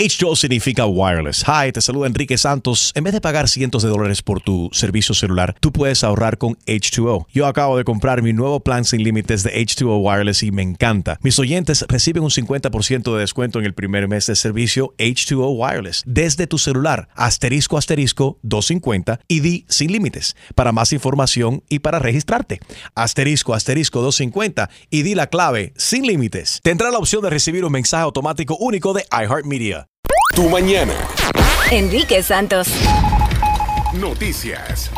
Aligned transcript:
H2O 0.00 0.36
significa 0.36 0.86
wireless. 0.86 1.44
Hi, 1.48 1.72
te 1.72 1.80
saluda 1.80 2.06
Enrique 2.06 2.38
Santos. 2.38 2.92
En 2.94 3.02
vez 3.02 3.12
de 3.12 3.20
pagar 3.20 3.48
cientos 3.48 3.82
de 3.82 3.88
dólares 3.88 4.22
por 4.22 4.40
tu 4.40 4.70
servicio 4.70 5.12
celular, 5.12 5.56
tú 5.58 5.72
puedes 5.72 6.04
ahorrar 6.04 6.38
con 6.38 6.54
H2O. 6.66 7.26
Yo 7.32 7.46
acabo 7.48 7.76
de 7.76 7.82
comprar 7.82 8.22
mi 8.22 8.32
nuevo 8.32 8.60
plan 8.60 8.84
sin 8.84 9.02
límites 9.02 9.42
de 9.42 9.60
H2O 9.60 10.00
Wireless 10.00 10.44
y 10.44 10.52
me 10.52 10.62
encanta. 10.62 11.18
Mis 11.24 11.36
oyentes 11.40 11.84
reciben 11.88 12.22
un 12.22 12.30
50% 12.30 13.12
de 13.12 13.18
descuento 13.18 13.58
en 13.58 13.64
el 13.64 13.74
primer 13.74 14.06
mes 14.06 14.26
de 14.26 14.36
servicio 14.36 14.94
H2O 14.98 15.56
Wireless 15.56 16.04
desde 16.06 16.46
tu 16.46 16.58
celular. 16.58 17.08
Asterisco 17.16 17.76
asterisco 17.76 18.38
250 18.42 19.18
y 19.26 19.40
di 19.40 19.64
sin 19.68 19.90
límites. 19.90 20.36
Para 20.54 20.70
más 20.70 20.92
información 20.92 21.64
y 21.68 21.80
para 21.80 21.98
registrarte. 21.98 22.60
Asterisco 22.94 23.52
asterisco 23.52 24.00
250 24.00 24.70
y 24.90 25.02
di 25.02 25.16
la 25.16 25.26
clave 25.26 25.72
sin 25.76 26.06
límites. 26.06 26.60
Tendrá 26.62 26.92
la 26.92 26.98
opción 26.98 27.20
de 27.22 27.30
recibir 27.30 27.64
un 27.64 27.72
mensaje 27.72 28.04
automático 28.04 28.56
único 28.60 28.92
de 28.92 29.04
iHeartMedia. 29.10 29.87
Tu 30.34 30.48
mañana. 30.48 30.94
Enrique 31.70 32.22
Santos. 32.22 32.68
Noticias. 33.94 34.90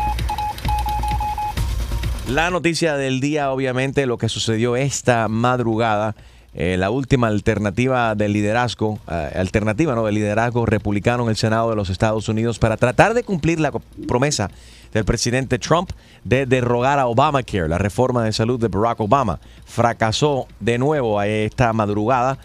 La 2.27 2.49
noticia 2.49 2.95
del 2.95 3.19
día, 3.19 3.51
obviamente, 3.51 4.05
lo 4.05 4.17
que 4.17 4.29
sucedió 4.29 4.75
esta 4.75 5.27
madrugada, 5.27 6.15
eh, 6.53 6.77
la 6.77 6.91
última 6.91 7.27
alternativa 7.27 8.15
del 8.15 8.33
liderazgo, 8.33 8.99
eh, 9.09 9.31
alternativa 9.35 9.95
no 9.95 10.05
del 10.05 10.15
liderazgo 10.15 10.65
republicano 10.65 11.23
en 11.23 11.29
el 11.29 11.37
Senado 11.37 11.69
de 11.69 11.75
los 11.75 11.89
Estados 11.89 12.29
Unidos 12.29 12.59
para 12.59 12.77
tratar 12.77 13.13
de 13.13 13.23
cumplir 13.23 13.59
la 13.59 13.71
promesa 14.07 14.51
del 14.93 15.05
presidente 15.05 15.59
Trump 15.59 15.91
de 16.23 16.45
derrogar 16.45 16.99
a 16.99 17.07
Obamacare, 17.07 17.67
la 17.67 17.77
reforma 17.77 18.23
de 18.23 18.33
salud 18.33 18.59
de 18.59 18.67
Barack 18.67 18.99
Obama. 18.99 19.39
Fracasó 19.65 20.47
de 20.59 20.77
nuevo 20.77 21.19
a 21.19 21.27
esta 21.27 21.73
madrugada 21.73 22.37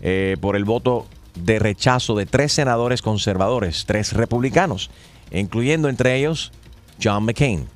eh, 0.00 0.36
por 0.40 0.56
el 0.56 0.64
voto 0.64 1.06
de 1.34 1.58
rechazo 1.58 2.14
de 2.14 2.26
tres 2.26 2.52
senadores 2.52 3.02
conservadores, 3.02 3.84
tres 3.86 4.12
republicanos, 4.12 4.90
incluyendo 5.30 5.88
entre 5.88 6.16
ellos 6.16 6.52
John 7.02 7.24
McCain. 7.24 7.66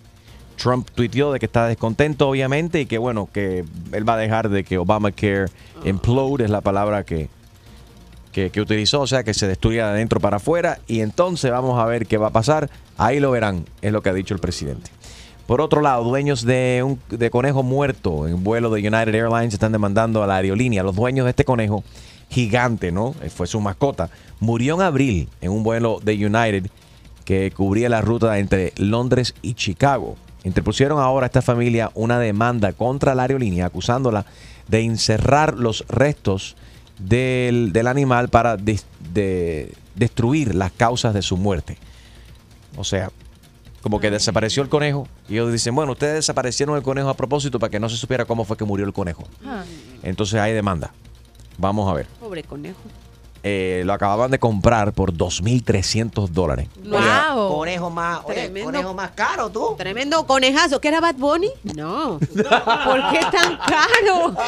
Trump 0.56 0.88
tuiteó 0.94 1.32
de 1.32 1.38
que 1.38 1.46
está 1.46 1.66
descontento, 1.66 2.28
obviamente, 2.28 2.80
y 2.80 2.86
que 2.86 2.98
bueno, 2.98 3.28
que 3.32 3.64
él 3.92 4.08
va 4.08 4.14
a 4.14 4.18
dejar 4.18 4.48
de 4.48 4.64
que 4.64 4.78
Obamacare 4.78 5.46
implode, 5.84 6.44
es 6.44 6.50
la 6.50 6.60
palabra 6.60 7.04
que, 7.04 7.28
que, 8.32 8.50
que 8.50 8.60
utilizó, 8.60 9.02
o 9.02 9.06
sea, 9.06 9.22
que 9.22 9.34
se 9.34 9.46
destruya 9.46 9.86
de 9.86 9.92
adentro 9.92 10.18
para 10.18 10.38
afuera, 10.38 10.80
y 10.88 11.00
entonces 11.00 11.50
vamos 11.52 11.78
a 11.78 11.86
ver 11.86 12.06
qué 12.06 12.18
va 12.18 12.28
a 12.28 12.32
pasar. 12.32 12.70
Ahí 12.96 13.20
lo 13.20 13.30
verán, 13.30 13.66
es 13.82 13.92
lo 13.92 14.02
que 14.02 14.08
ha 14.08 14.14
dicho 14.14 14.34
el 14.34 14.40
presidente. 14.40 14.90
Por 15.46 15.62
otro 15.62 15.80
lado, 15.80 16.04
dueños 16.04 16.44
de 16.44 16.82
un 16.84 17.00
de 17.08 17.30
conejo 17.30 17.62
muerto 17.62 18.28
en 18.28 18.44
vuelo 18.44 18.68
de 18.68 18.80
United 18.80 19.14
Airlines 19.14 19.54
están 19.54 19.72
demandando 19.72 20.22
a 20.22 20.26
la 20.26 20.36
aerolínea. 20.36 20.82
Los 20.82 20.94
dueños 20.94 21.24
de 21.24 21.30
este 21.30 21.46
conejo 21.46 21.84
gigante, 22.30 22.92
¿no? 22.92 23.14
Eh, 23.22 23.30
Fue 23.30 23.46
su 23.46 23.60
mascota. 23.60 24.10
Murió 24.40 24.74
en 24.76 24.82
abril 24.82 25.28
en 25.40 25.50
un 25.50 25.62
vuelo 25.62 26.00
de 26.02 26.14
United 26.26 26.70
que 27.24 27.50
cubría 27.50 27.88
la 27.88 28.00
ruta 28.00 28.38
entre 28.38 28.72
Londres 28.76 29.34
y 29.42 29.54
Chicago. 29.54 30.16
Interpusieron 30.44 31.00
ahora 31.00 31.26
a 31.26 31.28
esta 31.28 31.42
familia 31.42 31.90
una 31.94 32.18
demanda 32.18 32.72
contra 32.72 33.14
la 33.14 33.22
aerolínea 33.22 33.66
acusándola 33.66 34.24
de 34.68 34.80
encerrar 34.82 35.54
los 35.58 35.84
restos 35.88 36.56
del, 36.98 37.72
del 37.72 37.86
animal 37.86 38.28
para 38.28 38.56
de- 38.56 39.72
destruir 39.94 40.54
las 40.54 40.72
causas 40.72 41.12
de 41.14 41.22
su 41.22 41.36
muerte. 41.36 41.76
O 42.76 42.84
sea, 42.84 43.10
como 43.82 44.00
que 44.00 44.10
desapareció 44.10 44.62
el 44.62 44.68
conejo 44.68 45.08
y 45.28 45.34
ellos 45.34 45.52
dicen, 45.52 45.74
bueno, 45.74 45.92
ustedes 45.92 46.14
desaparecieron 46.14 46.76
el 46.76 46.82
conejo 46.82 47.08
a 47.08 47.14
propósito 47.14 47.58
para 47.58 47.70
que 47.70 47.80
no 47.80 47.88
se 47.88 47.96
supiera 47.96 48.24
cómo 48.24 48.44
fue 48.44 48.56
que 48.56 48.64
murió 48.64 48.86
el 48.86 48.92
conejo. 48.92 49.24
Ah, 49.44 49.64
Entonces 50.02 50.40
hay 50.40 50.52
demanda. 50.52 50.92
Vamos 51.58 51.90
a 51.90 51.94
ver. 51.94 52.06
pobre 52.20 52.42
conejo. 52.44 52.78
Eh, 53.44 53.82
lo 53.84 53.92
acababan 53.92 54.30
de 54.32 54.38
comprar 54.40 54.92
por 54.92 55.12
2.300 55.12 56.28
dólares. 56.28 56.68
¡Wow! 56.84 57.48
Conejo 57.58 57.88
más, 57.90 58.20
oye, 58.24 58.34
Tremendo. 58.34 58.64
conejo 58.72 58.94
más 58.94 59.10
caro, 59.12 59.48
tú. 59.50 59.74
Tremendo 59.78 60.26
conejazo. 60.26 60.80
¿Qué 60.80 60.88
era 60.88 61.00
Bad 61.00 61.14
Bunny? 61.16 61.50
No. 61.76 62.18
¿Por 62.18 63.10
qué 63.10 63.20
tan 63.30 63.56
caro? 63.58 64.34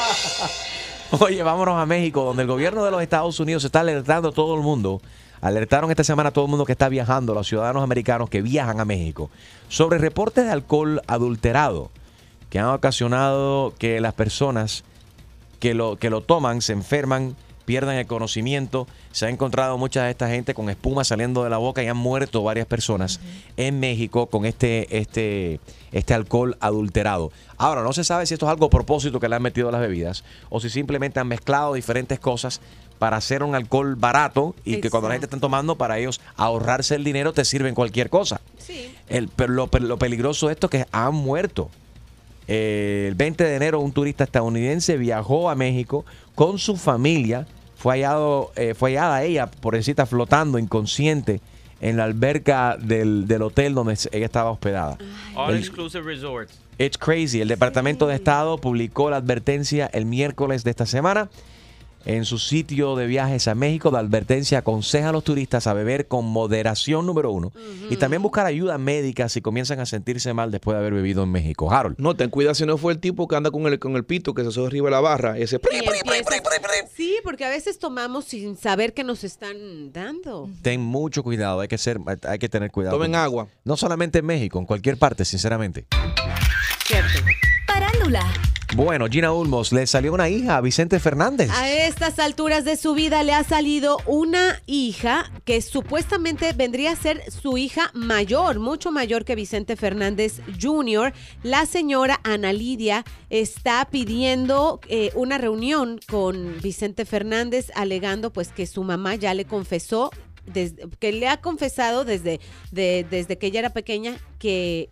Oye, 1.21 1.43
vámonos 1.43 1.77
a 1.77 1.87
México, 1.87 2.23
donde 2.23 2.43
el 2.43 2.49
gobierno 2.49 2.85
de 2.85 2.93
los 2.93 3.03
Estados 3.03 3.41
Unidos 3.41 3.65
está 3.65 3.81
alertando 3.81 4.29
a 4.29 4.33
todo 4.33 4.55
el 4.55 4.61
mundo. 4.61 5.01
Alertaron 5.41 5.91
esta 5.91 6.05
semana 6.05 6.29
a 6.29 6.33
todo 6.33 6.45
el 6.45 6.51
mundo 6.51 6.65
que 6.65 6.71
está 6.73 6.89
viajando, 6.89 7.33
a 7.33 7.35
los 7.35 7.49
ciudadanos 7.49 7.83
americanos 7.83 8.31
que 8.31 8.43
viajan 8.43 8.79
a 8.79 8.85
México, 8.85 9.29
sobre 9.69 9.99
reportes 9.99 10.45
de 10.45 10.53
alcohol 10.53 11.03
adulterado 11.09 11.91
que 12.49 12.61
han 12.61 12.67
ocasionado 12.67 13.73
que 13.79 14.01
las 14.01 14.15
personas 14.15 14.85
que 15.61 15.75
lo, 15.75 15.97
que 15.97 16.11
lo 16.11 16.23
toman 16.23 16.63
se 16.63 16.73
enferman, 16.73 17.37
pierdan 17.65 17.97
el 17.97 18.07
conocimiento. 18.07 18.89
Se 19.13 19.27
ha 19.27 19.29
encontrado 19.29 19.79
mucha 19.79 20.05
de 20.05 20.11
esta 20.11 20.29
gente 20.29 20.55
con 20.55 20.69
espuma 20.71 21.05
saliendo 21.05 21.45
de 21.45 21.51
la 21.51 21.59
boca 21.59 21.83
y 21.83 21.87
han 21.87 21.97
muerto 21.97 22.43
varias 22.43 22.67
personas 22.67 23.21
en 23.57 23.79
México 23.79 24.27
con 24.27 24.47
este, 24.47 24.99
este, 24.99 25.61
este 25.93 26.15
alcohol 26.15 26.57
adulterado. 26.61 27.31
Ahora, 27.59 27.83
no 27.83 27.93
se 27.93 28.03
sabe 28.03 28.27
si 28.27 28.35
esto 28.35 28.47
es 28.47 28.51
algo 28.51 28.67
a 28.67 28.71
propósito 28.71 29.21
que 29.21 29.29
le 29.29 29.37
han 29.37 29.43
metido 29.43 29.69
a 29.69 29.73
las 29.73 29.81
bebidas 29.81 30.25
o 30.49 30.59
si 30.59 30.71
simplemente 30.71 31.21
han 31.21 31.29
mezclado 31.29 31.75
diferentes 31.75 32.19
cosas 32.19 32.61
para 32.99 33.17
hacer 33.17 33.43
un 33.43 33.55
alcohol 33.55 33.95
barato 33.97 34.55
y 34.65 34.81
que 34.81 34.91
cuando 34.91 35.09
la 35.09 35.15
gente 35.15 35.27
está 35.27 35.39
tomando 35.39 35.77
para 35.77 35.99
ellos 35.99 36.21
ahorrarse 36.37 36.97
el 36.97 37.05
dinero 37.05 37.33
te 37.33 37.45
sirven 37.45 37.75
cualquier 37.75 38.11
cosa. 38.11 38.41
Sí. 38.59 38.95
El, 39.09 39.29
pero 39.29 39.53
lo, 39.53 39.71
lo 39.73 39.99
peligroso 39.99 40.49
de 40.49 40.55
esto 40.55 40.67
es 40.67 40.71
que 40.71 40.87
han 40.93 41.15
muerto. 41.15 41.71
Eh, 42.53 43.07
el 43.07 43.15
20 43.15 43.45
de 43.45 43.55
enero 43.55 43.79
un 43.79 43.93
turista 43.93 44.25
estadounidense 44.25 44.97
viajó 44.97 45.49
a 45.51 45.55
México 45.55 46.05
con 46.35 46.59
su 46.59 46.77
familia. 46.77 47.47
Fue, 47.77 47.95
hallado, 47.95 48.51
eh, 48.57 48.75
fue 48.75 48.91
hallada 48.91 49.23
ella, 49.23 49.47
por 49.47 49.61
pobrecita, 49.61 50.05
flotando 50.05 50.59
inconsciente 50.59 51.41
en 51.81 51.97
la 51.97 52.05
alberca 52.05 52.77
del, 52.77 53.29
del 53.29 53.43
hotel 53.43 53.75
donde 53.75 53.97
ella 54.11 54.27
estaba 54.27 54.51
hospedada. 54.51 54.99
All 55.37 55.53
El- 55.53 55.59
exclusive 55.59 56.03
resorts. 56.05 56.59
It's 56.77 56.99
crazy. 56.99 57.41
El 57.41 57.47
Departamento 57.49 58.09
de 58.09 58.17
Estado 58.17 58.59
publicó 58.59 59.11
la 59.11 59.17
advertencia 59.19 59.89
el 59.93 60.05
miércoles 60.07 60.65
de 60.65 60.71
esta 60.71 60.87
semana. 60.87 61.29
En 62.05 62.25
su 62.25 62.39
sitio 62.39 62.97
de 62.97 63.07
viajes 63.07 63.47
a 63.47 63.55
México, 63.55 63.91
la 63.91 63.99
advertencia 63.99 64.59
aconseja 64.59 65.11
a 65.11 65.13
los 65.13 65.23
turistas 65.23 65.67
a 65.67 65.75
beber 65.75 66.09
con 66.09 66.25
moderación 66.25 67.07
número 67.07 67.31
uno 67.31 67.53
y 67.91 67.97
también 67.97 68.23
buscar 68.23 68.47
ayuda 68.47 68.79
médica 68.79 69.29
si 69.29 69.43
comienzan 69.43 69.81
a 69.81 69.87
sentirse 69.87 70.33
mal 70.33 70.51
después 70.51 70.75
de 70.75 70.81
haber 70.81 70.95
bebido 70.95 71.23
en 71.23 71.31
México. 71.31 71.71
Harold. 71.71 71.97
No, 71.99 72.17
ten 72.17 72.31
cuidado 72.31 72.55
si 72.55 72.65
no 72.65 72.79
fue 72.79 72.93
el 72.93 73.01
tipo 73.01 73.29
que 73.29 73.37
anda 73.37 73.51
con 73.51 73.67
el, 73.67 73.79
con 73.79 73.97
el 73.97 74.05
pito 74.05 74.33
que 74.33 74.45
se 74.45 74.51
sube 74.51 74.67
arriba 74.67 74.87
de 74.87 74.93
la 74.93 75.01
barra. 75.01 75.37
Ese. 75.39 75.61
Sí, 76.95 77.19
porque 77.23 77.45
a 77.45 77.49
veces 77.49 77.79
tomamos 77.79 78.25
sin 78.25 78.57
saber 78.57 78.95
que 78.95 79.05
nos 79.05 79.25
están 79.25 79.93
dando. 79.93 80.49
Ten 80.63 80.81
mucho 80.81 81.23
cuidado, 81.23 81.61
hay 81.61 81.69
que 81.69 81.79
ser, 81.79 81.99
hay 82.23 82.39
que 82.39 82.49
tener 82.49 82.71
cuidado. 82.71 82.97
Tomen 82.97 83.15
agua. 83.15 83.49
No 83.65 83.77
solamente 83.77 84.21
en 84.21 84.27
México, 84.27 84.59
en 84.59 84.67
cualquier 84.67 84.97
parte, 84.97 85.25
sinceramente. 85.25 85.87
Cierto. 86.87 87.21
Parándula. 87.67 88.23
Bueno, 88.77 89.09
Gina 89.09 89.33
Ulmos 89.33 89.73
le 89.73 89.85
salió 89.87 90.15
una 90.15 90.29
hija 90.29 90.57
a 90.57 90.61
Vicente 90.61 91.01
Fernández. 91.01 91.51
A 91.51 91.69
estas 91.69 92.21
alturas 92.21 92.65
de 92.65 92.77
su 92.77 92.95
vida 92.95 93.25
le 93.25 93.33
ha 93.33 93.43
salido 93.43 93.99
una 94.07 94.63
hija 94.67 95.29
que 95.45 95.61
supuestamente 95.61 96.53
vendría 96.53 96.93
a 96.93 96.97
ser 96.97 97.21
su 97.33 97.59
hija 97.59 97.91
mayor, 97.95 98.61
mucho 98.61 98.93
mayor 98.93 99.25
que 99.25 99.35
Vicente 99.35 99.75
Fernández 99.75 100.41
Jr. 100.61 101.13
La 101.43 101.67
señora 101.67 102.21
Ana 102.23 102.53
Lidia 102.53 103.05
está 103.29 103.89
pidiendo 103.91 104.81
eh, 104.87 105.11
una 105.17 105.37
reunión 105.37 105.99
con 106.09 106.61
Vicente 106.63 107.05
Fernández 107.05 107.73
alegando 107.75 108.33
pues 108.33 108.53
que 108.53 108.69
su 108.69 108.85
mamá 108.85 109.17
ya 109.17 109.35
le 109.35 109.47
confesó 109.47 110.13
que 110.99 111.13
le 111.13 111.29
ha 111.29 111.41
confesado 111.41 112.05
desde, 112.05 112.41
de- 112.71 113.07
desde 113.11 113.39
que 113.39 113.47
ella 113.49 113.61
era 113.61 113.71
pequeña 113.71 114.17
que 114.39 114.91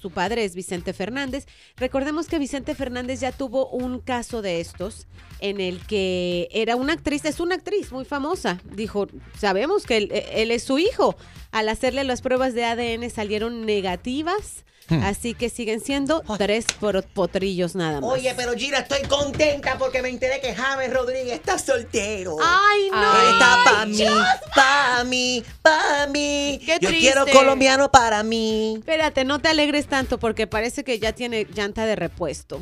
su 0.00 0.10
padre 0.10 0.44
es 0.44 0.54
Vicente 0.54 0.92
Fernández. 0.92 1.46
Recordemos 1.76 2.26
que 2.26 2.38
Vicente 2.38 2.74
Fernández 2.74 3.20
ya 3.20 3.32
tuvo 3.32 3.68
un 3.70 4.00
caso 4.00 4.42
de 4.42 4.60
estos 4.60 5.06
en 5.40 5.60
el 5.60 5.80
que 5.86 6.48
era 6.52 6.76
una 6.76 6.92
actriz, 6.92 7.24
es 7.24 7.40
una 7.40 7.54
actriz 7.54 7.92
muy 7.92 8.04
famosa. 8.04 8.60
Dijo, 8.74 9.08
sabemos 9.38 9.86
que 9.86 9.96
él, 9.96 10.12
él 10.32 10.50
es 10.50 10.62
su 10.64 10.78
hijo. 10.78 11.16
Al 11.50 11.68
hacerle 11.68 12.04
las 12.04 12.20
pruebas 12.22 12.54
de 12.54 12.64
ADN 12.64 13.08
salieron 13.10 13.64
negativas. 13.66 14.64
Hmm. 14.90 15.02
Así 15.04 15.34
que 15.34 15.48
siguen 15.48 15.80
siendo 15.80 16.22
tres 16.36 16.66
por- 16.80 17.02
potrillos 17.04 17.74
nada 17.76 18.00
más. 18.00 18.10
Oye, 18.10 18.34
pero 18.36 18.52
Gira, 18.54 18.80
estoy 18.80 19.02
contenta 19.08 19.78
porque 19.78 20.02
me 20.02 20.08
enteré 20.08 20.40
que 20.40 20.52
James 20.54 20.92
Rodríguez 20.92 21.34
está 21.34 21.58
soltero. 21.58 22.36
¡Ay, 22.42 22.90
no! 22.90 23.22
Él 23.22 23.32
está 23.34 23.58
pa' 23.64 23.80
Ay, 23.82 23.88
mí, 23.90 23.96
Dios. 23.96 24.26
pa' 24.54 25.04
mí, 25.04 25.44
pa' 25.62 26.06
mí. 26.10 26.60
Qué 26.66 26.78
Yo 26.80 26.88
triste. 26.88 26.98
quiero 27.12 27.24
colombiano 27.26 27.90
para 27.90 28.22
mí. 28.24 28.74
Espérate, 28.78 29.24
no 29.24 29.38
te 29.38 29.48
alegres 29.48 29.86
tanto 29.86 30.18
porque 30.18 30.46
parece 30.48 30.82
que 30.82 30.98
ya 30.98 31.12
tiene 31.12 31.46
llanta 31.54 31.86
de 31.86 31.94
repuesto. 31.96 32.60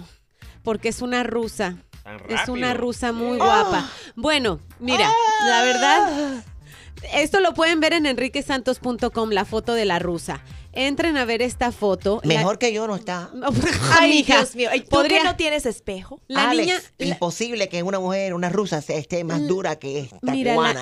Porque 0.62 0.90
es 0.90 1.00
una 1.00 1.22
rusa. 1.22 1.76
Tan 2.04 2.20
Es 2.28 2.48
una 2.48 2.74
rusa 2.74 3.12
muy 3.12 3.38
Ah. 3.40 3.44
guapa. 3.44 3.90
Bueno, 4.16 4.60
mira, 4.81 5.10
la 5.46 5.62
verdad, 5.62 6.44
esto 7.14 7.40
lo 7.40 7.54
pueden 7.54 7.81
ver 7.81 7.92
en 7.94 8.06
enriquesantos.com, 8.06 9.31
la 9.31 9.44
foto 9.44 9.72
de 9.74 9.84
la 9.84 9.98
rusa. 9.98 10.40
Entren 10.86 11.16
a 11.16 11.25
ver 11.25 11.42
esta 11.42 11.72
foto. 11.72 12.20
La- 12.25 12.34
Mejor 12.38 12.58
que 12.58 12.72
yo 12.72 12.86
no 12.86 12.96
está. 12.96 13.30
Ay, 13.98 14.22
Dios 14.22 14.54
mío. 14.54 14.70
¿Y 14.75 14.80
tú 14.80 14.88
podría- 14.90 15.19
que 15.19 15.25
no 15.25 15.36
tienes 15.36 15.66
espejo? 15.66 16.20
La 16.28 16.50
Alex, 16.50 16.66
niña, 16.66 16.80
imposible 17.14 17.69
que 17.69 17.82
una 17.82 17.98
mujer, 17.98 18.34
una 18.34 18.48
rusa, 18.48 18.80
se- 18.82 18.96
esté 18.98 19.25
más 19.25 19.46
dura 19.46 19.76
que 19.78 20.00
esta 20.00 20.19
Mira, 20.32 20.54
la- 20.56 20.76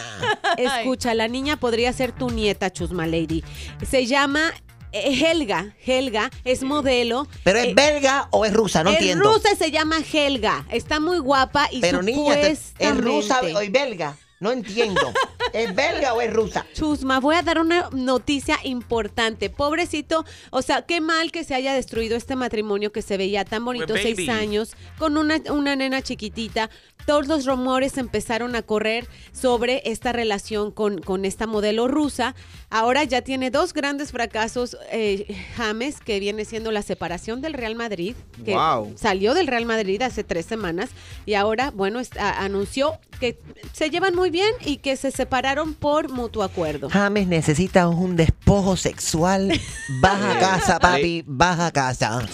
escucha, 0.58 1.14
la 1.14 1.28
niña 1.28 1.58
podría 1.58 1.92
ser 1.92 2.12
tu 2.12 2.30
nieta, 2.30 2.70
Chusma 2.72 3.06
Lady. 3.06 3.42
Se 3.88 4.06
llama 4.06 4.52
eh, 4.92 5.18
Helga. 5.30 5.74
Helga 5.84 6.30
es 6.44 6.62
modelo. 6.62 7.26
¿Pero 7.44 7.58
es 7.58 7.66
Eh, 7.68 7.74
belga 7.74 8.28
o 8.30 8.44
es 8.44 8.52
rusa? 8.52 8.82
No 8.84 8.90
es 8.90 8.96
entiendo. 8.98 9.32
rusa 9.32 9.54
se 9.56 9.70
llama 9.70 9.96
Helga. 10.12 10.64
Está 10.70 11.00
muy 11.00 11.18
guapa 11.18 11.68
y 11.70 11.80
Pero 11.80 12.02
niña, 12.02 12.38
¿es 12.40 12.72
rusa 12.96 13.40
o 13.42 13.60
es 13.60 13.72
belga? 13.72 14.16
No 14.40 14.52
entiendo. 14.52 15.00
¿Es 15.52 15.74
belga 15.74 16.12
o 16.12 16.20
es 16.20 16.32
rusa? 16.32 16.66
Chusma, 16.74 17.20
voy 17.20 17.36
a 17.36 17.42
dar 17.42 17.58
una 17.58 17.88
noticia 17.92 18.58
importante. 18.64 19.48
Pobrecito, 19.48 20.24
o 20.50 20.60
sea, 20.60 20.82
qué 20.82 21.00
mal 21.00 21.32
que 21.32 21.44
se 21.44 21.54
haya 21.54 21.72
destruido 21.72 22.16
este 22.16 22.36
matrimonio 22.36 22.92
que 22.92 23.00
se 23.00 23.16
veía 23.16 23.44
tan 23.44 23.64
bonito, 23.64 23.94
seis 23.96 24.28
años, 24.28 24.74
con 24.98 25.16
una, 25.16 25.40
una 25.50 25.74
nena 25.76 26.02
chiquitita. 26.02 26.68
Todos 27.06 27.28
los 27.28 27.46
rumores 27.46 27.96
empezaron 27.98 28.56
a 28.56 28.62
correr 28.62 29.06
sobre 29.32 29.80
esta 29.86 30.12
relación 30.12 30.72
con, 30.72 30.98
con 31.00 31.24
esta 31.24 31.46
modelo 31.46 31.86
rusa. 31.88 32.34
Ahora 32.68 33.04
ya 33.04 33.22
tiene 33.22 33.50
dos 33.50 33.72
grandes 33.72 34.10
fracasos, 34.10 34.76
eh, 34.90 35.34
James, 35.56 36.00
que 36.00 36.18
viene 36.20 36.44
siendo 36.44 36.72
la 36.72 36.82
separación 36.82 37.40
del 37.40 37.52
Real 37.54 37.76
Madrid, 37.76 38.16
que 38.44 38.54
Wow. 38.54 38.92
salió 38.96 39.32
del 39.34 39.46
Real 39.46 39.64
Madrid 39.66 40.02
hace 40.02 40.24
tres 40.24 40.44
semanas 40.46 40.90
y 41.24 41.34
ahora, 41.34 41.70
bueno, 41.70 42.00
está- 42.00 42.42
anunció 42.42 42.98
que 43.20 43.38
se 43.72 43.88
llevan 43.88 44.14
muy 44.14 44.25
bien 44.30 44.50
y 44.64 44.78
que 44.78 44.96
se 44.96 45.10
separaron 45.10 45.74
por 45.74 46.10
mutuo 46.10 46.42
acuerdo. 46.42 46.88
James 46.90 47.26
necesita 47.26 47.88
un 47.88 48.16
despojo 48.16 48.76
sexual. 48.76 49.52
Baja 50.00 50.32
a 50.36 50.38
casa, 50.38 50.78
papi. 50.80 51.24
Baja 51.26 51.66
a 51.66 51.72
casa. 51.72 52.26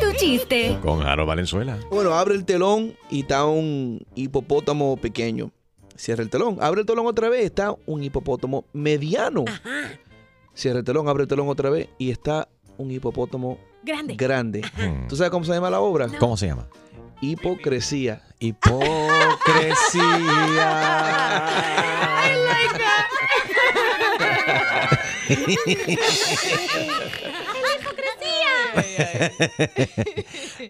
Tu 0.00 0.16
chiste. 0.18 0.78
Con 0.82 1.00
Jaro 1.02 1.26
Valenzuela. 1.26 1.78
Bueno, 1.90 2.14
abre 2.14 2.34
el 2.34 2.44
telón 2.44 2.94
y 3.10 3.20
está 3.20 3.44
un 3.46 4.00
hipopótamo 4.14 4.96
pequeño. 4.96 5.50
Cierra 5.96 6.22
el 6.22 6.30
telón. 6.30 6.58
Abre 6.60 6.80
el 6.80 6.86
telón 6.86 7.06
otra 7.06 7.28
vez. 7.28 7.44
Está 7.44 7.74
un 7.86 8.02
hipopótamo 8.02 8.64
mediano. 8.72 9.44
Cierra 10.54 10.80
el 10.80 10.84
telón, 10.84 11.08
abre 11.08 11.22
el 11.22 11.28
telón 11.28 11.48
otra 11.48 11.70
vez 11.70 11.88
y 11.98 12.10
está 12.10 12.48
un 12.76 12.90
hipopótamo 12.90 13.58
Grande. 13.84 14.14
grande. 14.16 14.62
¿Tú 15.08 15.16
sabes 15.16 15.30
cómo 15.30 15.44
se 15.44 15.52
llama 15.52 15.70
la 15.70 15.80
obra? 15.80 16.08
¿Cómo 16.18 16.36
se 16.36 16.46
llama? 16.46 16.68
Hipocresía. 17.22 18.20
Hipocresía. 18.40 18.98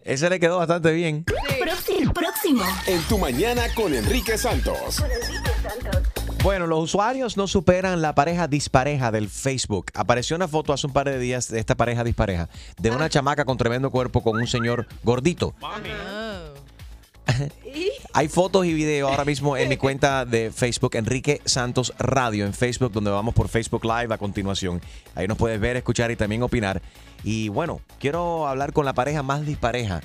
Ese 0.05 0.29
le 0.29 0.39
quedó 0.39 0.59
bastante 0.59 0.93
bien. 0.93 1.25
Próximo. 1.59 2.13
Próximo. 2.13 2.65
En 2.87 3.01
tu 3.05 3.17
mañana 3.17 3.63
con 3.75 3.95
Enrique 3.95 4.37
Santos. 4.37 5.03
Bueno, 6.43 6.67
los 6.67 6.83
usuarios 6.83 7.37
no 7.37 7.47
superan 7.47 8.03
la 8.03 8.17
pareja 8.17 8.49
dispareja 8.49 9.13
del 9.13 9.29
Facebook. 9.29 9.93
Apareció 9.95 10.35
una 10.35 10.49
foto 10.49 10.73
hace 10.73 10.89
un 10.89 10.93
par 10.93 11.09
de 11.09 11.17
días 11.21 11.49
de 11.49 11.61
esta 11.61 11.77
pareja 11.77 12.03
dispareja, 12.03 12.49
de 12.81 12.91
una 12.91 13.09
chamaca 13.09 13.45
con 13.45 13.57
tremendo 13.57 13.93
cuerpo 13.93 14.25
con 14.25 14.37
un 14.37 14.49
señor 14.49 14.89
gordito. 15.05 15.55
Hay 18.13 18.27
fotos 18.27 18.67
y 18.67 18.75
videos 18.75 19.09
ahora 19.09 19.25
mismo 19.25 19.57
en 19.57 19.69
mi 19.69 19.77
cuenta 19.77 20.25
de 20.25 20.51
Facebook, 20.51 20.97
Enrique 20.97 21.41
Santos 21.45 21.95
Radio, 22.01 22.45
en 22.45 22.55
Facebook, 22.55 22.91
donde 22.91 23.13
vamos 23.13 23.35
por 23.35 23.49
Facebook 23.49 23.85
Live 23.85 24.13
a 24.13 24.19
continuación. 24.19 24.81
Ahí 25.15 25.29
nos 25.29 25.39
puedes 25.39 25.61
ver, 25.61 25.77
escuchar 25.77 26.11
y 26.11 26.17
también 26.17 26.43
opinar. 26.43 26.83
Y 27.23 27.51
bueno, 27.51 27.81
quiero 28.01 28.49
hablar 28.49 28.73
con 28.73 28.85
la 28.85 28.95
pareja 28.95 29.23
más 29.23 29.47
dispareja 29.47 30.01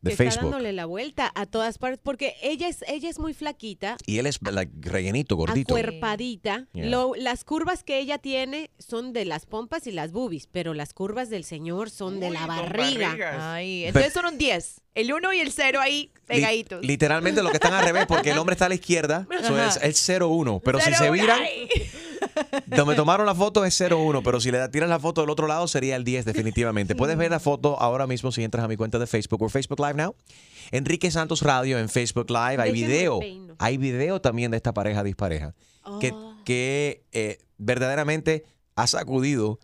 De 0.00 0.10
que 0.10 0.12
está 0.12 0.24
Facebook. 0.24 0.50
dándole 0.50 0.72
la 0.74 0.84
vuelta 0.84 1.32
a 1.34 1.46
todas 1.46 1.78
partes 1.78 1.98
porque 2.02 2.34
ella 2.42 2.68
es 2.68 2.84
ella 2.88 3.08
es 3.08 3.18
muy 3.18 3.32
flaquita, 3.32 3.96
Y 4.04 4.18
él 4.18 4.26
es 4.26 4.38
like, 4.42 4.70
rellenito, 4.82 5.34
gordito. 5.34 5.74
acuerpadita. 5.74 6.66
Yeah. 6.74 6.84
Lo- 6.86 7.14
las 7.16 7.42
curvas 7.44 7.82
que 7.84 7.98
ella 8.00 8.18
tiene 8.18 8.70
son 8.78 9.14
de 9.14 9.24
las 9.24 9.46
pompas 9.46 9.86
y 9.86 9.92
las 9.92 10.12
boobies, 10.12 10.46
pero 10.46 10.74
las 10.74 10.92
curvas 10.92 11.30
del 11.30 11.44
señor 11.44 11.88
son 11.88 12.20
de 12.20 12.28
la 12.28 12.44
barriga. 12.46 13.54
Ay, 13.54 13.84
entonces 13.86 14.12
son 14.12 14.26
un 14.26 14.36
10. 14.36 14.82
El 14.94 15.10
1 15.10 15.32
y 15.32 15.40
el 15.40 15.50
0 15.50 15.80
ahí 15.80 16.02
Li- 16.02 16.12
pegaditos. 16.26 16.84
literalmente 16.84 17.42
lo 17.42 17.48
que 17.48 17.56
están 17.56 17.72
al 17.72 17.82
revés, 17.84 18.04
porque 18.06 18.30
el 18.32 18.38
hombre 18.38 18.52
está 18.52 18.66
a 18.66 18.68
la 18.68 18.74
izquierda, 18.74 19.26
eso 19.40 19.58
es 19.58 19.78
el 19.82 19.94
0-1. 19.94 20.60
Pero 20.62 20.80
si 20.80 20.92
se 20.92 21.10
viran, 21.10 21.40
ay. 21.42 21.66
donde 22.66 22.94
tomaron 22.94 23.26
la 23.26 23.34
foto 23.34 23.64
es 23.64 23.80
0-1, 23.80 24.22
pero 24.24 24.40
si 24.40 24.50
le 24.50 24.68
tiras 24.68 24.88
la 24.88 24.98
foto 24.98 25.20
del 25.20 25.30
otro 25.30 25.46
lado 25.46 25.68
sería 25.68 25.96
el 25.96 26.04
10 26.04 26.24
definitivamente. 26.24 26.94
Puedes 26.94 27.16
ver 27.16 27.30
la 27.30 27.40
foto 27.40 27.80
ahora 27.80 28.06
mismo 28.06 28.32
si 28.32 28.42
entras 28.44 28.64
a 28.64 28.68
mi 28.68 28.76
cuenta 28.76 28.98
de 28.98 29.06
Facebook 29.06 29.42
o 29.42 29.48
Facebook 29.48 29.80
Live 29.80 29.94
Now. 29.94 30.14
Enrique 30.70 31.10
Santos 31.10 31.42
Radio 31.42 31.78
en 31.78 31.88
Facebook 31.88 32.30
Live. 32.30 32.60
Hay 32.62 32.72
video. 32.72 33.20
Hay 33.58 33.76
video 33.76 34.20
también 34.20 34.50
de 34.50 34.56
esta 34.56 34.72
pareja 34.74 35.02
dispareja 35.04 35.54
que, 36.00 36.12
Oh. 36.12 36.36
que 36.44 37.04
eh, 37.12 37.38
verdaderamente 37.58 38.44
ha 38.76 38.86
sacudido 38.86 39.60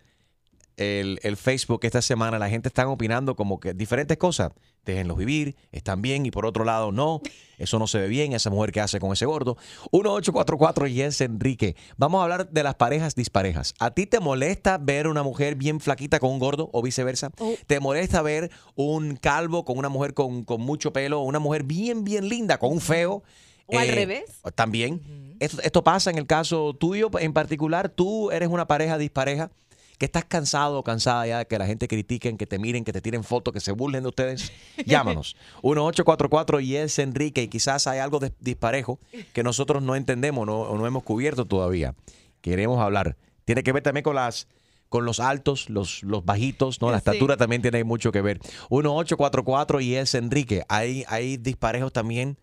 el, 0.80 1.20
el 1.22 1.36
Facebook 1.36 1.80
esta 1.84 2.02
semana. 2.02 2.38
La 2.38 2.48
gente 2.48 2.68
está 2.68 2.88
opinando 2.88 3.36
como 3.36 3.60
que 3.60 3.74
diferentes 3.74 4.16
cosas. 4.16 4.52
Déjenlos 4.84 5.18
vivir, 5.18 5.56
están 5.72 6.00
bien 6.00 6.24
y 6.24 6.30
por 6.30 6.46
otro 6.46 6.64
lado 6.64 6.90
no. 6.90 7.20
Eso 7.58 7.78
no 7.78 7.86
se 7.86 7.98
ve 7.98 8.08
bien, 8.08 8.32
esa 8.32 8.48
mujer 8.48 8.72
que 8.72 8.80
hace 8.80 8.98
con 8.98 9.12
ese 9.12 9.26
gordo. 9.26 9.56
1844 9.92 10.86
Yes 10.86 11.20
Enrique. 11.20 11.76
Vamos 11.98 12.20
a 12.20 12.22
hablar 12.24 12.48
de 12.50 12.62
las 12.62 12.74
parejas 12.76 13.14
disparejas. 13.14 13.74
¿A 13.78 13.90
ti 13.90 14.06
te 14.06 14.20
molesta 14.20 14.78
ver 14.78 15.06
una 15.06 15.22
mujer 15.22 15.54
bien 15.56 15.80
flaquita 15.80 16.18
con 16.18 16.30
un 16.30 16.38
gordo 16.38 16.70
o 16.72 16.82
viceversa? 16.82 17.30
Oh. 17.38 17.54
¿Te 17.66 17.78
molesta 17.80 18.22
ver 18.22 18.50
un 18.74 19.16
calvo 19.16 19.64
con 19.66 19.76
una 19.78 19.90
mujer 19.90 20.14
con, 20.14 20.44
con 20.44 20.60
mucho 20.62 20.92
pelo 20.92 21.20
o 21.20 21.24
una 21.24 21.38
mujer 21.38 21.64
bien, 21.64 22.04
bien 22.04 22.28
linda 22.28 22.58
con 22.58 22.72
un 22.72 22.80
feo? 22.80 23.22
O 23.66 23.78
al 23.78 23.88
Eh, 23.90 23.92
revés. 23.94 24.40
También. 24.54 25.36
esto, 25.38 25.60
esto 25.62 25.84
pasa 25.84 26.10
en 26.10 26.18
el 26.18 26.26
caso 26.26 26.72
tuyo 26.74 27.10
en 27.20 27.32
particular. 27.32 27.90
Tú 27.90 28.30
eres 28.30 28.48
una 28.48 28.66
pareja 28.66 28.96
dispareja 28.98 29.50
que 30.00 30.06
estás 30.06 30.24
cansado 30.24 30.78
o 30.78 30.82
cansada 30.82 31.26
ya 31.26 31.38
de 31.40 31.46
que 31.46 31.58
la 31.58 31.66
gente 31.66 31.86
critiquen, 31.86 32.38
que 32.38 32.46
te 32.46 32.58
miren, 32.58 32.84
que 32.84 32.92
te 32.94 33.02
tiren 33.02 33.22
fotos, 33.22 33.52
que 33.52 33.60
se 33.60 33.72
burlen 33.72 34.02
de 34.02 34.08
ustedes. 34.08 34.50
Llámanos. 34.86 35.36
1844 35.62 36.60
y 36.60 36.76
es 36.76 36.98
Enrique 36.98 37.42
y 37.42 37.48
quizás 37.48 37.86
hay 37.86 37.98
algo 37.98 38.18
de 38.18 38.32
disparejo 38.40 38.98
que 39.34 39.42
nosotros 39.42 39.82
no 39.82 39.94
entendemos 39.96 40.46
no, 40.46 40.62
o 40.62 40.78
no 40.78 40.86
hemos 40.86 41.02
cubierto 41.02 41.44
todavía. 41.44 41.94
Queremos 42.40 42.80
hablar. 42.80 43.18
Tiene 43.44 43.62
que 43.62 43.72
ver 43.72 43.82
también 43.82 44.02
con 44.02 44.14
las 44.16 44.48
con 44.88 45.04
los 45.04 45.20
altos, 45.20 45.68
los, 45.70 46.02
los 46.02 46.24
bajitos, 46.24 46.80
¿no? 46.80 46.90
La 46.90 46.96
Sí. 46.98 47.04
estatura 47.10 47.36
también 47.36 47.60
tiene 47.62 47.84
mucho 47.84 48.10
que 48.10 48.22
ver. 48.22 48.40
1844 48.70 49.80
y 49.82 49.96
es 49.96 50.14
Enrique. 50.14 50.64
Hay, 50.68 51.04
hay 51.08 51.36
disparejos 51.36 51.92
también 51.92 52.38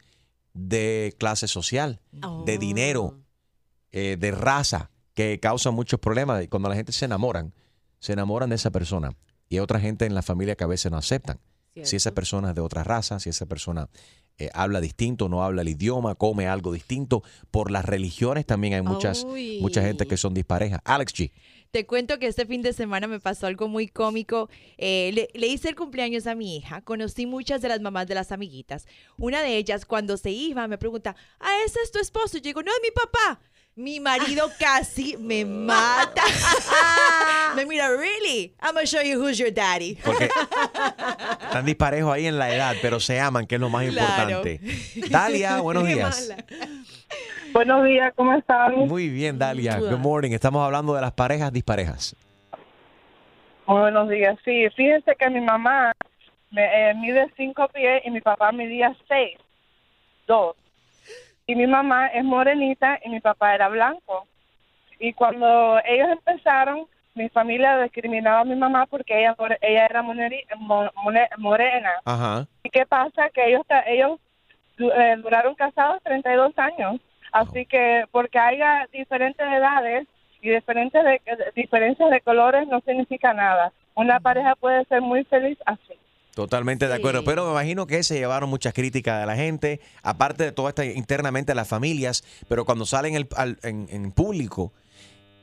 de 0.53 1.13
clase 1.19 1.47
social, 1.47 1.99
de 2.11 2.19
Oh. 2.27 2.57
dinero, 2.59 3.17
eh, 3.91 4.15
de 4.19 4.31
raza, 4.31 4.91
que 5.17 5.39
causan 5.39 5.73
muchos 5.73 5.99
problemas. 5.99 6.43
Y 6.43 6.47
cuando 6.47 6.69
la 6.69 6.75
gente 6.75 6.91
se 6.91 7.05
enamoran, 7.05 7.51
se 7.99 8.13
enamoran 8.13 8.49
de 8.51 8.55
esa 8.55 8.69
persona. 8.69 9.15
Y 9.49 9.55
hay 9.55 9.61
otra 9.61 9.79
gente 9.79 10.05
en 10.05 10.13
la 10.13 10.21
familia 10.21 10.55
que 10.55 10.63
a 10.63 10.67
veces 10.67 10.91
no 10.91 10.97
aceptan. 10.97 11.39
Si 11.83 11.95
esa 11.95 12.11
persona 12.11 12.49
es 12.49 12.55
de 12.55 12.61
otra 12.61 12.83
raza, 12.83 13.19
si 13.19 13.29
esa 13.29 13.45
persona 13.45 13.87
eh, 14.39 14.49
habla 14.53 14.81
distinto, 14.81 15.29
no 15.29 15.43
habla 15.43 15.61
el 15.61 15.69
idioma, 15.69 16.15
come 16.15 16.47
algo 16.47 16.71
distinto. 16.71 17.23
Por 17.51 17.69
las 17.71 17.85
religiones 17.85 18.45
también 18.45 18.73
hay 18.75 18.81
muchas, 18.81 19.23
Uy. 19.23 19.59
mucha 19.61 19.81
gente 19.81 20.07
que 20.07 20.17
son 20.17 20.33
disparejas. 20.33 20.81
Alex 20.85 21.13
G. 21.13 21.31
Te 21.69 21.85
cuento 21.85 22.17
que 22.17 22.27
este 22.27 22.45
fin 22.45 22.61
de 22.63 22.73
semana 22.73 23.07
me 23.07 23.19
pasó 23.19 23.45
algo 23.45 23.67
muy 23.67 23.87
cómico. 23.87 24.49
Eh, 24.77 25.11
le, 25.13 25.29
le 25.33 25.47
hice 25.47 25.69
el 25.69 25.75
cumpleaños 25.75 26.25
a 26.25 26.33
mi 26.33 26.57
hija. 26.57 26.81
Conocí 26.81 27.25
muchas 27.25 27.61
de 27.61 27.69
las 27.69 27.81
mamás 27.81 28.07
de 28.07 28.15
las 28.15 28.31
amiguitas. 28.31 28.87
Una 29.17 29.41
de 29.41 29.57
ellas, 29.57 29.85
cuando 29.85 30.17
se 30.17 30.31
iba, 30.31 30.67
me 30.67 30.77
pregunta, 30.77 31.15
¿ah, 31.39 31.57
ese 31.65 31.79
es 31.83 31.91
tu 31.91 31.99
esposo? 31.99 32.37
Y 32.37 32.41
yo 32.41 32.49
digo, 32.49 32.63
no, 32.63 32.71
es 32.71 32.79
mi 32.81 32.91
papá. 32.91 33.39
Mi 33.77 33.99
marido 33.99 34.49
casi 34.59 35.15
me 35.17 35.45
mata. 35.45 36.23
me 37.55 37.63
mira, 37.63 37.89
really? 37.95 38.51
I'm 38.59 38.73
gonna 38.73 38.87
show 38.87 39.03
you 39.03 39.19
who's 39.21 39.37
your 39.37 39.51
daddy. 39.53 39.95
Porque 40.03 40.25
están 41.43 41.63
disparejos 41.63 42.11
ahí 42.11 42.25
en 42.25 42.39
la 42.39 42.49
edad, 42.51 42.75
pero 42.81 42.99
se 42.99 43.19
aman, 43.19 43.45
que 43.45 43.53
es 43.55 43.61
lo 43.61 43.69
más 43.69 43.87
Claro. 43.91 44.31
importante. 44.31 44.59
Dalia, 45.11 45.57
buenos 45.61 45.85
días. 45.85 46.35
Buenos 47.53 47.85
días, 47.85 48.13
¿cómo 48.15 48.33
están? 48.35 48.73
Muy 48.87 49.09
bien, 49.09 49.37
Dalia. 49.37 49.77
Good 49.79 49.99
morning. 49.99 50.31
Estamos 50.31 50.65
hablando 50.65 50.95
de 50.95 51.01
las 51.01 51.11
parejas 51.11 51.53
disparejas. 51.53 52.15
Muy 53.67 53.79
buenos 53.81 54.09
días. 54.09 54.39
Sí, 54.43 54.65
fíjense 54.75 55.15
que 55.19 55.29
mi 55.29 55.41
mamá 55.41 55.91
me, 56.49 56.63
eh, 56.89 56.95
mide 56.95 57.31
cinco 57.37 57.67
pies 57.67 58.01
y 58.05 58.09
mi 58.09 58.21
papá 58.21 58.51
medía 58.51 58.95
seis, 59.07 59.37
dos. 60.25 60.55
Y 61.47 61.55
mi 61.55 61.65
mamá 61.65 62.07
es 62.07 62.23
morenita 62.23 62.99
y 63.03 63.09
mi 63.09 63.21
papá 63.21 63.55
era 63.55 63.69
blanco. 63.69 64.27
Y 64.99 65.13
cuando 65.13 65.79
ellos 65.85 66.09
empezaron, 66.09 66.87
mi 67.15 67.29
familia 67.29 67.81
discriminaba 67.81 68.41
a 68.41 68.45
mi 68.45 68.55
mamá 68.55 68.85
porque 68.85 69.19
ella, 69.19 69.35
ella 69.61 69.85
era 69.85 70.03
morena. 71.37 71.91
Ajá. 72.05 72.45
¿Y 72.63 72.69
qué 72.69 72.85
pasa? 72.85 73.29
Que 73.29 73.47
ellos, 73.47 73.65
ellos 73.85 74.19
eh, 74.77 75.15
duraron 75.17 75.55
casados 75.55 76.03
32 76.03 76.57
años. 76.57 76.99
Así 77.31 77.65
que 77.65 78.05
porque 78.11 78.39
haya 78.39 78.87
diferentes 78.91 79.45
edades 79.45 80.07
y 80.41 80.49
diferentes 80.49 81.03
de, 81.03 81.21
diferencias 81.55 82.09
de 82.09 82.21
colores 82.21 82.67
no 82.67 82.81
significa 82.81 83.33
nada. 83.33 83.71
Una 83.95 84.19
pareja 84.19 84.55
puede 84.55 84.85
ser 84.85 85.01
muy 85.01 85.23
feliz 85.23 85.57
así. 85.65 85.93
Totalmente 86.37 86.87
de 86.87 86.93
acuerdo, 86.93 87.23
pero 87.23 87.45
me 87.45 87.51
imagino 87.51 87.87
que 87.87 88.03
se 88.03 88.13
llevaron 88.19 88.47
muchas 88.47 88.71
críticas 88.71 89.19
de 89.21 89.25
la 89.25 89.35
gente, 89.35 89.79
aparte 90.03 90.43
de 90.43 90.51
todo 90.51 90.69
esto 90.69 90.83
internamente 90.83 91.55
las 91.55 91.67
familias, 91.67 92.23
pero 92.47 92.63
cuando 92.63 92.85
salen 92.85 93.15
el- 93.15 93.27
al- 93.35 93.57
en, 93.63 93.87
en 93.89 94.11
público, 94.11 94.71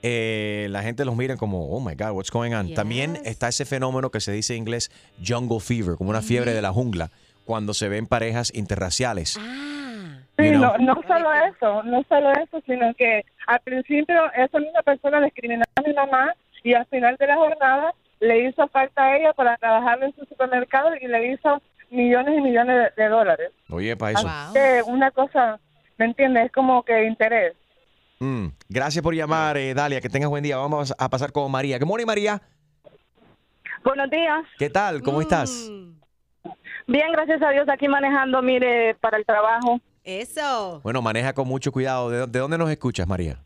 eh, 0.02 0.68
la 0.70 0.82
gente 0.84 1.04
los 1.04 1.16
mira 1.16 1.36
como, 1.36 1.68
oh 1.74 1.80
my 1.80 1.96
God, 1.96 2.12
what's 2.12 2.30
going 2.30 2.52
on? 2.52 2.68
Yes. 2.68 2.76
También 2.76 3.18
está 3.24 3.48
ese 3.48 3.64
fenómeno 3.64 4.10
que 4.10 4.20
se 4.20 4.30
dice 4.30 4.52
en 4.54 4.60
inglés 4.60 4.92
jungle 5.26 5.58
fever, 5.58 5.96
como 5.96 6.10
una 6.10 6.22
fiebre 6.22 6.52
de 6.54 6.62
la 6.62 6.72
jungla, 6.72 7.10
cuando 7.44 7.74
se 7.74 7.88
ven 7.88 8.06
parejas 8.06 8.52
interraciales. 8.54 9.36
Ah, 9.40 10.20
Sí, 10.38 10.44
You 10.46 10.52
know. 10.58 10.76
no, 10.78 10.94
no 10.94 11.00
solo 11.08 11.28
eso, 11.32 11.82
no 11.84 12.04
solo 12.08 12.30
eso, 12.32 12.60
sino 12.66 12.92
que 12.94 13.24
al 13.48 13.60
principio 13.60 14.14
esa 14.36 14.58
misma 14.60 14.82
persona 14.82 15.20
discriminaba 15.22 15.64
a 15.76 15.82
mi 15.82 15.92
mamá 15.92 16.34
y 16.62 16.72
al 16.74 16.86
final 16.86 17.16
de 17.18 17.26
la 17.26 17.36
jornada 17.36 17.94
le 18.24 18.48
hizo 18.48 18.66
falta 18.68 19.02
a 19.04 19.16
ella 19.16 19.32
para 19.32 19.56
trabajar 19.56 20.02
en 20.02 20.14
su 20.14 20.24
supermercado 20.24 20.90
y 21.00 21.06
le 21.06 21.32
hizo 21.32 21.60
millones 21.90 22.38
y 22.38 22.40
millones 22.40 22.90
de, 22.96 23.02
de 23.02 23.08
dólares. 23.08 23.50
Oye, 23.70 23.96
para 23.96 24.12
eso. 24.12 24.22
Wow. 24.26 24.52
Que 24.54 24.82
una 24.86 25.10
cosa, 25.10 25.60
¿me 25.98 26.06
entiendes? 26.06 26.46
Es 26.46 26.52
como 26.52 26.82
que 26.82 27.04
interés. 27.04 27.54
Mm, 28.20 28.46
Gracias 28.68 29.02
por 29.02 29.14
llamar, 29.14 29.56
eh, 29.56 29.74
Dalia, 29.74 30.00
que 30.00 30.08
tengas 30.08 30.30
buen 30.30 30.42
día. 30.42 30.56
Vamos 30.56 30.94
a 30.98 31.08
pasar 31.10 31.30
con 31.32 31.50
María. 31.50 31.78
¿Qué 31.78 31.84
morning, 31.84 32.06
María? 32.06 32.40
Buenos 33.84 34.08
días. 34.10 34.44
¿Qué 34.58 34.70
tal? 34.70 35.02
¿Cómo 35.02 35.20
estás? 35.20 35.68
mm, 35.70 35.92
Bien, 36.86 37.12
gracias 37.12 37.40
a 37.42 37.50
Dios, 37.50 37.66
aquí 37.68 37.88
manejando, 37.88 38.40
mire, 38.42 38.94
para 38.96 39.16
el 39.16 39.24
trabajo. 39.24 39.80
Eso. 40.04 40.80
Bueno, 40.82 41.00
maneja 41.00 41.32
con 41.32 41.48
mucho 41.48 41.72
cuidado. 41.72 42.10
¿De, 42.10 42.26
de 42.26 42.38
dónde 42.38 42.58
nos 42.58 42.70
escuchas, 42.70 43.06
María? 43.06 43.38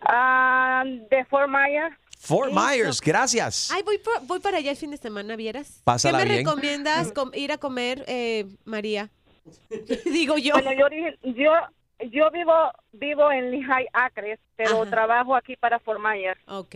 Ah, 0.00 0.84
de 0.86 1.24
Fort 1.24 1.48
Myers. 1.48 1.96
Fort 2.24 2.50
Eso. 2.50 2.60
Myers, 2.60 3.00
gracias. 3.00 3.70
Ay, 3.70 3.82
voy, 3.82 3.98
por- 3.98 4.26
voy 4.26 4.40
para 4.40 4.56
allá 4.58 4.70
el 4.70 4.76
fin 4.76 4.90
de 4.90 4.96
semana, 4.96 5.36
¿vieras? 5.36 5.80
Pásala 5.84 6.18
¿Qué 6.18 6.24
me 6.24 6.34
bien. 6.36 6.46
recomiendas 6.46 7.12
com- 7.12 7.30
ir 7.34 7.52
a 7.52 7.58
comer, 7.58 8.02
eh, 8.06 8.46
María? 8.64 9.10
Digo 10.06 10.38
yo. 10.38 10.54
Bueno, 10.54 10.72
yo, 10.72 10.88
dije- 10.88 11.18
yo, 11.22 11.52
yo 12.10 12.30
vivo, 12.30 12.52
vivo 12.92 13.30
en 13.30 13.50
Lehigh 13.50 13.86
Acres, 13.92 14.38
pero 14.56 14.82
Ajá. 14.82 14.90
trabajo 14.90 15.36
aquí 15.36 15.54
para 15.56 15.78
Fort 15.78 16.00
Myers. 16.00 16.40
Ok, 16.48 16.74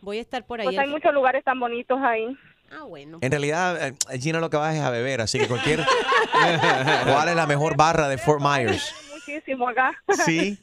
voy 0.00 0.18
a 0.18 0.20
estar 0.20 0.44
por 0.44 0.60
ahí. 0.60 0.66
Pues 0.66 0.78
hay 0.78 0.88
muchos 0.88 1.14
lugares 1.14 1.44
tan 1.44 1.60
bonitos 1.60 1.98
ahí. 2.02 2.36
Ah, 2.72 2.82
bueno. 2.84 3.18
En 3.20 3.30
realidad, 3.30 3.88
eh, 3.88 4.18
Gina 4.20 4.40
lo 4.40 4.50
que 4.50 4.56
va 4.56 4.74
es 4.74 4.80
a 4.80 4.90
beber, 4.90 5.20
así 5.20 5.38
que 5.38 5.46
cualquier... 5.48 5.80
¿Cuál 7.04 7.28
es 7.28 7.36
la 7.36 7.46
mejor 7.46 7.76
barra 7.76 8.08
de 8.08 8.18
Fort 8.18 8.40
Myers? 8.40 8.92
Muchísimo 9.34 9.68
acá. 9.68 9.92
Sí. 10.26 10.58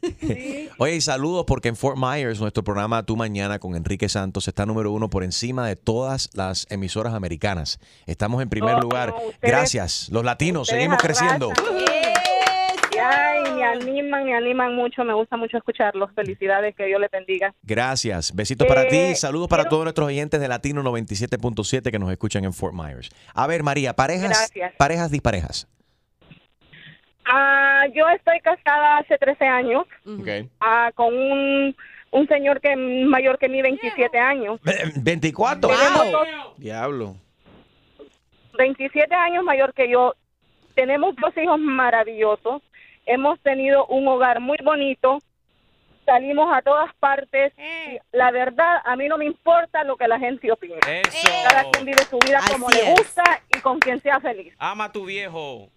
Oye, 0.77 0.95
y 0.95 1.01
saludos 1.01 1.45
porque 1.47 1.67
en 1.69 1.75
Fort 1.75 1.97
Myers, 1.97 2.39
nuestro 2.39 2.63
programa 2.63 3.03
Tu 3.03 3.15
Mañana 3.15 3.59
con 3.59 3.75
Enrique 3.75 4.07
Santos 4.09 4.47
está 4.47 4.65
número 4.65 4.91
uno 4.91 5.09
por 5.09 5.23
encima 5.23 5.67
de 5.67 5.75
todas 5.75 6.29
las 6.33 6.67
emisoras 6.69 7.13
americanas. 7.13 7.79
Estamos 8.05 8.41
en 8.41 8.49
primer 8.49 8.75
Oh, 8.75 8.81
lugar. 8.81 9.09
ustedes- 9.13 9.37
Gracias. 9.41 10.09
Los 10.11 10.23
latinos, 10.23 10.67
seguimos 10.67 10.97
creciendo. 10.99 11.51
ay, 12.99 13.51
me 13.55 13.63
animan, 13.63 14.25
me 14.25 14.35
animan 14.35 14.75
mucho, 14.75 15.03
me 15.03 15.13
gusta 15.13 15.37
mucho 15.37 15.57
escucharlos. 15.57 16.11
Felicidades, 16.13 16.75
que 16.75 16.85
Dios 16.85 16.99
les 16.99 17.11
bendiga. 17.11 17.53
Gracias. 17.63 18.33
Besitos 18.35 18.67
para 18.67 18.87
ti. 18.87 18.95
Eh, 18.97 19.15
Saludos 19.15 19.47
para 19.47 19.65
todos 19.69 19.83
nuestros 19.83 20.07
oyentes 20.07 20.39
de 20.39 20.47
Latino 20.47 20.83
97.7 20.83 21.91
que 21.91 21.99
nos 21.99 22.11
escuchan 22.11 22.43
en 22.43 22.53
Fort 22.53 22.73
Myers. 22.73 23.09
A 23.33 23.47
ver, 23.47 23.63
María, 23.63 23.93
parejas, 23.95 24.29
Gracias. 24.29 24.73
parejas 24.77 25.11
disparejas. 25.11 25.67
Ah, 27.29 27.85
yo 27.93 28.07
estoy 28.09 28.39
casada 28.39 28.97
hace 28.99 29.17
13 29.17 29.45
años 29.45 29.85
ah, 30.61 30.91
con 30.95 31.13
un, 31.13 31.75
un 32.11 32.27
señor 32.27 32.61
que 32.61 32.71
es 32.71 32.77
mayor 32.77 33.37
que 33.37 33.49
mí, 33.49 33.61
27 33.61 34.17
años. 34.17 34.59
Ve- 34.63 34.91
24. 34.95 35.69
Tenemos 35.69 36.11
dos- 36.11 36.27
Diablo. 36.57 37.15
27 38.57 39.13
años 39.13 39.43
mayor 39.43 39.73
que 39.73 39.89
yo. 39.89 40.15
Tenemos 40.75 41.15
dos 41.17 41.35
hijos 41.37 41.59
maravillosos. 41.59 42.61
Hemos 43.05 43.39
tenido 43.41 43.85
un 43.87 44.07
hogar 44.07 44.39
muy 44.39 44.57
bonito. 44.63 45.19
Salimos 46.05 46.49
a 46.55 46.61
todas 46.61 46.93
partes. 46.95 47.51
Y 47.57 47.97
la 48.15 48.31
verdad, 48.31 48.77
a 48.85 48.95
mí 48.95 49.07
no 49.07 49.17
me 49.17 49.25
importa 49.25 49.83
lo 49.83 49.97
que 49.97 50.07
la 50.07 50.17
gente 50.19 50.51
opine. 50.51 50.75
Cada 50.81 51.69
quien 51.71 51.85
vive 51.85 52.03
su 52.09 52.17
vida 52.19 52.39
como 52.51 52.67
Así 52.69 52.77
le 52.79 52.91
es. 52.93 52.99
gusta 52.99 53.23
y 53.55 53.59
con 53.59 53.79
quien 53.79 54.01
sea 54.01 54.19
feliz. 54.19 54.53
Ama 54.59 54.85
a 54.85 54.91
tu 54.91 55.05
viejo. 55.05 55.69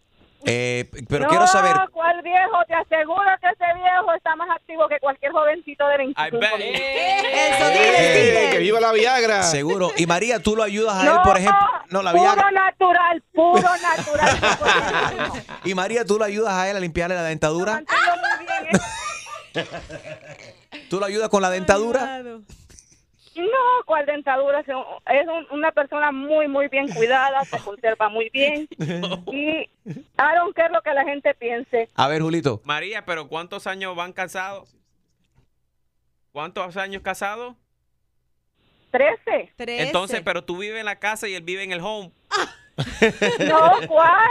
Eh, 0.47 0.91
pero 1.09 1.25
no, 1.25 1.29
quiero 1.31 1.47
saber, 1.47 1.77
¿cuál 1.93 2.23
viejo? 2.23 2.57
Te 2.67 2.75
aseguro 2.75 3.29
que 3.41 3.47
ese 3.49 3.75
viejo 3.75 4.15
está 4.17 4.35
más 4.37 4.49
activo 4.51 4.89
que 4.89 4.99
cualquier 4.99 5.33
jovencito 5.33 5.87
de 5.87 5.97
25 5.99 6.39
bet. 6.39 6.53
años. 6.53 6.67
Eso, 6.75 7.67
¡Eh! 7.69 7.73
dile, 7.73 8.25
dile. 8.25 8.51
¡Que 8.51 8.59
viva 8.59 8.81
la 8.81 8.93
Viagra! 8.93 9.43
seguro. 9.43 9.91
Y 9.97 10.07
María, 10.07 10.41
tú 10.41 10.57
lo 10.57 10.63
ayudas 10.63 10.95
a 10.97 11.13
él, 11.13 11.19
por 11.23 11.37
ejemplo. 11.37 11.67
No, 11.91 12.03
la 12.03 12.13
puro 12.13 12.23
Viagra. 12.23 12.51
natural, 12.53 13.23
puro 13.35 13.63
natural. 13.83 15.33
Y 15.65 15.75
María, 15.75 16.05
tú 16.07 16.19
lo 16.19 16.25
ayudas 16.25 16.55
a 16.55 16.71
él 16.71 16.77
a 16.77 16.81
limpiarle 16.81 17.17
la 17.17 17.23
dentadura. 17.25 17.75
Muy 17.75 18.47
bien, 18.47 18.81
¿eh? 19.55 19.67
¿Tú 20.89 20.99
lo 21.01 21.07
ayudas 21.07 21.29
con 21.29 21.43
la 21.43 21.51
dentadura? 21.51 22.23
No, 23.41 23.85
¿cuál 23.87 24.07
dentadura? 24.07 24.61
Es 24.61 24.69
un- 25.29 25.47
una 25.51 25.73
persona 25.73 26.13
muy, 26.13 26.49
muy 26.49 26.69
bien 26.69 26.89
cuidada, 26.93 27.45
se 27.45 27.59
conserva 27.65 28.09
muy 28.09 28.31
bien. 28.31 28.69
Y 29.33 29.61
I 29.61 29.69
don't 30.37 30.55
care 30.55 30.73
lo 30.73 30.83
que 30.83 30.93
la 30.95 31.05
gente 31.05 31.35
piense. 31.35 31.89
A 31.95 32.09
ver, 32.09 32.23
Julito. 32.23 32.61
María, 32.65 33.05
pero 33.05 33.29
¿cuántos 33.29 33.67
años 33.67 33.95
van 33.97 34.13
casados? 34.13 34.77
¿Cuántos 36.33 36.77
años 36.77 37.03
casados? 37.03 37.57
Trece. 38.91 39.53
Trece. 39.57 39.83
Entonces, 39.83 40.21
pero 40.25 40.45
tú 40.45 40.59
vives 40.59 40.79
en 40.81 40.87
la 40.87 40.99
casa 40.99 41.29
y 41.29 41.35
él 41.35 41.43
vive 41.43 41.63
en 41.63 41.73
el 41.73 41.81
home. 41.81 42.13
No, 43.47 43.73
¿cuál? 43.89 44.31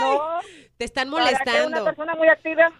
No. 0.00 0.38
Te 0.76 0.84
están 0.84 1.10
Para 1.10 1.24
que 1.30 1.32
una 1.32 1.40
molestando. 1.50 1.84
persona 1.84 2.14
muy 2.14 2.28
activa. 2.28 2.70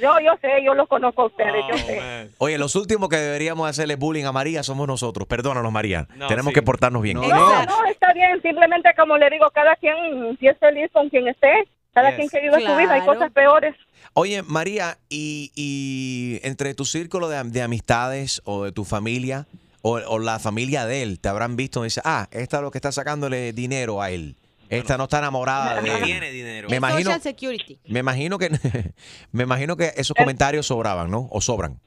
Yo, 0.00 0.18
yo 0.20 0.32
sé, 0.40 0.48
yo 0.64 0.74
los 0.74 0.88
conozco 0.88 1.22
a 1.22 1.26
ustedes, 1.26 1.64
yo 1.68 1.74
Oh, 1.74 1.78
sé. 1.86 1.96
man. 1.96 2.30
Oye, 2.38 2.58
los 2.58 2.74
últimos 2.76 3.08
que 3.08 3.16
deberíamos 3.16 3.68
hacerle 3.68 3.96
bullying 3.96 4.24
a 4.24 4.32
María 4.32 4.62
somos 4.62 4.86
nosotros. 4.86 5.26
Perdónanos, 5.26 5.72
María. 5.72 6.06
No, 6.16 6.26
Tenemos 6.28 6.50
sí. 6.50 6.54
que 6.54 6.62
portarnos 6.62 7.02
bien. 7.02 7.16
No, 7.16 7.28
No, 7.28 7.64
no, 7.64 7.84
está 7.90 8.12
bien. 8.12 8.40
Simplemente, 8.42 8.90
como 8.96 9.16
le 9.16 9.30
digo, 9.30 9.50
cada 9.54 9.74
quien, 9.76 10.36
si 10.38 10.46
es 10.48 10.58
feliz 10.58 10.90
con 10.92 11.08
quien 11.08 11.28
esté, 11.28 11.68
cada 11.94 12.08
Yes. 12.10 12.16
quien 12.16 12.28
que 12.28 12.40
viva 12.40 12.56
su 12.60 12.76
vida. 12.76 12.92
Hay 12.94 13.00
Claro. 13.02 13.14
cosas 13.14 13.32
peores. 13.32 13.74
Oye, 14.12 14.42
María, 14.42 14.98
y, 15.08 15.50
y 15.54 16.40
entre 16.46 16.74
tu 16.74 16.84
círculo 16.84 17.28
de, 17.28 17.42
de 17.44 17.62
amistades 17.62 18.40
o 18.44 18.64
de 18.64 18.72
tu 18.72 18.84
familia 18.84 19.46
o, 19.82 19.92
o 20.08 20.18
la 20.18 20.38
familia 20.38 20.86
de 20.86 21.02
él, 21.02 21.20
te 21.20 21.28
habrán 21.28 21.56
visto 21.56 21.80
y 21.80 21.84
dice, 21.84 22.00
ah, 22.04 22.26
esta 22.32 22.56
es 22.58 22.62
lo 22.62 22.70
que 22.70 22.78
está 22.78 22.92
sacándole 22.92 23.52
dinero 23.52 24.00
a 24.02 24.10
él. 24.10 24.36
Esta 24.68 24.96
no 24.96 25.04
está 25.04 25.18
enamorada 25.18 25.80
de 25.80 25.88
No 25.88 25.96
él. 25.96 26.04
tiene 26.04 26.30
dinero. 26.30 26.68
Me 26.68 26.76
imagino, 26.76 27.00
Social 27.12 27.20
Security. 27.22 27.78
me 27.88 28.00
imagino 28.00 28.38
que 28.38 28.50
me 29.32 29.42
imagino 29.44 29.76
que 29.76 29.92
esos 29.96 30.14
comentarios 30.16 30.66
sobraban, 30.66 31.10
¿no? 31.10 31.28
O 31.30 31.40
sobran. 31.40 31.78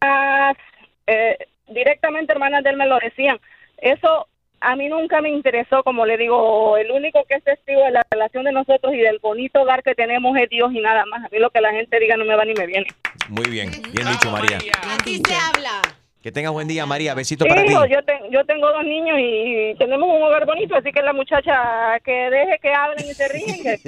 Ah, 0.00 0.52
eh, 1.06 1.36
directamente 1.68 2.32
hermanas 2.32 2.64
de 2.64 2.70
él 2.70 2.76
me 2.76 2.86
lo 2.86 2.98
decían. 2.98 3.38
Eso 3.78 4.26
a 4.60 4.76
mí 4.76 4.88
nunca 4.88 5.20
me 5.20 5.28
interesó, 5.30 5.82
como 5.82 6.06
le 6.06 6.16
digo, 6.16 6.76
el 6.76 6.90
único 6.92 7.24
que 7.28 7.34
es 7.34 7.44
testigo 7.44 7.82
de 7.84 7.90
la 7.90 8.02
relación 8.10 8.44
de 8.44 8.52
nosotros 8.52 8.94
y 8.94 8.98
del 8.98 9.18
bonito 9.18 9.60
hogar 9.62 9.82
que 9.82 9.94
tenemos 9.94 10.36
es 10.38 10.48
Dios 10.48 10.72
y 10.72 10.80
nada 10.80 11.04
más. 11.06 11.24
A 11.24 11.28
mí 11.30 11.38
lo 11.38 11.50
que 11.50 11.60
la 11.60 11.72
gente 11.72 11.98
diga 11.98 12.16
no 12.16 12.24
me 12.24 12.36
va 12.36 12.44
ni 12.44 12.54
me 12.54 12.66
viene. 12.66 12.86
Muy 13.28 13.48
bien, 13.50 13.70
bien 13.92 14.06
dicho, 14.08 14.30
María. 14.30 14.58
Así 14.98 15.20
se 15.26 15.34
habla. 15.34 15.82
Que 16.22 16.30
tengas 16.30 16.52
buen 16.52 16.68
día, 16.68 16.86
María. 16.86 17.14
Besito 17.14 17.44
para 17.46 17.64
ti. 17.64 17.72
Hijo, 17.72 17.84
yo, 17.86 18.00
te- 18.04 18.20
yo 18.30 18.44
tengo 18.46 18.68
dos 18.70 18.84
niños 18.84 19.16
y 19.18 19.74
tenemos 19.76 20.08
un 20.08 20.22
hogar 20.22 20.46
bonito, 20.46 20.76
así 20.76 20.92
que 20.92 21.02
la 21.02 21.12
muchacha 21.12 21.98
que 22.04 22.12
deje 22.12 22.58
que 22.62 22.72
hablen 22.72 23.10
y 23.10 23.14
se 23.14 23.26
ríen, 23.28 23.60
que 23.62 23.80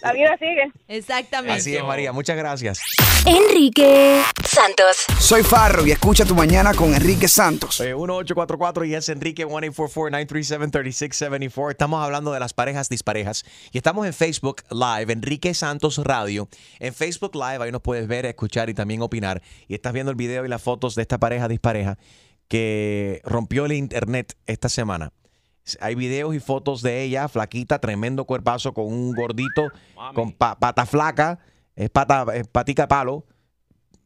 la 0.00 0.12
vida 0.12 0.36
sigue. 0.38 0.70
Exactamente. 0.86 1.58
Así 1.58 1.76
es, 1.76 1.82
María. 1.82 2.12
Muchas 2.12 2.36
gracias. 2.36 2.80
Enrique 3.26 4.22
Santos. 4.44 4.96
Soy 5.18 5.42
Farro 5.42 5.84
y 5.84 5.90
escucha 5.90 6.24
tu 6.24 6.36
mañana 6.36 6.72
con 6.72 6.94
Enrique 6.94 7.26
Santos. 7.26 7.80
Oye, 7.80 7.94
1844 7.96 8.84
y 8.84 8.94
es 8.94 9.08
Enrique 9.08 9.44
1-844-937-3674. 9.46 11.70
Estamos 11.70 12.04
hablando 12.04 12.32
de 12.32 12.38
las 12.40 12.52
parejas 12.52 12.88
disparejas 12.88 13.44
y 13.72 13.78
estamos 13.78 14.06
en 14.06 14.12
Facebook 14.12 14.62
Live, 14.70 15.12
Enrique 15.12 15.52
Santos 15.54 15.98
Radio. 15.98 16.48
En 16.78 16.94
Facebook 16.94 17.34
Live 17.34 17.64
ahí 17.64 17.72
nos 17.72 17.82
puedes 17.82 18.06
ver, 18.06 18.26
escuchar 18.26 18.70
y 18.70 18.74
también 18.74 19.02
opinar. 19.02 19.42
Y 19.66 19.74
estás 19.74 19.92
viendo 19.92 20.10
el 20.10 20.16
video 20.16 20.44
y 20.44 20.48
las 20.48 20.62
fotos 20.62 20.94
de 20.94 21.02
esta 21.02 21.18
pareja 21.18 21.48
dispareja 21.48 21.71
que 22.48 23.20
rompió 23.24 23.64
el 23.66 23.72
internet 23.72 24.36
esta 24.46 24.68
semana. 24.68 25.12
Hay 25.80 25.94
videos 25.94 26.34
y 26.34 26.40
fotos 26.40 26.82
de 26.82 27.02
ella, 27.02 27.28
flaquita, 27.28 27.78
tremendo 27.78 28.24
cuerpazo, 28.24 28.74
con 28.74 28.86
un 28.86 29.12
gordito, 29.14 29.68
con 30.14 30.32
pa- 30.32 30.58
pata 30.58 30.84
flaca, 30.86 31.38
es 31.76 31.88
pata, 31.88 32.26
es 32.34 32.46
patica 32.48 32.88
palo, 32.88 33.24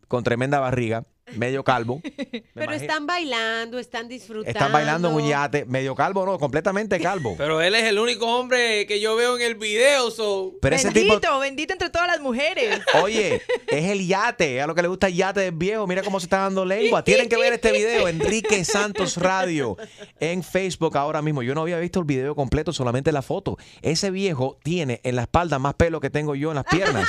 con 0.06 0.23
tremenda 0.23 0.61
barriga, 0.61 1.04
medio 1.35 1.64
calvo. 1.64 2.00
Pero 2.54 2.73
están 2.73 3.06
bailando, 3.06 3.78
están 3.78 4.09
disfrutando. 4.09 4.50
Están 4.50 4.73
bailando 4.73 5.09
en 5.09 5.14
un 5.14 5.28
yate, 5.28 5.64
medio 5.64 5.95
calvo, 5.95 6.25
no, 6.25 6.38
completamente 6.38 7.00
calvo. 7.00 7.35
Pero 7.37 7.61
él 7.61 7.75
es 7.75 7.85
el 7.85 7.99
único 7.99 8.26
hombre 8.26 8.87
que 8.87 9.00
yo 9.00 9.16
veo 9.16 9.37
en 9.37 9.42
el 9.42 9.54
video, 9.54 10.11
so. 10.11 10.54
Pero 10.61 10.76
ese 10.76 10.90
bendito, 10.90 11.21
tipo, 11.21 11.38
bendito 11.38 11.73
entre 11.73 11.90
todas 11.90 12.06
las 12.06 12.21
mujeres. 12.21 12.80
oye, 13.02 13.42
es 13.68 13.85
el 13.85 14.06
yate, 14.06 14.61
a 14.61 14.66
lo 14.66 14.75
que 14.75 14.83
le 14.83 14.88
gusta 14.88 15.09
el 15.09 15.14
yate 15.14 15.40
del 15.40 15.54
viejo, 15.54 15.87
mira 15.87 16.02
cómo 16.02 16.21
se 16.21 16.26
está 16.26 16.38
dando 16.38 16.64
lengua. 16.64 17.02
Tienen 17.02 17.28
que 17.28 17.37
ver 17.37 17.52
este 17.52 17.73
video, 17.73 18.09
Enrique 18.16 18.64
Santos 18.64 19.16
Radio, 19.16 19.76
en 20.21 20.42
Facebook 20.42 20.97
ahora 20.97 21.23
mismo. 21.23 21.42
Yo 21.42 21.54
no 21.54 21.62
había 21.62 21.78
visto 21.78 22.00
el 22.00 22.06
video 22.06 22.35
completo, 22.35 22.73
solamente 22.73 23.12
la 23.12 23.23
foto. 23.23 23.56
Ese 23.83 24.11
viejo 24.11 24.59
tiene 24.62 25.00
en 25.02 25.16
la 25.16 25.23
espalda 25.23 25.59
más 25.59 25.75
pelo 25.75 26.00
que 26.00 26.11
tengo 26.11 26.35
yo 26.35 26.50
en 26.50 26.56
las 26.56 26.64
piernas. 26.64 27.09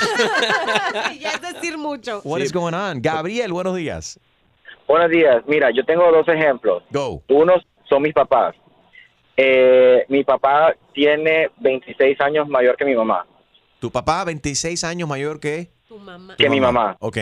ya 1.20 1.30
es 1.30 1.40
decir 1.54 1.78
mucho. 1.78 2.20
What 2.24 2.40
is 2.40 2.52
going 2.52 2.74
on? 2.74 3.00
Gabriel, 3.00 3.52
buenos 3.52 3.76
días. 3.76 4.17
Buenos 4.88 5.10
días. 5.10 5.42
Mira, 5.46 5.70
yo 5.70 5.84
tengo 5.84 6.10
dos 6.10 6.26
ejemplos. 6.28 6.82
Go. 6.90 7.22
Unos 7.28 7.62
son 7.88 8.02
mis 8.02 8.14
papás. 8.14 8.56
Eh, 9.36 10.04
mi 10.08 10.24
papá 10.24 10.74
tiene 10.92 11.50
26 11.58 12.20
años 12.20 12.48
mayor 12.48 12.76
que 12.76 12.84
mi 12.84 12.94
mamá. 12.94 13.24
Tu 13.78 13.90
papá, 13.90 14.24
26 14.24 14.82
años 14.84 15.08
mayor 15.08 15.38
que... 15.38 15.68
Tu 15.86 15.96
mamá. 15.98 16.34
Que 16.36 16.50
mi 16.50 16.60
mamá. 16.60 16.96
Ok. 17.00 17.18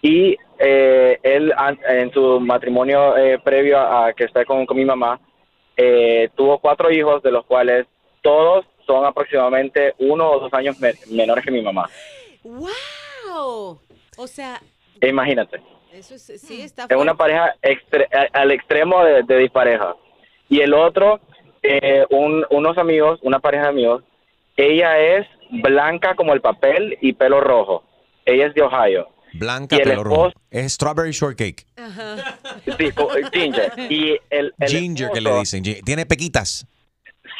Y 0.00 0.36
eh, 0.58 1.18
él, 1.22 1.52
en 1.88 2.12
su 2.12 2.40
matrimonio 2.40 3.16
eh, 3.16 3.38
previo 3.40 3.78
a, 3.78 4.12
que 4.14 4.24
está 4.24 4.44
con, 4.44 4.64
con 4.64 4.76
mi 4.76 4.84
mamá, 4.84 5.20
eh, 5.76 6.30
tuvo 6.36 6.58
cuatro 6.60 6.90
hijos, 6.90 7.22
de 7.22 7.30
los 7.32 7.44
cuales 7.44 7.86
todos 8.22 8.64
son 8.86 9.04
aproximadamente 9.04 9.94
uno 9.98 10.30
o 10.30 10.40
dos 10.40 10.54
años 10.54 10.78
me- 10.78 10.94
menores 11.10 11.44
que 11.44 11.50
mi 11.50 11.60
mamá. 11.60 11.90
¡Wow! 12.44 13.78
O 14.16 14.26
sea, 14.26 14.60
Imagínate. 15.02 15.60
Eso 15.98 16.14
es, 16.14 16.22
sí 16.40 16.62
está 16.62 16.86
Es 16.88 16.96
una 16.96 17.14
pareja 17.14 17.54
extre- 17.62 18.08
al 18.32 18.50
extremo 18.52 19.02
de, 19.04 19.22
de 19.22 19.38
dispareja. 19.38 19.94
Y 20.48 20.60
el 20.60 20.74
otro, 20.74 21.20
eh, 21.62 22.04
un- 22.10 22.44
unos 22.50 22.78
amigos, 22.78 23.18
una 23.22 23.38
pareja 23.40 23.64
de 23.64 23.68
amigos, 23.70 24.04
ella 24.56 24.98
es 24.98 25.26
blanca 25.62 26.14
como 26.14 26.32
el 26.32 26.40
papel 26.40 26.96
y 27.00 27.12
pelo 27.12 27.40
rojo. 27.40 27.84
Ella 28.24 28.46
es 28.46 28.54
de 28.54 28.62
Ohio. 28.62 29.08
Blanca, 29.34 29.76
Y 29.76 29.80
el 29.80 29.88
pelo 29.90 30.04
rojo. 30.04 30.26
esposo- 30.28 30.40
Es 30.50 30.72
strawberry 30.72 31.12
shortcake. 31.12 31.66
Sí, 32.78 32.90
co- 32.92 33.10
ginger. 33.32 33.72
Y 33.90 34.18
el, 34.30 34.54
el 34.58 34.68
Ginger 34.68 35.10
que 35.10 35.20
le 35.20 35.30
esposo- 35.30 35.56
dicen. 35.56 35.84
Tiene 35.84 36.06
pequitas. 36.06 36.66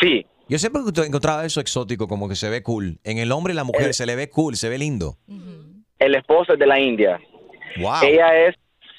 Sí. 0.00 0.26
Yo 0.48 0.58
siempre 0.58 0.82
he 0.82 1.06
encontrado 1.06 1.42
eso 1.42 1.60
exótico, 1.60 2.06
como 2.06 2.28
que 2.28 2.36
se 2.36 2.48
ve 2.50 2.62
cool. 2.62 2.98
En 3.02 3.18
el 3.18 3.32
hombre 3.32 3.52
y 3.52 3.56
la 3.56 3.64
mujer 3.64 3.88
Eh. 3.90 3.92
se 3.92 4.06
le 4.06 4.14
ve 4.14 4.28
cool, 4.30 4.56
se 4.56 4.68
ve 4.68 4.78
lindo. 4.78 5.16
El 5.98 6.14
esposo 6.14 6.52
es 6.52 6.58
de 6.58 6.66
la 6.66 6.78
India. 6.78 7.18
Wow. 7.78 8.02
Ella 8.02 8.35
es 8.46 8.54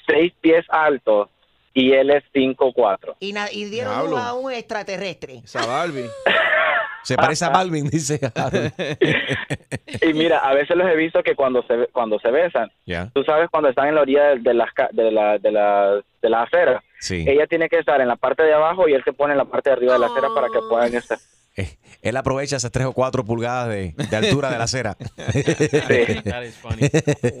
seis 0.06 0.32
pies 0.40 0.64
alto 0.68 1.30
y 1.74 1.92
él 1.92 2.10
es 2.10 2.24
cinco 2.32 2.72
cuatro. 2.72 3.16
Y, 3.20 3.32
na- 3.32 3.50
y 3.52 3.64
dieron 3.66 3.92
Diablo. 3.94 4.16
a 4.18 4.34
un 4.34 4.52
extraterrestre. 4.52 5.42
Esa 5.44 5.66
Barbie. 5.66 6.06
Se 7.04 7.16
parece 7.16 7.44
a 7.46 7.48
Balvin, 7.50 7.88
dice 7.88 8.20
Harold. 8.34 8.72
Y 10.02 10.12
mira, 10.12 10.38
a 10.40 10.52
veces 10.52 10.76
los 10.76 10.86
he 10.90 10.94
visto 10.96 11.22
que 11.22 11.34
cuando 11.34 11.62
se 11.62 11.86
cuando 11.92 12.18
se 12.18 12.30
besan, 12.30 12.70
Ya. 12.84 13.10
tú 13.14 13.22
sabes 13.24 13.48
cuando 13.50 13.70
están 13.70 13.88
en 13.88 13.94
la 13.94 14.02
orilla 14.02 14.24
de, 14.30 14.40
de 14.40 14.54
las 14.54 14.72
ca- 14.74 14.90
de 14.92 15.10
la 15.10 15.38
de 15.38 15.50
la 15.50 16.00
de 16.20 16.28
la 16.30 16.42
acera, 16.42 16.82
Sí. 17.00 17.24
ella 17.26 17.46
tiene 17.46 17.68
que 17.68 17.78
estar 17.78 18.00
en 18.00 18.08
la 18.08 18.16
parte 18.16 18.42
de 18.42 18.52
abajo 18.52 18.88
y 18.88 18.92
él 18.92 19.02
se 19.04 19.12
pone 19.12 19.32
en 19.32 19.38
la 19.38 19.44
parte 19.46 19.70
de 19.70 19.76
arriba 19.76 19.94
de 19.94 19.98
la 20.00 20.06
acera 20.06 20.28
para 20.34 20.48
que 20.48 20.58
puedan 20.68 20.94
estar. 20.94 21.18
Él 22.02 22.16
aprovecha 22.16 22.56
esas 22.56 22.70
3 22.70 22.86
o 22.86 22.92
4 22.92 23.24
pulgadas 23.24 23.68
de, 23.68 23.94
de 23.96 24.16
altura 24.16 24.50
de 24.50 24.58
la 24.58 24.64
acera. 24.64 24.94
That 25.16 26.44
is 26.44 26.56
funny. 26.56 26.88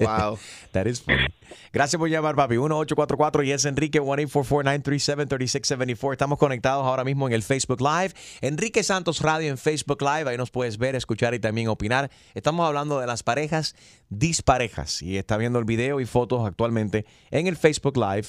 wow. 0.00 0.38
That 0.72 0.86
is 0.86 1.00
funny. 1.00 1.26
Gracias 1.72 1.98
por 1.98 2.08
llamar, 2.08 2.34
papi. 2.34 2.56
1-844 2.56 3.46
y 3.46 3.52
es 3.52 3.64
Enrique 3.64 4.02
1-844-937-3674. 4.02 6.12
Estamos 6.12 6.38
conectados 6.38 6.84
ahora 6.84 7.04
mismo 7.04 7.28
en 7.28 7.34
el 7.34 7.42
Facebook 7.42 7.80
Live. 7.80 8.12
Enrique 8.40 8.82
Santos 8.82 9.20
Radio 9.20 9.50
en 9.50 9.58
Facebook 9.58 10.02
Live. 10.02 10.30
Ahí 10.30 10.36
nos 10.36 10.50
puedes 10.50 10.78
ver, 10.78 10.96
escuchar 10.96 11.34
y 11.34 11.38
también 11.38 11.68
opinar. 11.68 12.10
Estamos 12.34 12.66
hablando 12.66 12.98
de 13.00 13.06
las 13.06 13.22
parejas 13.22 13.76
disparejas. 14.08 15.02
Y 15.02 15.18
está 15.18 15.36
viendo 15.36 15.58
el 15.58 15.64
video 15.64 16.00
y 16.00 16.06
fotos 16.06 16.46
actualmente 16.46 17.06
en 17.30 17.46
el 17.46 17.56
Facebook 17.56 17.96
Live. 17.96 18.28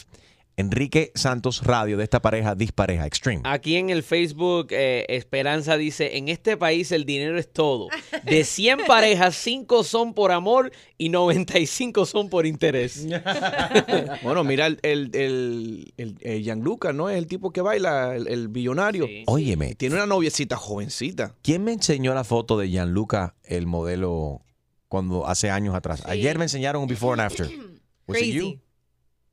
Enrique 0.59 1.11
Santos 1.15 1.63
Radio 1.63 1.95
de 1.95 2.03
esta 2.03 2.21
pareja 2.21 2.53
dispareja 2.53 3.05
Extreme. 3.05 3.41
Aquí 3.45 3.77
en 3.77 3.89
el 3.89 4.03
Facebook, 4.03 4.67
eh, 4.71 5.05
Esperanza 5.07 5.77
dice, 5.77 6.17
en 6.17 6.27
este 6.27 6.57
país 6.57 6.91
el 6.91 7.05
dinero 7.05 7.39
es 7.39 7.51
todo. 7.51 7.87
De 8.25 8.43
100 8.43 8.79
parejas, 8.87 9.35
5 9.37 9.83
son 9.85 10.13
por 10.13 10.33
amor 10.33 10.71
y 10.97 11.07
95 11.09 12.05
son 12.05 12.29
por 12.29 12.45
interés. 12.45 13.07
Bueno, 14.21 14.43
mira 14.43 14.67
el, 14.67 14.79
el, 14.83 15.09
el, 15.13 15.93
el- 15.97 16.17
el 16.21 16.43
Gianluca, 16.43 16.91
¿no? 16.93 17.09
Es 17.09 17.17
el 17.17 17.27
tipo 17.27 17.51
que 17.51 17.61
baila, 17.61 18.15
el, 18.15 18.27
el 18.27 18.47
billonario. 18.49 19.07
Óyeme. 19.27 19.75
Tiene 19.75 19.95
una 19.95 20.05
noviecita 20.05 20.57
jovencita. 20.57 21.35
¿Quién 21.41 21.63
me 21.63 21.71
enseñó 21.71 22.13
la 22.13 22.23
foto 22.23 22.57
de 22.57 22.69
Gianluca, 22.69 23.35
el 23.43 23.65
modelo, 23.65 24.41
cuando 24.87 25.25
hace 25.27 25.49
años 25.49 25.73
atrás? 25.75 26.03
Ayer 26.05 26.37
me 26.37 26.45
enseñaron 26.45 26.81
un 26.81 26.87
before 26.89 27.13
and 27.13 27.31
after. 27.31 27.49
Was 28.07 28.21
it 28.21 28.33
you? 28.33 28.59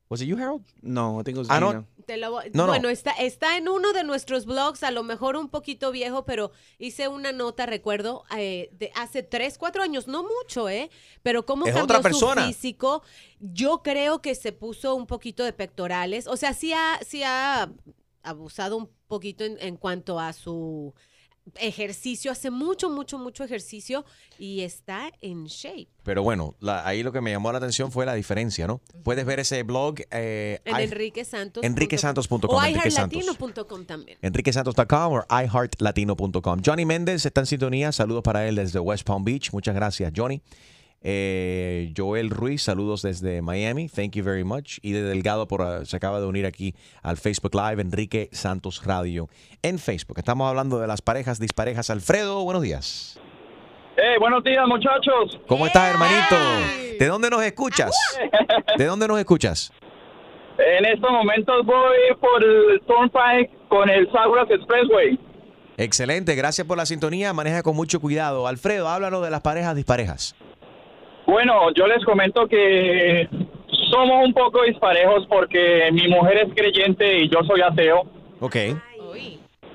Was 0.09 0.21
it 0.21 0.27
you, 0.27 0.37
Harold? 0.37 0.63
No, 0.81 1.21
tengo 1.25 1.41
Ah, 1.49 1.59
no. 1.59 1.85
Te 2.05 2.15
lo 2.15 2.31
voy- 2.31 2.49
No, 2.53 2.63
no. 2.63 2.67
bueno, 2.71 2.87
Está, 2.87 3.11
está 3.11 3.57
en 3.57 3.67
uno 3.67 3.91
de 3.91 4.05
nuestros 4.05 4.45
blogs, 4.45 4.83
a 4.83 4.91
lo 4.91 5.03
mejor 5.03 5.35
un 5.35 5.49
poquito 5.49 5.91
viejo, 5.91 6.23
pero 6.23 6.51
hice 6.79 7.09
una 7.09 7.33
nota, 7.33 7.65
recuerdo, 7.65 8.23
eh, 8.37 8.69
de 8.71 8.91
hace 8.95 9.21
tres, 9.23 9.57
cuatro 9.57 9.83
años, 9.83 10.07
no 10.07 10.23
mucho, 10.23 10.69
¿eh? 10.69 10.89
Pero 11.23 11.45
cómo 11.45 11.65
Es 11.65 11.73
cambió 11.73 11.83
otra 11.83 12.01
persona. 12.01 12.41
su 12.43 12.47
físico. 12.47 13.03
Yo 13.41 13.81
creo 13.83 14.21
que 14.21 14.35
se 14.35 14.53
puso 14.53 14.95
un 14.95 15.07
poquito 15.07 15.43
de 15.43 15.51
pectorales. 15.51 16.27
O 16.27 16.37
sea, 16.37 16.53
sí 16.53 16.71
ha, 16.71 16.99
sí 17.05 17.23
ha 17.23 17.69
abusado 18.23 18.77
un 18.77 18.89
poquito 19.07 19.43
en, 19.43 19.57
en 19.59 19.75
cuanto 19.75 20.19
a 20.21 20.31
su 20.31 20.93
ejercicio. 21.59 22.31
Hace 22.31 22.51
mucho, 22.51 22.89
mucho, 22.89 23.17
mucho 23.17 23.43
ejercicio 23.43 24.05
y 24.39 24.61
está 24.61 25.11
en 25.21 25.45
shape. 25.45 25.87
Pero 26.03 26.23
bueno, 26.23 26.55
la- 26.59 26.87
ahí 26.87 27.03
lo 27.03 27.11
que 27.11 27.21
me 27.21 27.31
llamó 27.31 27.51
la 27.51 27.57
atención 27.57 27.91
fue 27.91 28.05
la 28.05 28.13
diferencia, 28.13 28.67
¿no? 28.67 28.81
Puedes 29.03 29.25
ver 29.25 29.39
ese 29.39 29.63
blog. 29.63 29.95
Eh, 30.11 30.59
En 30.65 30.79
I- 30.79 30.83
Enrique 30.83 31.25
Santos. 31.25 31.63
enriquesantos.com, 31.63 32.49
O 32.49 32.65
iHeartLatino.com 32.65 33.85
también. 33.85 34.17
enriquesantos.com 34.21 35.13
o 35.13 35.25
iHeartLatino.com. 35.29 36.61
Johnny 36.65 36.85
Méndez 36.85 37.25
está 37.25 37.41
en 37.41 37.47
sintonía. 37.47 37.91
Saludos 37.91 38.23
para 38.23 38.47
él 38.47 38.55
desde 38.55 38.79
West 38.79 39.05
Palm 39.05 39.23
Beach. 39.23 39.51
Muchas 39.51 39.75
gracias, 39.75 40.11
Johnny. 40.15 40.41
Eh, 41.01 41.93
Joel 41.95 42.29
Ruiz, 42.29 42.63
saludos 42.63 43.01
desde 43.01 43.41
Miami. 43.41 43.87
Thank 43.87 44.11
you 44.11 44.23
very 44.23 44.43
much. 44.43 44.79
Y 44.81 44.91
de 44.91 45.03
Delgado 45.03 45.47
por, 45.47 45.61
ah, 45.61 45.85
se 45.85 45.95
acaba 45.95 46.19
de 46.19 46.25
unir 46.25 46.45
aquí 46.45 46.73
al 47.01 47.17
Facebook 47.17 47.53
Live, 47.53 47.81
Enrique 47.81 48.29
Santos 48.31 48.83
Radio 48.85 49.29
en 49.61 49.79
Facebook. 49.79 50.17
Estamos 50.17 50.49
hablando 50.49 50.79
de 50.79 50.87
las 50.87 51.01
parejas 51.01 51.39
disparejas. 51.39 51.89
Alfredo, 51.89 52.43
buenos 52.43 52.63
días. 52.63 53.19
Eh, 53.97 54.19
buenos 54.19 54.43
días, 54.43 54.63
muchachos. 54.67 55.39
¿Cómo 55.47 55.65
estás, 55.65 55.89
hermanito? 55.91 56.35
¿De 56.99 57.07
dónde 57.07 57.29
nos 57.29 57.41
escuchas? 57.43 57.95
¿De 58.77 58.85
dónde 58.85 59.07
nos 59.07 59.19
escuchas? 59.19 59.71
En 60.57 60.85
estos 60.85 61.11
momentos 61.11 61.65
voy 61.65 61.97
por 62.19 62.43
el 62.43 62.81
Turnpike 62.81 63.67
con 63.69 63.89
el 63.89 64.07
Southwest 64.11 64.51
Expressway. 64.51 65.19
Excelente, 65.77 66.33
gracias 66.35 66.65
por 66.65 66.77
la 66.77 66.85
sintonía. 66.87 67.33
Maneja 67.33 67.61
con 67.61 67.75
mucho 67.75 67.99
cuidado. 67.99 68.47
Alfredo, 68.47 68.87
háblanos 68.87 69.23
de 69.23 69.29
las 69.29 69.41
parejas 69.41 69.75
disparejas. 69.75 70.35
Bueno, 71.27 71.71
yo 71.75 71.85
les 71.85 72.03
comento 72.03 72.47
que 72.47 73.29
somos 73.91 74.25
un 74.25 74.33
poco 74.33 74.63
disparejos 74.63 75.27
porque 75.27 75.89
mi 75.91 76.07
mujer 76.07 76.47
es 76.47 76.53
creyente 76.55 77.19
y 77.19 77.29
yo 77.29 77.43
soy 77.43 77.61
ateo. 77.61 78.07
Ok. 78.39 78.55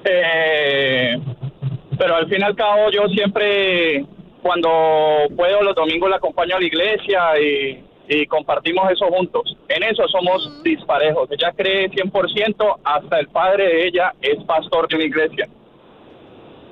Eh, 0.04 1.16
pero 1.96 2.16
al 2.16 2.28
fin 2.28 2.40
y 2.40 2.44
al 2.44 2.56
cabo 2.56 2.90
yo 2.90 3.06
siempre, 3.08 4.04
cuando 4.42 5.28
puedo 5.36 5.62
los 5.62 5.76
domingos 5.76 6.10
la 6.10 6.16
acompaño 6.16 6.56
a 6.56 6.60
la 6.60 6.66
iglesia 6.66 7.40
y 7.40 7.84
y 8.08 8.26
compartimos 8.26 8.90
eso 8.90 9.06
juntos. 9.06 9.56
En 9.68 9.82
eso 9.82 10.06
somos 10.08 10.62
disparejos. 10.62 11.28
Ella 11.30 11.52
cree 11.56 11.90
100%, 11.90 12.76
hasta 12.84 13.18
el 13.20 13.28
padre 13.28 13.66
de 13.66 13.86
ella 13.86 14.12
es 14.20 14.42
pastor 14.44 14.88
de 14.88 14.96
una 14.96 15.04
iglesia. 15.04 15.48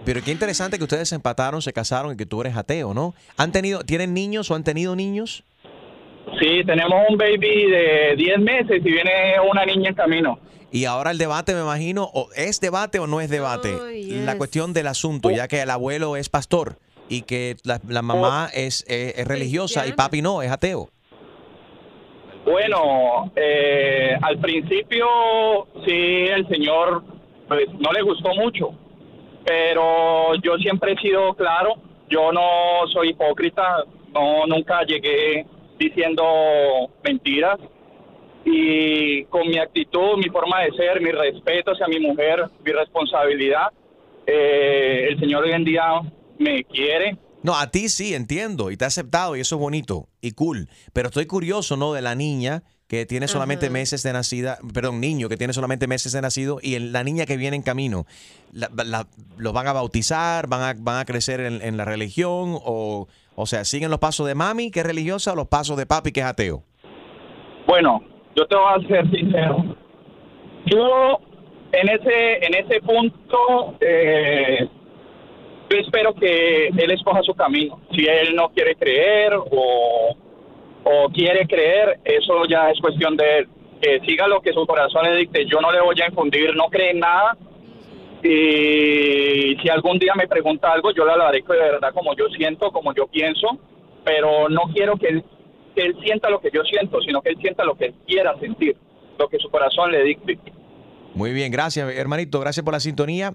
Pero 0.05 0.23
qué 0.23 0.31
interesante 0.31 0.79
que 0.79 0.85
ustedes 0.85 1.09
se 1.09 1.15
empataron, 1.15 1.61
se 1.63 1.73
casaron 1.73 2.13
y 2.13 2.17
que 2.17 2.27
tú 2.27 2.41
eres 2.41 2.57
ateo, 2.57 2.95
¿no? 2.95 3.15
¿Han 3.37 3.53
tenido, 3.53 3.81
tienen 3.81 4.15
niños 4.15 4.51
o 4.51 4.55
han 4.55 4.65
tenido 4.65 4.97
niños? 4.97 5.45
Sí, 6.41 6.63
tenemos 6.65 6.99
un 7.09 7.17
baby 7.17 7.71
de 7.71 8.15
10 8.17 8.39
meses 8.39 8.81
y 8.85 8.91
viene 8.91 9.35
una 9.51 9.65
niña 9.65 9.91
en 9.91 9.95
camino. 9.95 10.39
Y 10.73 10.85
ahora 10.85 11.11
el 11.11 11.19
debate, 11.19 11.55
me 11.55 11.61
imagino, 11.61 12.09
o 12.15 12.29
¿es 12.37 12.61
debate 12.61 12.99
o 12.99 13.07
no 13.07 13.21
es 13.21 13.29
debate? 13.29 13.77
La 14.25 14.39
cuestión 14.39 14.73
del 14.73 14.87
asunto, 14.87 15.31
ya 15.31 15.49
que 15.49 15.63
el 15.63 15.71
abuelo 15.71 16.17
es 16.17 16.29
pastor 16.29 16.77
y 17.09 17.23
que 17.23 17.57
la, 17.65 17.81
la 17.89 18.03
mamá 18.03 18.49
es, 18.55 18.85
eh, 18.89 19.15
es 19.17 19.27
religiosa 19.27 19.87
y 19.87 19.93
papi 19.93 20.23
no, 20.23 20.43
es 20.43 20.51
ateo. 20.51 20.89
Bueno, 22.45 23.33
eh, 23.37 24.17
al 24.23 24.39
principio 24.39 25.07
sí, 25.85 25.93
el 25.93 26.49
señor 26.49 27.03
pues, 27.49 27.67
no 27.79 27.93
le 27.93 28.03
gustó 28.03 28.31
mucho, 28.35 28.71
pero 29.45 30.35
yo 30.43 30.57
siempre 30.59 30.93
he 30.93 30.97
sido 30.97 31.35
claro, 31.35 31.75
yo 32.09 32.33
no 32.33 32.87
soy 32.93 33.11
hipócrita, 33.11 33.85
no 34.13 34.47
nunca 34.47 34.83
llegué 34.85 35.47
diciendo 35.79 36.91
mentiras 37.03 37.59
y 38.45 39.25
con 39.25 39.49
mi 39.49 39.59
actitud, 39.59 40.17
mi 40.17 40.29
forma 40.31 40.61
de 40.63 40.73
ser, 40.73 41.01
mi 41.01 41.11
respeto 41.11 41.73
hacia 41.73 41.87
mi 41.89 42.01
mujer, 42.01 42.45
mi 42.65 42.73
responsabilidad, 42.73 43.69
eh, 44.27 45.09
el 45.11 45.21
señor 45.21 45.45
hoy 45.45 45.53
en 45.53 45.65
día 45.65 46.01
me 46.39 46.65
quiere, 46.65 47.17
No, 47.43 47.57
a 47.57 47.71
ti 47.71 47.89
sí, 47.89 48.15
entiendo, 48.15 48.71
y 48.71 48.77
te 48.77 48.85
ha 48.85 48.89
aceptado, 48.89 49.35
y 49.35 49.41
eso 49.41 49.57
es 49.57 49.61
bonito 49.61 50.09
y 50.21 50.33
cool. 50.33 50.69
Pero 50.93 51.09
estoy 51.09 51.27
curioso, 51.27 51.77
¿no? 51.77 51.95
De 51.95 52.03
la 52.03 52.15
niña 52.15 52.63
que 52.91 53.07
tiene 53.07 53.29
solamente 53.29 53.71
meses 53.71 54.03
de 54.03 54.13
nacida, 54.13 54.59
perdón, 54.75 55.01
niño 55.01 55.29
que 55.29 55.37
tiene 55.37 55.53
solamente 55.53 55.87
meses 55.87 56.11
de 56.13 56.21
nacido, 56.21 56.59
y 56.61 56.75
el- 56.75 56.93
la 56.93 57.05
niña 57.05 57.25
que 57.25 57.37
viene 57.37 57.55
en 57.55 57.63
camino. 57.63 58.05
La- 58.53 58.69
la- 58.85 59.07
¿Los 59.39 59.53
van 59.53 59.69
a 59.69 59.73
bautizar? 59.73 60.49
¿Van 60.49 60.61
a, 60.61 60.75
van 60.77 60.99
a 60.99 61.05
crecer 61.05 61.39
en, 61.39 61.63
en 61.63 61.77
la 61.77 61.85
religión? 61.85 62.57
O, 62.65 63.07
o 63.37 63.47
sea, 63.47 63.65
¿siguen 63.65 63.91
los 63.91 64.01
pasos 64.01 64.27
de 64.27 64.35
mami, 64.35 64.73
que 64.73 64.81
es 64.81 64.87
religiosa, 64.87 65.33
o 65.33 65.37
los 65.37 65.47
pasos 65.47 65.77
de 65.77 65.87
papi, 65.87 66.11
que 66.11 66.19
es 66.19 66.27
ateo? 66.27 66.65
Bueno, 67.69 68.03
yo 68.35 68.45
te 68.49 68.57
voy 68.57 68.85
a 68.85 68.89
ser 68.89 69.09
sincero. 69.11 69.77
Yo 70.67 71.19
en 71.71 71.89
ese 71.91 72.45
en 72.45 72.55
ese 72.67 72.81
punto 72.81 73.77
eh, 73.81 74.69
yo 75.71 75.77
espero 75.79 76.13
que 76.15 76.67
él 76.67 76.91
escoja 76.91 77.23
su 77.23 77.35
camino. 77.35 77.81
Si 77.95 78.05
él 78.05 78.35
no 78.35 78.49
quiere 78.49 78.75
creer 78.75 79.35
o, 79.35 80.17
o 80.85 81.09
quiere 81.11 81.47
creer, 81.47 82.01
eso 82.05 82.45
ya 82.49 82.71
es 82.71 82.81
cuestión 82.81 83.17
de 83.17 83.39
él. 83.39 83.49
Que 83.81 84.01
siga 84.01 84.29
lo 84.29 84.41
que 84.41 84.53
su 84.53 84.67
corazón 84.67 85.05
le 85.05 85.17
dicte. 85.17 85.47
Yo 85.47 85.61
no 85.61 85.73
le 85.73 85.81
voy 85.81 85.97
a 86.01 86.09
infundir, 86.09 86.55
no 86.55 86.67
cree 86.69 86.91
en 86.91 87.01
nada. 87.01 87.37
Y 88.23 89.57
si 89.63 89.69
algún 89.71 89.99
día 89.99 90.15
me 90.15 90.29
pregunta 90.29 90.71
algo, 90.71 90.91
yo 90.93 91.07
le 91.07 91.13
hablaré 91.13 91.43
de 91.43 91.57
verdad 91.57 91.93
como 91.95 92.15
yo 92.15 92.29
siento, 92.29 92.71
como 92.71 92.95
yo 92.95 93.07
pienso. 93.07 93.59
Pero 94.05 94.49
no 94.49 94.63
quiero 94.75 94.97
que 94.97 95.09
él, 95.09 95.25
que 95.75 95.83
él 95.83 95.97
sienta 96.03 96.29
lo 96.29 96.41
que 96.41 96.51
yo 96.53 96.63
siento, 96.65 97.01
sino 97.01 97.23
que 97.23 97.31
él 97.31 97.39
sienta 97.41 97.65
lo 97.65 97.75
que 97.75 97.87
él 97.87 97.95
quiera 98.07 98.39
sentir, 98.39 98.77
lo 99.19 99.29
que 99.29 99.39
su 99.39 99.51
corazón 99.51 99.93
le 99.93 100.03
dicte. 100.03 100.39
Muy 101.15 101.33
bien, 101.33 101.51
gracias, 101.51 101.91
hermanito. 101.95 102.41
Gracias 102.41 102.65
por 102.65 102.75
la 102.75 102.81
sintonía. 102.81 103.35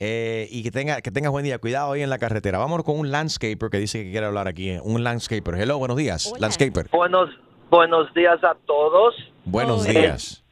Eh, 0.00 0.48
y 0.50 0.62
que 0.62 0.70
tenga 0.70 1.00
que 1.02 1.10
tengas 1.10 1.30
buen 1.30 1.44
día. 1.44 1.58
Cuidado 1.58 1.92
ahí 1.92 2.02
en 2.02 2.10
la 2.10 2.18
carretera. 2.18 2.58
Vamos 2.58 2.82
con 2.82 2.98
un 2.98 3.10
landscaper 3.10 3.68
que 3.70 3.78
dice 3.78 4.02
que 4.02 4.10
quiere 4.10 4.26
hablar 4.26 4.48
aquí. 4.48 4.70
eh, 4.70 4.80
Un 4.82 5.04
landscaper. 5.04 5.54
Hello, 5.54 5.78
buenos 5.78 5.96
días. 5.98 6.32
Landscaper. 6.40 6.88
Buenos, 6.90 7.30
buenos 7.70 8.12
días 8.14 8.42
a 8.42 8.56
todos. 8.66 9.14
Buenos 9.44 9.86
Eh, 9.86 9.92
días. 9.92 10.42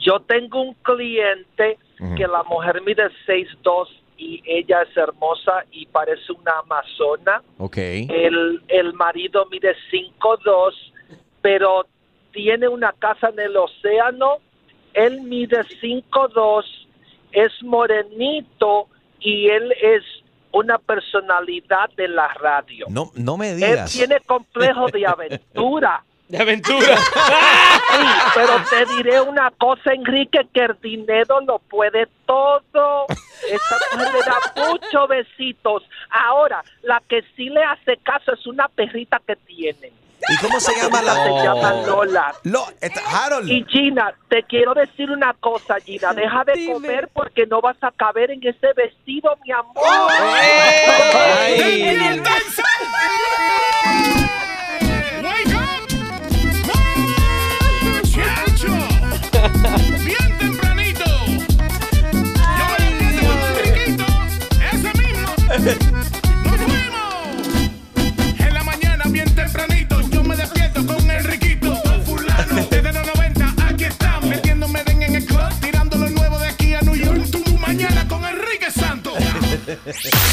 Yo 0.00 0.20
tengo 0.20 0.60
un 0.60 0.74
cliente 0.82 1.78
que 2.16 2.26
la 2.26 2.42
mujer 2.42 2.82
mide 2.82 3.04
6'2 3.26 3.88
y 4.18 4.42
ella 4.44 4.82
es 4.82 4.94
hermosa 4.96 5.64
y 5.72 5.86
parece 5.86 6.32
una 6.32 6.58
amazona. 6.62 7.42
Ok. 7.58 7.76
El, 7.78 8.62
el 8.68 8.92
marido 8.92 9.46
mide 9.50 9.74
5'2, 9.90 10.72
pero 11.40 11.86
tiene 12.32 12.68
una 12.68 12.92
casa 12.92 13.30
en 13.30 13.40
el 13.40 13.56
océano. 13.56 14.38
Él 14.94 15.22
mide 15.22 15.62
5'2, 15.80 16.64
es 17.32 17.52
morenito 17.62 18.88
y 19.26 19.48
él 19.48 19.72
es 19.82 20.04
una 20.52 20.78
personalidad 20.78 21.90
de 21.96 22.06
la 22.06 22.28
radio. 22.28 22.86
No, 22.88 23.10
no 23.16 23.36
me 23.36 23.50
Él 23.50 23.56
digas. 23.56 23.92
tiene 23.92 24.20
complejo 24.20 24.86
de 24.86 25.04
aventura. 25.06 26.02
De 26.28 26.38
aventura. 26.38 26.96
Sí, 27.88 28.06
pero 28.34 28.52
te 28.68 28.94
diré 28.96 29.20
una 29.20 29.50
cosa, 29.52 29.92
Enrique, 29.92 30.40
que 30.52 30.64
el 30.64 30.76
dinero 30.82 31.40
lo 31.42 31.58
puede 31.60 32.08
todo. 32.26 33.06
Esta 33.48 33.76
mujer 33.92 34.12
le 34.12 34.20
da 34.20 34.68
muchos 34.68 35.08
besitos. 35.08 35.82
Ahora, 36.10 36.62
la 36.82 37.00
que 37.08 37.22
sí 37.36 37.48
le 37.48 37.62
hace 37.62 37.96
caso 37.98 38.32
es 38.34 38.44
una 38.46 38.66
perrita 38.68 39.20
que 39.26 39.36
tiene. 39.36 39.92
¿Y 40.28 40.36
cómo 40.38 40.60
se 40.60 40.74
llama 40.74 41.02
la 41.02 41.14
Se 41.14 41.30
llama 41.30 41.72
Lola. 41.86 42.34
Harold. 43.06 43.50
Y 43.50 43.64
Gina, 43.68 44.14
te 44.28 44.42
quiero 44.42 44.74
decir 44.74 45.10
una 45.10 45.34
cosa, 45.34 45.76
Gina. 45.80 46.12
Deja 46.12 46.44
de 46.44 46.72
comer 46.72 47.08
porque 47.12 47.46
no 47.46 47.60
vas 47.60 47.76
a 47.82 47.90
caber 47.92 48.30
en 48.30 48.40
ese 48.46 48.72
vestido, 48.74 49.36
mi 49.44 49.52
amor. 49.52 49.74
Ay. 50.18 52.20
¡Chacho! 52.22 52.62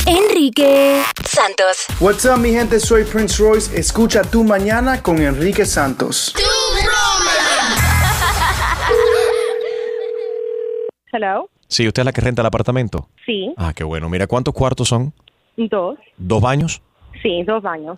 Enrique 0.05 1.01
Santos. 1.25 1.85
What's 1.99 2.25
up, 2.25 2.37
mi 2.37 2.51
gente? 2.51 2.79
Soy 2.79 3.03
Prince 3.03 3.41
Royce. 3.41 3.75
Escucha 3.79 4.21
tu 4.21 4.43
mañana 4.43 5.01
con 5.01 5.19
Enrique 5.21 5.65
Santos. 5.65 6.33
Hello. 11.11 11.49
Sí, 11.67 11.87
usted 11.87 12.01
es 12.01 12.05
la 12.05 12.11
que 12.11 12.21
renta 12.21 12.41
el 12.41 12.45
apartamento. 12.47 13.07
Sí, 13.25 13.53
Ah, 13.57 13.73
qué 13.73 13.83
bueno. 13.83 14.09
Mira, 14.09 14.27
¿cuántos 14.27 14.53
cuartos 14.53 14.87
son? 14.87 15.13
dos. 15.57 15.97
¿Dos 16.17 16.41
baños? 16.41 16.81
Sí, 17.21 17.43
dos 17.43 17.61
baños. 17.63 17.97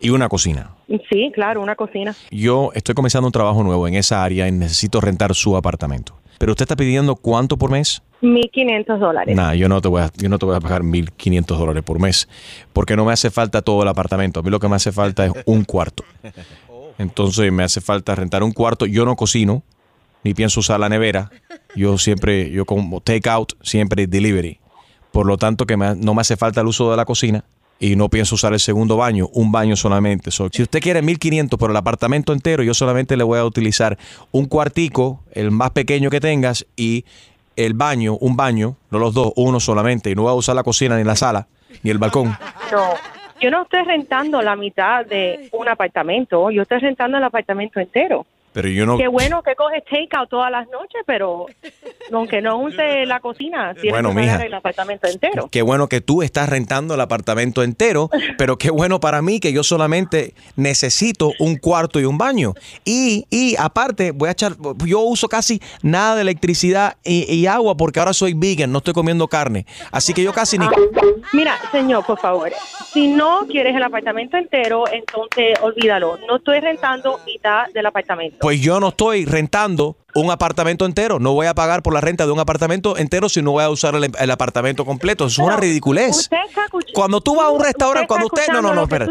Y 0.00 0.10
una 0.10 0.28
cocina. 0.28 0.70
Sí, 1.10 1.30
claro, 1.34 1.62
una 1.62 1.76
cocina. 1.76 2.14
Yo 2.30 2.70
estoy 2.74 2.94
comenzando 2.94 3.26
un 3.28 3.32
trabajo 3.32 3.62
nuevo 3.62 3.88
en 3.88 3.94
esa 3.94 4.22
área 4.22 4.46
y 4.48 4.52
necesito 4.52 5.00
rentar 5.00 5.34
su 5.34 5.56
apartamento. 5.56 6.14
Pero 6.38 6.52
usted 6.52 6.64
está 6.64 6.76
pidiendo 6.76 7.14
cuánto 7.16 7.56
por 7.56 7.70
mes? 7.70 8.02
1.500 8.24 8.98
dólares. 8.98 9.36
Nah, 9.36 9.54
yo 9.54 9.68
no 9.68 9.80
te 9.80 9.88
voy 9.88 10.02
a, 10.02 10.10
yo 10.16 10.28
no 10.28 10.38
te 10.38 10.46
voy 10.46 10.56
a 10.56 10.60
pagar 10.60 10.82
1.500 10.82 11.44
dólares 11.58 11.82
por 11.82 12.00
mes, 12.00 12.28
porque 12.72 12.96
no 12.96 13.04
me 13.04 13.12
hace 13.12 13.30
falta 13.30 13.62
todo 13.62 13.82
el 13.82 13.88
apartamento. 13.88 14.40
A 14.40 14.42
mí 14.42 14.50
lo 14.50 14.58
que 14.58 14.68
me 14.68 14.76
hace 14.76 14.90
falta 14.92 15.26
es 15.26 15.32
un 15.46 15.64
cuarto. 15.64 16.04
Entonces 16.98 17.50
me 17.52 17.62
hace 17.64 17.80
falta 17.80 18.14
rentar 18.14 18.42
un 18.42 18.52
cuarto. 18.52 18.86
Yo 18.86 19.04
no 19.04 19.16
cocino, 19.16 19.62
ni 20.22 20.34
pienso 20.34 20.60
usar 20.60 20.80
la 20.80 20.88
nevera. 20.88 21.30
Yo 21.74 21.98
siempre, 21.98 22.50
yo 22.50 22.64
como 22.64 23.00
take 23.00 23.28
out, 23.28 23.52
siempre 23.62 24.06
delivery. 24.06 24.58
Por 25.12 25.26
lo 25.26 25.36
tanto, 25.36 25.66
que 25.66 25.76
me- 25.76 25.94
no 25.96 26.14
me 26.14 26.20
hace 26.20 26.36
falta 26.36 26.60
el 26.60 26.66
uso 26.66 26.90
de 26.90 26.96
la 26.96 27.04
cocina 27.04 27.44
y 27.80 27.96
no 27.96 28.08
pienso 28.08 28.36
usar 28.36 28.52
el 28.52 28.60
segundo 28.60 28.96
baño, 28.96 29.28
un 29.32 29.50
baño 29.52 29.74
solamente. 29.76 30.30
So, 30.30 30.48
si 30.52 30.62
usted 30.62 30.80
quiere 30.80 31.02
1500 31.02 31.58
por 31.58 31.70
el 31.70 31.76
apartamento 31.76 32.32
entero, 32.32 32.62
yo 32.62 32.74
solamente 32.74 33.16
le 33.16 33.24
voy 33.24 33.38
a 33.38 33.44
utilizar 33.44 33.98
un 34.30 34.46
cuartico, 34.46 35.22
el 35.32 35.50
más 35.50 35.70
pequeño 35.70 36.10
que 36.10 36.20
tengas, 36.20 36.66
y 36.76 37.04
el 37.56 37.74
baño, 37.74 38.16
un 38.20 38.36
baño, 38.36 38.76
no 38.90 38.98
los 38.98 39.14
dos, 39.14 39.32
uno 39.36 39.60
solamente. 39.60 40.10
Y 40.10 40.14
no 40.14 40.22
voy 40.22 40.30
a 40.30 40.34
usar 40.34 40.54
la 40.54 40.62
cocina 40.62 40.96
ni 40.96 41.04
la 41.04 41.16
sala, 41.16 41.46
ni 41.82 41.90
el 41.90 41.98
balcón. 41.98 42.36
No, 42.72 42.94
yo 43.40 43.50
no 43.50 43.62
estoy 43.62 43.82
rentando 43.82 44.40
la 44.42 44.56
mitad 44.56 45.04
de 45.04 45.48
un 45.52 45.68
apartamento, 45.68 46.50
yo 46.50 46.62
estoy 46.62 46.78
rentando 46.78 47.18
el 47.18 47.24
apartamento 47.24 47.80
entero. 47.80 48.26
Pero 48.54 48.68
yo 48.68 48.86
no. 48.86 48.96
Qué 48.96 49.08
bueno 49.08 49.42
que 49.42 49.56
coges 49.56 49.82
takeout 49.84 50.30
todas 50.30 50.48
las 50.50 50.68
noches, 50.68 51.02
pero 51.06 51.46
aunque 52.12 52.40
no 52.40 52.58
use 52.60 53.04
la 53.04 53.18
cocina, 53.18 53.74
tiene 53.74 53.90
Bueno, 53.90 54.10
que 54.10 54.14
mija. 54.20 54.44
el 54.46 54.54
apartamento 54.54 55.08
entero. 55.08 55.48
Qué 55.50 55.60
bueno 55.60 55.88
que 55.88 56.00
tú 56.00 56.22
estás 56.22 56.48
rentando 56.48 56.94
el 56.94 57.00
apartamento 57.00 57.64
entero, 57.64 58.10
pero 58.38 58.56
qué 58.56 58.70
bueno 58.70 59.00
para 59.00 59.22
mí 59.22 59.40
que 59.40 59.52
yo 59.52 59.64
solamente 59.64 60.34
necesito 60.54 61.32
un 61.40 61.56
cuarto 61.56 61.98
y 61.98 62.04
un 62.04 62.16
baño. 62.16 62.54
Y, 62.84 63.26
y 63.28 63.56
aparte, 63.58 64.12
voy 64.12 64.28
a 64.28 64.32
echar, 64.32 64.52
yo 64.86 65.00
uso 65.00 65.28
casi 65.28 65.60
nada 65.82 66.14
de 66.14 66.22
electricidad 66.22 66.96
y, 67.02 67.24
y 67.34 67.46
agua 67.48 67.76
porque 67.76 67.98
ahora 67.98 68.12
soy 68.12 68.34
vegan, 68.34 68.70
no 68.70 68.78
estoy 68.78 68.94
comiendo 68.94 69.26
carne. 69.26 69.66
Así 69.90 70.14
que 70.14 70.22
yo 70.22 70.32
casi 70.32 70.58
ni... 70.58 70.66
Mira, 71.32 71.58
señor, 71.72 72.06
por 72.06 72.20
favor, 72.20 72.52
si 72.92 73.08
no 73.08 73.46
quieres 73.48 73.74
el 73.74 73.82
apartamento 73.82 74.36
entero, 74.36 74.84
entonces 74.92 75.58
olvídalo. 75.60 76.18
No 76.28 76.36
estoy 76.36 76.60
rentando 76.60 77.18
mitad 77.26 77.66
del 77.74 77.86
apartamento. 77.86 78.43
Pues 78.44 78.60
yo 78.60 78.78
no 78.78 78.88
estoy 78.88 79.24
rentando 79.24 79.96
un 80.14 80.30
apartamento 80.30 80.86
entero. 80.86 81.18
No 81.18 81.32
voy 81.32 81.46
a 81.46 81.54
pagar 81.54 81.82
por 81.82 81.92
la 81.94 82.00
renta 82.00 82.24
de 82.26 82.32
un 82.32 82.38
apartamento 82.38 82.96
entero 82.96 83.28
si 83.28 83.42
no 83.42 83.52
voy 83.52 83.64
a 83.64 83.70
usar 83.70 83.94
el, 83.94 84.10
el 84.18 84.30
apartamento 84.30 84.84
completo. 84.84 85.26
Eso 85.26 85.42
es 85.42 85.46
una 85.46 85.56
ridiculez. 85.56 86.16
Usted 86.16 86.36
está 86.48 86.66
escuch- 86.66 86.92
Cuando 86.94 87.20
tú 87.20 87.36
vas 87.36 87.46
a 87.46 87.50
un 87.50 87.62
restaurante, 87.62 88.06
cuando 88.06 88.26
usted... 88.26 88.46
No, 88.52 88.62
no, 88.62 88.74
no, 88.74 88.82
espera. 88.84 89.06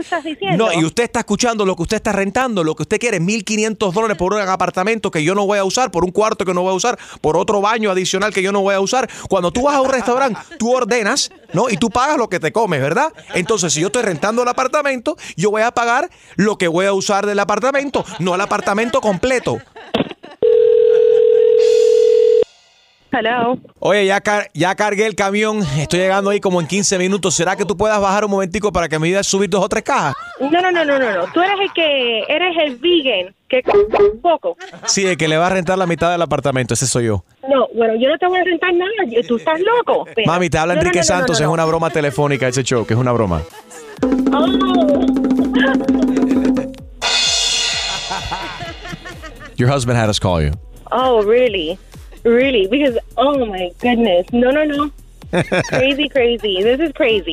No, 0.57 0.71
y 0.73 0.85
usted 0.85 1.03
está 1.03 1.19
escuchando 1.19 1.65
lo 1.65 1.75
que 1.75 1.81
usted 1.83 1.97
está 1.97 2.11
rentando, 2.13 2.63
lo 2.63 2.75
que 2.75 2.83
usted 2.83 2.99
quiere, 2.99 3.19
1.500 3.19 3.91
dólares 3.91 4.17
por 4.17 4.33
un 4.33 4.39
apartamento 4.41 5.11
que 5.11 5.23
yo 5.23 5.35
no 5.35 5.45
voy 5.45 5.59
a 5.59 5.63
usar, 5.63 5.91
por 5.91 6.03
un 6.05 6.11
cuarto 6.11 6.45
que 6.45 6.53
no 6.53 6.61
voy 6.61 6.71
a 6.71 6.75
usar, 6.75 6.97
por 7.21 7.35
otro 7.37 7.59
baño 7.61 7.91
adicional 7.91 8.33
que 8.33 8.41
yo 8.41 8.51
no 8.51 8.61
voy 8.61 8.75
a 8.75 8.79
usar. 8.79 9.09
Cuando 9.29 9.51
tú 9.51 9.63
vas 9.63 9.75
a 9.75 9.81
un 9.81 9.89
restaurante, 9.89 10.39
tú 10.57 10.73
ordenas, 10.73 11.31
¿no? 11.51 11.69
Y 11.69 11.77
tú 11.77 11.89
pagas 11.89 12.17
lo 12.17 12.29
que 12.29 12.39
te 12.39 12.51
comes, 12.51 12.81
¿verdad? 12.81 13.11
Entonces, 13.33 13.73
si 13.73 13.81
yo 13.81 13.87
estoy 13.87 14.03
rentando 14.03 14.41
el 14.43 14.47
apartamento, 14.47 15.17
yo 15.35 15.51
voy 15.51 15.63
a 15.63 15.71
pagar 15.71 16.09
lo 16.35 16.57
que 16.57 16.67
voy 16.67 16.85
a 16.85 16.93
usar 16.93 17.25
del 17.25 17.39
apartamento, 17.39 18.05
no 18.19 18.35
el 18.35 18.41
apartamento 18.41 19.01
completo. 19.01 19.57
Hello. 23.15 23.57
Oye, 23.79 24.07
ya, 24.07 24.19
car- 24.21 24.49
ya 24.55 24.73
cargué 24.75 25.05
el 25.05 25.13
camión, 25.15 25.59
estoy 25.77 25.99
llegando 25.99 26.31
ahí 26.31 26.39
como 26.39 26.59
en 26.59 26.65
15 26.67 26.97
minutos. 26.97 27.35
¿Será 27.35 27.55
que 27.55 27.63
tú 27.63 27.77
puedas 27.77 28.01
bajar 28.01 28.25
un 28.25 28.31
momentico 28.31 28.71
para 28.71 28.89
que 28.89 28.97
me 28.97 29.05
ayudes 29.07 29.21
a 29.21 29.29
subir 29.29 29.49
dos 29.51 29.63
o 29.63 29.69
tres 29.69 29.83
cajas? 29.83 30.15
No, 30.39 30.49
no, 30.49 30.71
no, 30.71 30.83
no, 30.83 30.97
no, 30.97 31.11
no. 31.11 31.25
Tú 31.31 31.39
eres 31.41 31.55
el 31.61 31.71
que 31.73 32.23
eres 32.27 32.55
el 32.65 32.75
vegan 32.77 33.35
que 33.47 33.61
un 34.13 34.19
poco. 34.19 34.57
Sí, 34.87 35.05
el 35.05 35.15
que 35.15 35.27
le 35.27 35.37
va 35.37 35.45
a 35.47 35.49
rentar 35.51 35.77
la 35.77 35.85
mitad 35.85 36.11
del 36.11 36.23
apartamento, 36.23 36.73
ese 36.73 36.87
soy 36.87 37.05
yo. 37.05 37.23
No, 37.47 37.67
bueno, 37.75 37.93
yo 37.99 38.09
no 38.09 38.17
te 38.17 38.25
voy 38.25 38.39
a 38.39 38.43
rentar 38.43 38.73
nada. 38.73 38.91
Tú 39.27 39.35
estás 39.37 39.59
loco. 39.59 40.07
Espera. 40.07 40.31
Mami, 40.31 40.49
te 40.49 40.57
habla 40.57 40.73
No, 40.73 40.79
Enrique 40.81 40.99
no, 40.99 41.03
no, 41.03 41.07
Santos, 41.07 41.39
es 41.39 41.47
una 41.47 41.65
broma 41.65 41.91
telefónica 41.91 42.47
ese 42.47 42.63
show, 42.63 42.83
que 42.85 42.95
es 42.95 42.99
una 42.99 43.11
broma. 43.11 43.43
Your 49.57 49.69
husband 49.69 49.97
had 49.97 50.09
us 50.09 50.19
call 50.19 50.41
you. 50.41 50.51
Oh, 50.91 51.23
really? 51.23 51.77
Really? 52.23 52.67
Because, 52.67 52.97
oh 53.17 53.45
my 53.45 53.71
goodness. 53.81 54.25
No, 54.31 54.51
no, 54.51 54.63
no. 54.65 54.91
crazy, 55.69 56.07
crazy. 56.09 56.61
This 56.63 56.79
is 56.79 56.93
crazy. 56.93 57.31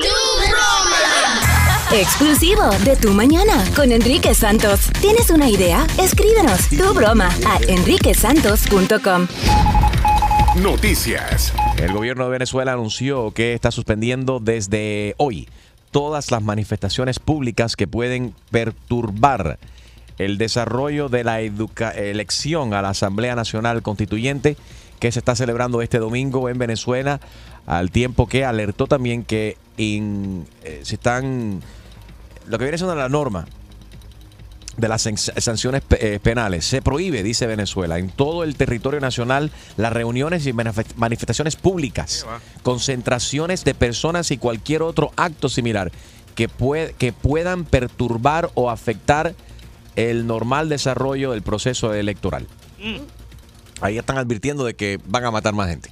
Exclusivo 1.93 2.69
de 2.85 2.95
Tu 2.95 3.11
Mañana 3.13 3.63
con 3.75 3.91
Enrique 3.91 4.33
Santos. 4.33 4.89
¿Tienes 5.01 5.29
una 5.29 5.49
idea? 5.49 5.85
Escríbenos 5.99 6.69
tu 6.69 6.93
broma 6.93 7.29
a 7.45 7.59
enriquesantos.com. 7.67 9.27
Noticias. 10.61 11.53
El 11.77 11.93
gobierno 11.93 12.25
de 12.25 12.31
Venezuela 12.31 12.73
anunció 12.73 13.31
que 13.31 13.53
está 13.53 13.71
suspendiendo 13.71 14.39
desde 14.39 15.15
hoy 15.17 15.47
todas 15.91 16.31
las 16.31 16.41
manifestaciones 16.41 17.19
públicas 17.19 17.75
que 17.75 17.87
pueden 17.87 18.33
perturbar 18.51 19.59
el 20.17 20.37
desarrollo 20.37 21.09
de 21.09 21.23
la 21.23 21.41
educa- 21.41 21.91
elección 21.91 22.73
a 22.73 22.81
la 22.81 22.89
Asamblea 22.89 23.35
Nacional 23.35 23.81
Constituyente 23.81 24.55
que 25.01 25.11
se 25.11 25.19
está 25.19 25.35
celebrando 25.35 25.81
este 25.81 25.97
domingo 25.97 26.47
en 26.47 26.57
Venezuela, 26.57 27.19
al 27.65 27.91
tiempo 27.91 28.27
que 28.27 28.45
alertó 28.45 28.85
también 28.87 29.23
que 29.25 29.57
in- 29.77 30.45
eh, 30.63 30.81
se 30.83 30.95
están 30.95 31.59
lo 32.47 32.57
que 32.57 32.63
viene 32.65 32.77
siendo 32.77 32.95
la 32.95 33.09
norma 33.09 33.45
de 34.77 34.87
las 34.87 35.01
san- 35.01 35.17
sanciones 35.17 35.81
eh, 35.99 36.19
penales. 36.21 36.65
Se 36.65 36.81
prohíbe, 36.81 37.23
dice 37.23 37.45
Venezuela, 37.47 37.97
en 37.97 38.09
todo 38.09 38.43
el 38.43 38.55
territorio 38.55 38.99
nacional 38.99 39.51
las 39.75 39.91
reuniones 39.91 40.45
y 40.45 40.53
manif- 40.53 40.95
manifestaciones 40.95 41.55
públicas, 41.55 42.25
concentraciones 42.63 43.63
de 43.65 43.73
personas 43.73 44.29
y 44.31 44.37
cualquier 44.37 44.83
otro 44.83 45.11
acto 45.17 45.49
similar 45.49 45.91
que, 46.35 46.47
pue- 46.47 46.93
que 46.97 47.11
puedan 47.11 47.65
perturbar 47.65 48.51
o 48.53 48.69
afectar 48.69 49.33
el 49.95 50.25
normal 50.27 50.69
desarrollo 50.69 51.31
del 51.31 51.41
proceso 51.41 51.93
electoral. 51.93 52.47
Ahí 53.81 53.97
están 53.97 54.17
advirtiendo 54.17 54.63
de 54.63 54.75
que 54.75 54.99
van 55.07 55.25
a 55.25 55.31
matar 55.31 55.53
más 55.53 55.69
gente. 55.69 55.91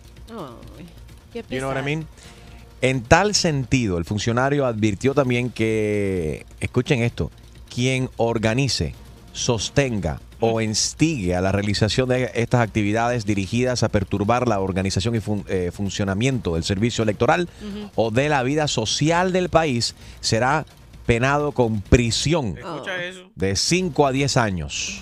Qué 1.34 1.44
You 1.50 1.60
know 1.60 1.70
what 1.70 1.78
I 1.78 1.84
pesar. 1.84 1.84
mean? 1.84 2.08
En 2.82 3.02
tal 3.04 3.36
sentido, 3.36 3.98
el 3.98 4.06
funcionario 4.06 4.66
advirtió 4.66 5.14
también 5.14 5.50
que, 5.50 6.46
escuchen 6.60 7.02
esto, 7.04 7.30
quien 7.74 8.10
organice, 8.18 8.96
sostenga 9.34 10.22
o 10.40 10.62
instigue 10.62 11.36
a 11.36 11.42
la 11.42 11.52
realización 11.52 12.08
de 12.08 12.32
estas 12.34 12.62
actividades 12.62 13.26
dirigidas 13.26 13.84
a 13.84 13.90
perturbar 13.90 14.48
la 14.48 14.62
organización 14.62 15.16
y 15.16 15.20
fun- 15.20 15.44
eh, 15.50 15.72
funcionamiento 15.74 16.56
del 16.56 16.64
servicio 16.64 17.04
electoral 17.04 17.50
o 17.96 18.10
de 18.12 18.30
la 18.30 18.42
vida 18.44 18.68
social 18.70 19.34
del 19.34 19.50
país 19.50 19.96
será 20.22 20.66
penado 21.06 21.52
con 21.52 21.82
prisión 21.82 22.56
eso. 22.58 23.30
de 23.36 23.56
5 23.58 24.08
a 24.08 24.12
10 24.14 24.38
años. 24.38 25.02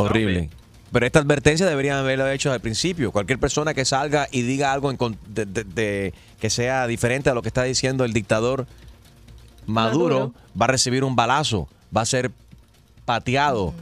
Horrible. 0.00 0.38
in. 0.40 0.50
Pero 0.92 1.06
esta 1.06 1.20
advertencia 1.20 1.64
deberían 1.66 1.96
haberlo 1.98 2.28
hecho 2.28 2.52
al 2.52 2.60
principio. 2.60 3.12
Cualquier 3.12 3.38
persona 3.38 3.72
que 3.72 3.84
salga 3.86 4.28
y 4.30 4.42
diga 4.42 4.72
algo 4.72 4.90
en 4.90 4.98
con- 4.98 5.16
de- 5.26 5.46
de- 5.46 5.64
de- 5.64 6.14
que 6.38 6.50
sea 6.50 6.86
diferente 6.86 7.30
a 7.30 7.34
lo 7.34 7.40
que 7.40 7.48
está 7.48 7.62
diciendo 7.62 8.04
el 8.04 8.12
dictador 8.12 8.66
Maduro, 9.66 10.14
Maduro. 10.18 10.34
va 10.60 10.64
a 10.66 10.68
recibir 10.68 11.02
un 11.04 11.16
balazo, 11.16 11.68
va 11.96 12.02
a 12.02 12.06
ser 12.06 12.30
pateado. 13.04 13.72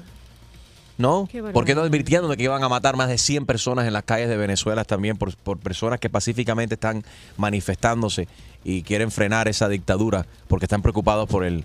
¿No? 0.98 1.26
Qué 1.32 1.38
barbaridad. 1.40 1.54
Porque 1.54 1.74
no 1.74 1.80
advirtiendo 1.80 2.28
de 2.28 2.36
que 2.36 2.42
iban 2.42 2.62
a 2.62 2.68
matar 2.68 2.94
más 2.94 3.08
de 3.08 3.16
100 3.16 3.46
personas 3.46 3.86
en 3.86 3.94
las 3.94 4.02
calles 4.02 4.28
de 4.28 4.36
Venezuela 4.36 4.84
también 4.84 5.16
por, 5.16 5.34
por 5.34 5.58
personas 5.58 5.98
que 5.98 6.10
pacíficamente 6.10 6.74
están 6.74 7.02
manifestándose 7.38 8.28
y 8.64 8.82
quieren 8.82 9.10
frenar 9.10 9.48
esa 9.48 9.68
dictadura 9.70 10.26
porque 10.46 10.66
están 10.66 10.82
preocupados 10.82 11.26
por 11.26 11.44
el, 11.46 11.64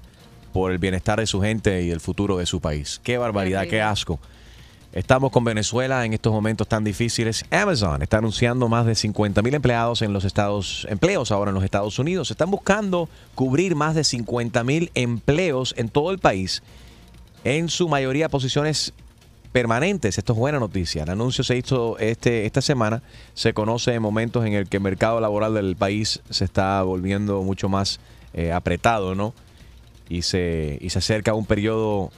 por 0.56 0.72
el 0.72 0.78
bienestar 0.78 1.20
de 1.20 1.28
su 1.28 1.42
gente 1.42 1.84
y 1.84 1.92
el 1.92 2.00
futuro 2.00 2.38
de 2.38 2.46
su 2.46 2.62
país. 2.62 3.02
Qué 3.04 3.18
barbaridad, 3.18 3.68
qué 3.68 3.82
asco. 3.82 4.22
Estamos 4.94 5.30
con 5.30 5.44
Venezuela 5.44 6.06
en 6.06 6.14
estos 6.14 6.32
momentos 6.32 6.66
tan 6.66 6.86
difíciles. 6.86 7.44
Amazon 7.52 8.02
está 8.02 8.20
anunciando 8.20 8.70
más 8.70 8.86
de 8.86 8.96
50 8.96 9.42
mil 9.42 9.54
empleados 9.54 10.02
en 10.02 10.14
los 10.14 10.24
Estados, 10.24 10.88
empleos 10.90 11.34
ahora 11.34 11.50
en 11.50 11.56
los 11.56 11.64
Estados 11.66 12.00
Unidos. 12.00 12.32
Están 12.32 12.50
buscando 12.52 13.10
cubrir 13.36 13.76
más 13.76 13.96
de 13.96 14.06
50 14.06 14.64
mil 14.64 14.92
empleos 14.96 15.76
en 15.76 15.90
todo 15.90 16.12
el 16.12 16.20
país, 16.20 16.64
en 17.44 17.68
su 17.68 17.90
mayoría 17.90 18.30
posiciones 18.30 18.94
permanentes. 19.52 20.18
Esto 20.18 20.32
es 20.32 20.40
buena 20.40 20.60
noticia. 20.60 21.04
El 21.04 21.10
anuncio 21.10 21.44
se 21.44 21.58
hizo 21.58 21.98
este, 22.00 22.46
esta 22.46 22.62
semana. 22.62 23.04
Se 23.34 23.54
conoce 23.54 23.94
en 23.94 24.02
momentos 24.02 24.46
en 24.46 24.54
el 24.54 24.70
que 24.70 24.78
el 24.78 24.84
mercado 24.84 25.20
laboral 25.20 25.54
del 25.54 25.76
país 25.76 26.22
se 26.30 26.46
está 26.46 26.82
volviendo 26.84 27.44
mucho 27.44 27.68
más 27.68 28.00
eh, 28.34 28.54
apretado, 28.54 29.16
¿no? 29.16 29.34
Y 30.10 30.22
se, 30.22 30.78
y 30.82 30.90
se 30.90 31.00
acerca 31.00 31.34
un 31.34 31.46
periodo 31.46 32.12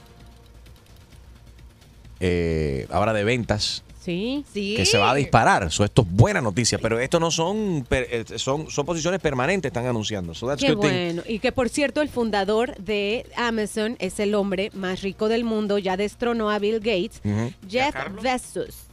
eh, 2.20 2.86
ahora 2.90 3.12
de 3.12 3.24
ventas 3.24 3.82
Sí, 4.00 4.44
sí. 4.52 4.74
que 4.74 4.86
se 4.86 4.96
va 4.96 5.10
a 5.10 5.14
disparar. 5.14 5.70
So, 5.70 5.84
esto 5.84 6.00
es 6.02 6.08
buena 6.10 6.40
noticia, 6.40 6.78
pero 6.78 6.98
esto 6.98 7.20
no 7.20 7.30
son, 7.30 7.86
eh, 7.90 8.24
son, 8.36 8.70
son 8.70 8.86
posiciones 8.86 9.20
permanentes, 9.20 9.68
están 9.68 9.84
anunciando. 9.84 10.34
So 10.34 10.46
that's 10.46 10.62
Qué 10.64 10.72
good 10.72 10.80
thing. 10.80 10.90
bueno. 10.90 11.22
Y 11.26 11.40
que 11.40 11.52
por 11.52 11.68
cierto, 11.68 12.00
el 12.00 12.08
fundador 12.08 12.74
de 12.76 13.26
Amazon 13.36 13.96
es 13.98 14.18
el 14.18 14.34
hombre 14.34 14.70
más 14.72 15.02
rico 15.02 15.28
del 15.28 15.44
mundo. 15.44 15.76
Ya 15.76 15.98
destronó 15.98 16.48
a 16.50 16.58
Bill 16.58 16.76
Gates. 16.80 17.20
Jeff 17.68 17.94
Bezos. 18.22 18.86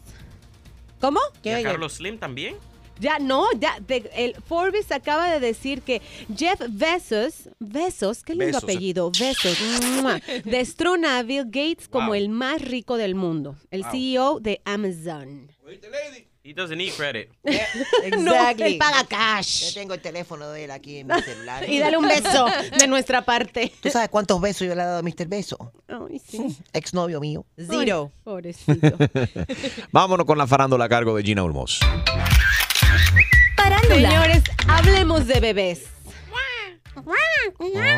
¿Cómo? 1.00 1.20
¿Y 1.44 1.50
a 1.50 1.64
Carlos 1.64 1.94
Slim 1.94 2.18
también? 2.18 2.56
Ya 3.00 3.20
no, 3.20 3.46
ya 3.60 3.78
de- 3.86 4.10
el 4.16 4.36
Forbes 4.48 4.92
acaba 4.92 5.30
de 5.32 5.40
decir 5.40 5.82
que 5.82 6.02
Jeff 6.36 6.62
Bezos, 6.70 7.50
Bezos, 7.60 8.24
qué 8.24 8.34
lindo 8.34 8.46
Bezos. 8.48 8.64
apellido, 8.64 9.12
Bezos, 9.20 9.58
destrona 10.46 11.18
a 11.20 11.24
Bill 11.24 11.46
Gates 11.46 11.88
como 11.90 12.08
Wow. 12.08 12.16
el 12.16 12.30
más 12.30 12.62
rico 12.62 12.98
del 12.98 13.16
mundo, 13.16 13.56
el 13.72 13.82
Wow. 13.84 13.92
CEO 13.92 14.40
de 14.40 14.62
Amazon. 14.66 15.52
He 16.48 16.54
doesn't 16.54 16.78
need 16.78 16.94
credit. 16.94 17.30
No, 18.20 18.34
él 18.52 18.78
paga 18.78 19.04
cash. 19.06 19.66
Yo 19.70 19.74
tengo 19.74 19.96
el 19.96 20.00
teléfono 20.02 20.48
de 20.52 20.66
él 20.66 20.72
aquí 20.72 20.98
en 21.00 21.08
mi 21.08 21.20
celular. 21.24 21.68
Y 21.70 21.80
dale 21.80 21.98
un 21.98 22.08
beso 22.08 22.46
de 22.78 22.86
nuestra 22.88 23.26
parte. 23.26 23.74
¿Tú 23.82 23.90
sabes 23.90 24.10
cuántos 24.10 24.40
besos 24.40 24.68
yo 24.68 24.76
le 24.76 24.82
he 24.84 24.86
dado 24.86 25.00
a 25.00 25.02
Mr. 25.02 25.28
Beso? 25.28 25.74
Ay, 25.88 26.20
sí. 26.20 26.56
Exnovio 26.72 27.20
mío. 27.20 27.46
Zero. 27.58 28.12
pobrecito. 28.24 28.96
Vámonos 29.92 30.28
con 30.28 30.38
la 30.38 30.46
farándula 30.46 30.86
a 30.86 30.90
cargo 30.90 31.16
de 31.18 31.24
Gina 31.24 31.44
Ulmos. 31.44 31.80
Señores, 33.88 34.44
hablemos 34.68 35.28
de 35.28 35.40
bebés. 35.40 35.82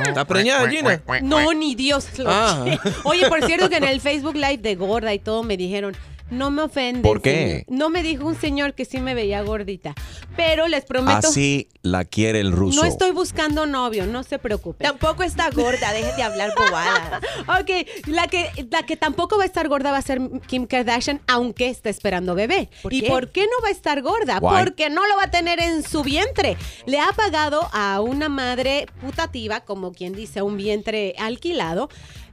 ¿Está 0.08 0.26
preñada, 0.26 0.70
Gina? 0.70 1.02
No, 1.22 1.54
ni 1.54 1.76
Dios 1.76 2.08
lo 2.18 2.30
Ah. 2.30 2.66
Oye, 3.04 3.28
por 3.30 3.44
cierto 3.46 3.70
que 3.70 3.78
en 3.78 3.84
el 3.84 4.02
Facebook 4.08 4.36
Live 4.36 4.58
de 4.58 4.76
Gorda 4.76 5.14
y 5.14 5.20
todo 5.20 5.44
me 5.44 5.56
dijeron, 5.58 5.96
No 6.30 6.52
me 6.52 6.64
ofende. 6.64 7.02
¿Por 7.02 7.22
qué? 7.22 7.64
señor. 7.66 7.80
No 7.80 7.90
me 7.90 8.04
dijo 8.04 8.26
un 8.26 8.36
señor 8.36 8.74
que 8.74 8.86
sí 8.86 9.00
me 9.00 9.14
veía 9.14 9.42
gordita. 9.42 9.96
Pero 10.36 10.68
les 10.68 10.86
prometo. 10.86 11.28
Así 11.28 11.70
la 11.82 12.06
quiere 12.06 12.40
el 12.40 12.52
ruso. 12.52 12.82
No 12.82 12.88
estoy 12.88 13.12
buscando 13.12 13.66
novio, 13.66 14.06
no 14.06 14.24
se 14.24 14.40
preocupe. 14.40 14.84
Tampoco 14.84 15.24
está 15.24 15.50
gorda, 15.50 15.92
deje 15.94 16.16
de 16.16 16.24
hablar 16.24 16.52
bobadas. 16.56 17.24
ok, 17.62 18.08
la 18.08 18.28
que, 18.28 18.68
la 18.70 18.84
que 18.84 18.98
tampoco 18.98 19.38
va 19.38 19.44
a 19.44 19.46
estar 19.48 19.68
gorda 19.68 19.92
va 19.92 19.98
a 19.98 20.02
ser 20.02 20.20
Kim 20.48 20.68
Kardashian, 20.68 21.22
aunque 21.28 21.70
está 21.70 21.90
esperando 21.90 22.36
bebé. 22.36 22.70
¿Por 22.84 22.94
¿Y 22.94 23.02
qué? 23.02 23.08
por 23.08 23.32
qué 23.32 23.42
no 23.42 23.64
va 23.64 23.70
a 23.70 23.72
estar 23.72 24.02
gorda? 24.02 24.40
Why? 24.42 24.64
Porque 24.64 24.90
no 24.90 25.08
lo 25.08 25.16
va 25.16 25.24
a 25.24 25.32
tener 25.32 25.60
en 25.60 25.84
su 25.84 26.04
vientre. 26.04 26.58
Le 26.86 27.00
ha 27.00 27.12
pagado 27.16 27.68
a 27.72 28.02
una 28.02 28.30
madre 28.30 28.88
putativa, 29.02 29.62
como 29.62 29.94
quien 29.94 30.14
dice, 30.14 30.42
un 30.42 30.58
vientre 30.58 31.16
alquilado 31.18 31.90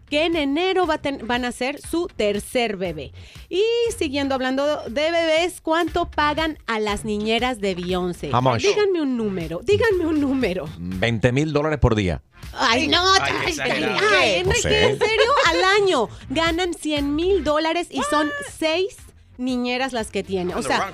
que 0.08 0.24
en 0.26 0.36
enero 0.36 0.86
va 0.86 0.94
a 0.94 0.98
ten- 0.98 1.26
van 1.26 1.44
a 1.44 1.52
ser 1.52 1.80
su 1.80 2.06
tercer 2.08 2.76
bebé. 2.76 3.12
Y 3.48 3.62
siguiendo 3.96 4.34
hablando 4.34 4.64
de 4.88 5.10
bebés, 5.10 5.60
¿cuánto 5.60 6.10
pagan 6.10 6.58
a 6.66 6.78
las 6.78 7.04
niñeras 7.04 7.60
de 7.60 7.74
Beyoncé? 7.74 8.30
Much? 8.30 8.62
Díganme 8.62 9.00
un 9.02 9.16
número, 9.16 9.60
díganme 9.64 10.06
un 10.06 10.20
número. 10.20 10.68
20 10.78 11.32
mil 11.32 11.52
dólares 11.52 11.78
por 11.78 11.94
día. 11.94 12.22
Ay, 12.56 12.86
no, 12.88 13.02
Ay, 13.14 13.32
ay, 13.62 13.80
No 14.44 14.50
Enrique, 14.50 14.60
sé. 14.62 14.84
¿en 14.90 14.98
serio? 14.98 15.30
Al 15.48 15.82
año 15.82 16.08
ganan 16.30 16.74
100 16.74 17.14
mil 17.16 17.42
dólares 17.42 17.88
y 17.90 18.02
son 18.10 18.30
seis 18.56 18.96
niñeras 19.38 19.92
las 19.92 20.10
que 20.10 20.22
tiene. 20.22 20.54
O 20.54 20.62
sea, 20.62 20.92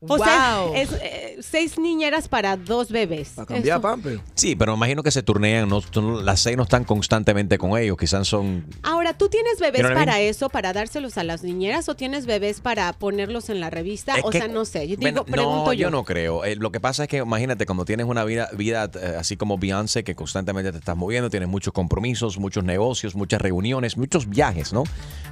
o 0.00 0.16
sea, 0.18 0.60
Wow. 0.64 0.74
es 0.76 0.90
eh, 1.02 1.38
seis 1.40 1.76
niñeras 1.78 2.28
para 2.28 2.56
dos 2.56 2.90
bebés. 2.90 3.32
Eso. 3.48 3.80
pamper. 3.80 4.20
Sí, 4.34 4.54
pero 4.54 4.72
me 4.72 4.76
imagino 4.76 5.02
que 5.02 5.10
se 5.10 5.22
turnean. 5.22 5.68
No, 5.68 5.80
no- 5.96 6.20
las 6.20 6.40
seis 6.40 6.56
no 6.56 6.62
están 6.62 6.84
constantemente 6.84 7.58
con 7.58 7.76
ellos. 7.76 7.96
Quizás 7.96 8.28
son. 8.28 8.64
Ahora, 8.82 9.12
¿tú 9.16 9.28
tienes 9.28 9.58
bebés 9.58 9.82
para 9.82 10.20
eso, 10.20 10.48
para 10.50 10.72
dárselos 10.72 11.18
a 11.18 11.24
las 11.24 11.42
niñeras 11.42 11.88
o 11.88 11.96
tienes 11.96 12.26
bebés 12.26 12.60
para 12.60 12.92
ponerlos 12.92 13.48
en 13.50 13.60
la 13.60 13.70
revista? 13.70 14.14
Es 14.16 14.24
o 14.24 14.30
que- 14.30 14.38
sea, 14.38 14.48
no 14.48 14.64
sé. 14.64 14.86
Yo 14.86 14.96
Bueno, 14.98 15.24
digo, 15.24 15.36
pregunto 15.36 15.64
no, 15.66 15.72
yo. 15.72 15.80
yo 15.80 15.90
no 15.90 16.04
creo. 16.04 16.44
Eh, 16.44 16.54
lo 16.54 16.70
que 16.70 16.78
pasa 16.80 17.02
es 17.04 17.08
que 17.08 17.16
imagínate, 17.18 17.66
cuando 17.66 17.84
tienes 17.84 18.06
una 18.06 18.22
vida, 18.24 18.48
vida 18.56 18.90
eh, 18.94 19.16
así 19.18 19.36
como 19.36 19.58
Beyoncé, 19.58 20.04
que 20.04 20.14
constantemente 20.14 20.70
te 20.70 20.78
estás 20.78 20.96
moviendo, 20.96 21.28
tienes 21.30 21.48
muchos 21.48 21.72
compromisos, 21.72 22.38
muchos 22.38 22.62
negocios, 22.62 23.14
muchas 23.16 23.40
reuniones, 23.42 23.96
muchos 23.96 24.28
viajes, 24.28 24.72
¿no? 24.72 24.84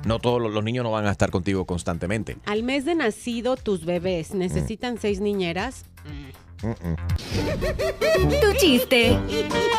No 0.07 0.21
todos 0.21 0.40
los, 0.40 0.53
los 0.53 0.62
niños 0.62 0.85
no 0.85 0.92
van 0.92 1.05
a 1.07 1.11
estar 1.11 1.33
contigo 1.33 1.64
constantemente. 1.64 2.37
Al 2.47 2.62
mes 2.62 2.85
de 2.85 2.95
nacido, 2.95 3.57
tus 3.57 3.85
bebés 3.85 4.35
necesitan 4.35 4.99
seis 5.01 5.19
niñeras. 5.19 5.85
Tu 6.61 8.53
chiste. 8.57 9.19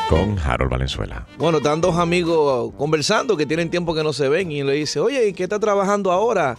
Con 0.10 0.38
Harold 0.38 0.70
Valenzuela. 0.70 1.26
Bueno, 1.38 1.60
están 1.60 1.80
dos 1.80 1.96
amigos 1.96 2.74
conversando 2.78 3.38
que 3.38 3.46
tienen 3.46 3.70
tiempo 3.70 3.96
que 3.96 4.04
no 4.04 4.12
se 4.12 4.28
ven 4.28 4.52
y 4.52 4.64
le 4.64 4.74
dice, 4.74 5.00
oye, 5.00 5.30
¿y 5.30 5.34
qué 5.34 5.44
está 5.44 5.60
trabajando 5.60 6.12
ahora? 6.12 6.58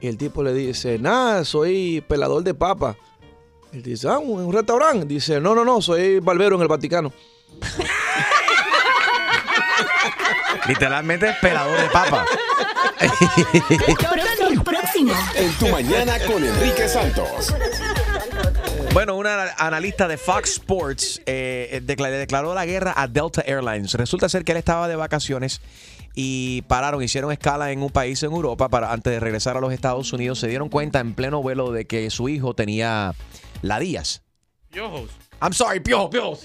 Y 0.00 0.08
el 0.08 0.18
tipo 0.18 0.42
le 0.42 0.52
dice, 0.52 0.98
nada, 0.98 1.44
soy 1.44 2.02
pelador 2.08 2.42
de 2.42 2.54
papa. 2.54 2.96
Él 3.72 3.84
dice, 3.84 4.08
ah, 4.08 4.18
un, 4.18 4.46
un 4.46 4.52
restaurante. 4.52 5.06
Dice, 5.06 5.40
no, 5.40 5.54
no, 5.54 5.64
no, 5.64 5.80
soy 5.80 6.18
barbero 6.18 6.56
en 6.56 6.62
el 6.62 6.68
Vaticano. 6.68 7.12
Literalmente 10.66 11.28
es 11.28 11.36
pelador 11.36 11.80
de 11.80 11.88
papa. 11.88 12.24
Próximo. 14.64 15.12
En 15.34 15.52
tu 15.58 15.68
mañana 15.68 16.18
con 16.26 16.44
Enrique 16.44 16.88
Santos. 16.88 17.54
Bueno, 18.92 19.16
una 19.16 19.52
analista 19.58 20.08
de 20.08 20.16
Fox 20.16 20.52
Sports 20.52 21.20
eh, 21.26 21.82
le 21.86 22.10
declaró 22.10 22.54
la 22.54 22.64
guerra 22.64 22.94
a 22.96 23.06
Delta 23.06 23.42
Airlines. 23.46 23.92
Resulta 23.94 24.28
ser 24.28 24.44
que 24.44 24.52
él 24.52 24.58
estaba 24.58 24.88
de 24.88 24.96
vacaciones 24.96 25.60
y 26.14 26.62
pararon, 26.62 27.02
hicieron 27.02 27.30
escala 27.32 27.70
en 27.72 27.82
un 27.82 27.90
país 27.90 28.22
en 28.22 28.32
Europa 28.32 28.68
para 28.68 28.92
antes 28.92 29.12
de 29.12 29.20
regresar 29.20 29.56
a 29.56 29.60
los 29.60 29.72
Estados 29.72 30.12
Unidos. 30.12 30.38
Se 30.38 30.48
dieron 30.48 30.68
cuenta 30.70 31.00
en 31.00 31.14
pleno 31.14 31.42
vuelo 31.42 31.72
de 31.72 31.86
que 31.86 32.08
su 32.10 32.28
hijo 32.28 32.54
tenía 32.54 33.14
ladillas. 33.62 34.22
Piojos. 34.70 35.10
I'm 35.42 35.52
sorry, 35.52 35.80
piojos, 35.80 36.08
piojos. 36.10 36.40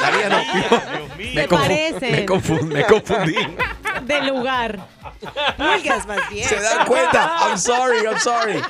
Ladillas 0.00 0.30
no, 0.30 0.52
piojos. 0.52 0.82
Me, 1.34 1.46
confu- 1.48 1.98
me 2.10 2.24
confundí, 2.26 2.74
me 2.74 2.84
confundí. 2.86 3.34
De 4.04 4.22
lugar. 4.22 4.86
Pulgas 5.56 6.06
más 6.06 6.28
bien. 6.30 6.48
Se 6.48 6.60
dan 6.60 6.86
cuenta. 6.86 7.36
I'm 7.40 7.58
sorry, 7.58 8.04
I'm 8.04 8.18
sorry. 8.18 8.60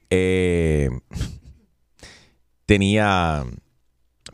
eh, 0.09 0.88
tenía 2.65 3.45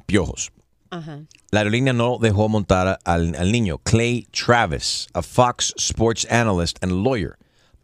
piojos. 0.06 0.52
Ajá. 0.90 1.26
La 1.52 1.62
aerolínea 1.62 1.94
no 1.94 2.18
dejó 2.18 2.48
montar 2.48 2.98
al, 3.04 3.34
al 3.34 3.52
niño. 3.52 3.78
Clay 3.84 4.26
Travis, 4.32 5.06
a 5.14 5.22
Fox 5.22 5.72
Sports 5.76 6.24
analyst 6.26 6.78
and 6.82 7.04
lawyer, 7.04 7.36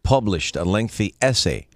published 0.03 0.57
a 0.57 0.65
lengthy 0.65 1.15
essay 1.21 1.67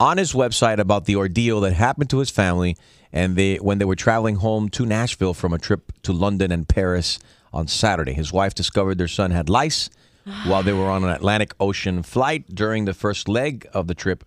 on 0.00 0.18
his 0.18 0.32
website 0.32 0.78
about 0.78 1.04
the 1.04 1.16
ordeal 1.16 1.60
that 1.60 1.72
happened 1.72 2.10
to 2.10 2.18
his 2.18 2.30
family 2.30 2.76
and 3.12 3.36
they, 3.36 3.56
when 3.56 3.78
they 3.78 3.84
were 3.84 3.96
traveling 3.96 4.36
home 4.36 4.68
to 4.70 4.86
Nashville 4.86 5.34
from 5.34 5.52
a 5.52 5.58
trip 5.58 5.92
to 6.02 6.12
London 6.12 6.50
and 6.50 6.68
Paris 6.68 7.18
on 7.52 7.68
Saturday. 7.68 8.14
His 8.14 8.32
wife 8.32 8.54
discovered 8.54 8.98
their 8.98 9.08
son 9.08 9.30
had 9.30 9.48
lice 9.48 9.90
while 10.46 10.62
they 10.62 10.72
were 10.72 10.90
on 10.90 11.04
an 11.04 11.10
Atlantic 11.10 11.54
Ocean 11.60 12.02
flight 12.02 12.54
during 12.54 12.84
the 12.84 12.94
first 12.94 13.28
leg 13.28 13.66
of 13.72 13.86
the 13.86 13.94
trip 13.94 14.24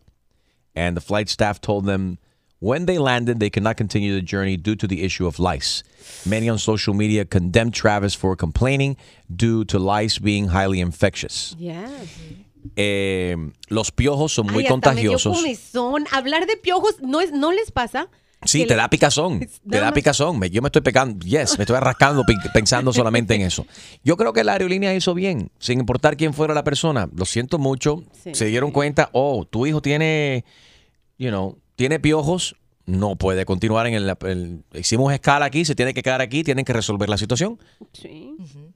and 0.76 0.96
the 0.96 1.02
flight 1.02 1.30
staff 1.30 1.62
told 1.62 1.86
them 1.86 2.20
when 2.60 2.86
they 2.86 2.98
landed 2.98 3.39
they 3.39 3.50
could 3.50 3.63
not 3.63 3.76
continue 3.78 4.13
the 4.15 4.22
journey 4.26 4.58
due 4.58 4.76
to 4.76 4.88
the 4.88 5.04
issue 5.04 5.28
of 5.28 5.39
lice. 5.39 5.84
Many 6.26 6.50
on 6.50 6.58
social 6.60 6.94
media 6.94 7.26
condemned 7.26 7.74
Travis 7.74 8.15
for 8.15 8.36
complaining 8.36 8.96
due 9.28 9.65
to 9.65 9.78
lice 9.80 10.20
being 10.20 10.48
highly 10.50 10.80
infectious. 10.80 11.56
Yeah. 11.60 11.88
Eh, 12.76 13.36
los 13.68 13.91
piojos 13.91 14.34
son 14.34 14.48
muy 14.48 14.63
Ay, 14.65 14.74
hasta 14.74 14.91
me 14.94 15.02
dio 15.02 15.12
contagiosos. 15.12 15.38
comezón. 15.38 16.06
Hablar 16.12 16.48
de 16.48 16.58
piojos, 16.58 16.96
¿no, 17.02 17.22
es, 17.22 17.32
¿no 17.32 17.52
les 17.52 17.72
pasa? 17.72 18.10
Sí, 18.44 18.60
Que 18.60 18.65
te 18.68 18.74
le- 18.76 18.82
da 18.82 18.89
picazón. 18.89 19.39
Te 19.70 19.80
da 19.80 19.91
picazón. 19.94 20.38
Me- 20.39 20.50
Yo 20.50 20.62
me 20.62 20.68
estoy 20.68 20.82
pegando, 20.82 21.26
yes, 21.26 21.58
me 21.58 21.63
estoy 21.63 21.80
rascando 21.80 22.24
pi- 22.26 22.36
pensando 22.54 22.91
solamente 22.94 23.34
en 23.36 23.41
eso. 23.41 23.65
Yo 24.04 24.18
creo 24.18 24.34
que 24.34 24.44
la 24.44 24.54
aerolínea 24.54 24.94
hizo 24.96 25.13
bien, 25.13 25.50
sin 25.60 25.80
importar 25.80 26.15
quién 26.18 26.34
fuera 26.34 26.54
la 26.54 26.63
persona. 26.63 27.10
Lo 27.15 27.26
siento 27.26 27.58
mucho. 27.60 28.04
Sí. 28.24 28.32
Se 28.36 28.46
dieron 28.46 28.72
cuenta, 28.72 29.10
oh, 29.13 29.46
tu 29.46 29.65
hijo 29.65 29.82
tiene, 29.82 30.44
you 31.18 31.30
know, 31.30 31.58
tiene 31.76 32.00
piojos, 32.00 32.56
no 32.86 33.16
puede 33.16 33.46
continuar 33.46 33.88
en 33.88 33.94
el, 33.96 34.14
el- 34.26 34.64
Hicimos 34.74 35.12
escala 35.14 35.46
aquí, 35.46 35.66
se 35.66 35.76
tiene 35.76 35.94
que 35.94 36.04
quedar 36.04 36.22
aquí, 36.22 36.44
tienen 36.44 36.66
que 36.66 36.74
resolver 36.74 37.10
la 37.10 37.18
situación. 37.18 37.60
Sí. 37.94 38.36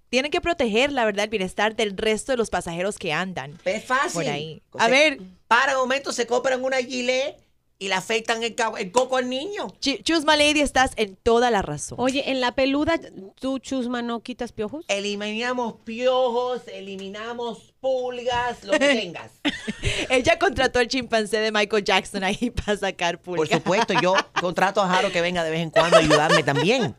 Tienen 0.09 0.31
que 0.31 0.41
proteger, 0.41 0.91
la 0.91 1.05
verdad, 1.05 1.25
el 1.25 1.29
bienestar 1.29 1.75
del 1.75 1.95
resto 1.95 2.31
de 2.31 2.37
los 2.37 2.49
pasajeros 2.49 2.97
que 2.97 3.13
andan. 3.13 3.53
Es 3.65 3.85
fácil. 3.85 4.13
Por 4.13 4.27
ahí. 4.27 4.61
O 4.71 4.77
sea, 4.79 4.87
A 4.87 4.89
ver. 4.89 5.19
Para 5.47 5.73
un 5.75 5.81
momento 5.81 6.11
se 6.11 6.25
compran 6.27 6.63
una 6.63 6.77
gilet 6.77 7.35
y 7.81 7.87
le 7.87 7.93
afeitan 7.95 8.43
el, 8.43 8.55
cabo- 8.55 8.77
el 8.77 8.91
coco 8.91 9.15
al 9.17 9.29
niño. 9.29 9.67
Ch- 9.79 10.03
Chusma 10.03 10.35
Lady, 10.35 10.59
estás 10.59 10.91
en 10.97 11.15
toda 11.15 11.49
la 11.49 11.61
razón. 11.61 11.97
Oye, 12.01 12.29
en 12.29 12.41
la 12.41 12.53
peluda, 12.53 12.99
¿tú, 13.39 13.59
Chusma, 13.59 14.01
no 14.01 14.19
quitas 14.21 14.51
piojos? 14.51 14.83
Eliminamos 14.89 15.75
piojos, 15.85 16.63
eliminamos 16.67 17.73
pulgas, 17.79 18.65
lo 18.65 18.73
que 18.73 18.79
tengas. 18.99 19.31
Ella 20.09 20.37
contrató 20.37 20.79
al 20.79 20.89
chimpancé 20.89 21.39
de 21.39 21.53
Michael 21.53 21.83
Jackson 21.85 22.23
ahí 22.25 22.51
para 22.65 22.75
sacar 22.77 23.21
Por 23.21 23.37
pulgas. 23.37 23.57
supuesto, 23.59 23.93
yo 24.01 24.13
contrato 24.41 24.81
a 24.81 24.87
Jaro 24.89 25.09
que 25.11 25.21
venga 25.21 25.43
de 25.45 25.51
vez 25.51 25.61
en 25.61 25.69
cuando 25.69 25.95
a 25.95 25.99
ayudarme 26.01 26.43
también. 26.43 26.95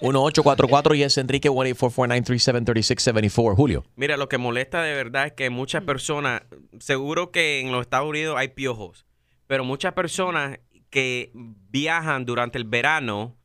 1844 0.00 0.94
y 0.94 1.02
es 1.02 1.18
Enrique 1.18 1.50
1-844-937-3674. 1.50 3.54
Julio. 3.54 3.84
Mira, 3.96 4.16
lo 4.16 4.28
que 4.28 4.38
molesta 4.38 4.82
de 4.82 4.94
verdad 4.94 5.26
es 5.26 5.32
que 5.34 5.50
muchas 5.50 5.82
personas, 5.84 6.42
seguro 6.80 7.30
que 7.30 7.60
en 7.60 7.70
los 7.72 7.82
Estados 7.82 8.08
Unidos 8.08 8.36
hay 8.38 8.48
piojos, 8.48 9.04
pero 9.52 9.64
muchas 9.64 9.92
personas 9.92 10.60
que 10.88 11.30
viajan 11.34 12.24
durante 12.24 12.56
el 12.56 12.64
verano 12.64 13.36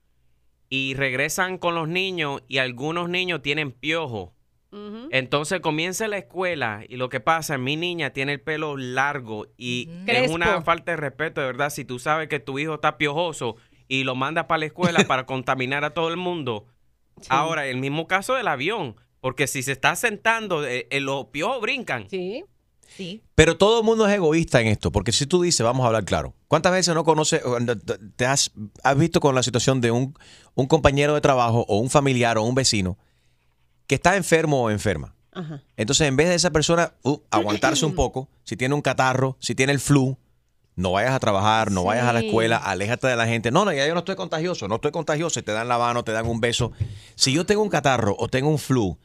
y 0.69 0.93
regresan 0.93 1.57
con 1.57 1.75
los 1.75 1.89
niños 1.89 2.43
y 2.47 2.59
algunos 2.59 3.09
niños 3.09 3.41
tienen 3.41 3.73
piojos. 3.73 4.29
Entonces 5.11 5.59
comienza 5.59 6.07
la 6.07 6.17
escuela 6.17 6.85
y 6.87 6.95
lo 6.95 7.09
que 7.09 7.19
pasa, 7.19 7.57
mi 7.57 7.75
niña 7.75 8.11
tiene 8.11 8.31
el 8.31 8.39
pelo 8.39 8.77
largo 8.77 9.47
y 9.57 9.89
es 10.05 10.31
una 10.31 10.61
falta 10.61 10.91
de 10.91 10.95
respeto, 10.95 11.41
de 11.41 11.47
verdad, 11.47 11.71
si 11.71 11.83
tú 11.83 11.99
sabes 11.99 12.29
que 12.29 12.39
tu 12.39 12.57
hijo 12.57 12.75
está 12.75 12.97
piojoso 12.97 13.57
y 13.89 14.05
lo 14.05 14.15
manda 14.15 14.47
para 14.47 14.59
la 14.59 14.67
escuela 14.67 15.03
para 15.07 15.25
contaminar 15.25 15.83
a 15.83 15.89
todo 15.89 16.07
el 16.07 16.15
mundo. 16.15 16.67
Ahora, 17.27 17.67
el 17.67 17.79
mismo 17.79 18.07
caso 18.07 18.33
del 18.35 18.47
avión, 18.47 18.95
porque 19.19 19.45
si 19.45 19.61
se 19.61 19.73
está 19.73 19.93
sentando, 19.97 20.65
eh, 20.65 20.87
eh, 20.89 21.01
los 21.01 21.25
piojos 21.25 21.59
brincan. 21.59 22.09
Sí. 22.09 22.45
Sí. 22.95 23.21
Pero 23.35 23.57
todo 23.57 23.79
el 23.79 23.85
mundo 23.85 24.07
es 24.07 24.13
egoísta 24.13 24.61
en 24.61 24.67
esto, 24.67 24.91
porque 24.91 25.11
si 25.11 25.25
tú 25.25 25.41
dices, 25.41 25.63
vamos 25.63 25.83
a 25.83 25.87
hablar 25.87 26.05
claro, 26.05 26.33
¿cuántas 26.47 26.71
veces 26.71 26.95
no 26.95 27.03
conoces, 27.03 27.41
te 28.15 28.25
has, 28.25 28.51
has 28.83 28.97
visto 28.97 29.19
con 29.19 29.35
la 29.35 29.43
situación 29.43 29.81
de 29.81 29.91
un, 29.91 30.17
un 30.55 30.67
compañero 30.67 31.13
de 31.13 31.21
trabajo 31.21 31.65
o 31.67 31.77
un 31.77 31.89
familiar 31.89 32.37
o 32.37 32.43
un 32.43 32.55
vecino 32.55 32.97
que 33.85 33.95
está 33.95 34.15
enfermo 34.15 34.63
o 34.63 34.69
enferma? 34.69 35.15
Ajá. 35.33 35.61
Entonces, 35.75 36.07
en 36.07 36.15
vez 36.15 36.29
de 36.29 36.35
esa 36.35 36.49
persona 36.49 36.93
uh, 37.03 37.19
aguantarse 37.29 37.85
un 37.85 37.95
poco, 37.95 38.29
si 38.43 38.57
tiene 38.57 38.73
un 38.73 38.81
catarro, 38.81 39.37
si 39.39 39.53
tiene 39.53 39.73
el 39.73 39.79
flu, 39.79 40.17
no 40.77 40.91
vayas 40.91 41.13
a 41.13 41.19
trabajar, 41.19 41.71
no 41.71 41.83
vayas 41.83 42.05
a 42.05 42.13
la 42.13 42.19
escuela, 42.19 42.57
aléjate 42.57 43.07
de 43.07 43.15
la 43.15 43.25
gente. 43.25 43.49
No, 43.49 43.65
no, 43.65 43.73
ya 43.73 43.87
yo 43.87 43.93
no 43.95 43.99
estoy 43.99 44.15
contagioso, 44.15 44.67
no 44.67 44.75
estoy 44.75 44.91
contagioso, 44.91 45.43
te 45.43 45.51
dan 45.51 45.67
la 45.67 45.79
mano, 45.79 46.03
te 46.03 46.11
dan 46.11 46.27
un 46.27 46.39
beso. 46.39 46.71
Si 47.15 47.33
yo 47.33 47.47
tengo 47.47 47.63
un 47.63 47.69
catarro 47.69 48.15
o 48.17 48.27
tengo 48.27 48.49
un 48.49 48.59
flu, 48.59 48.97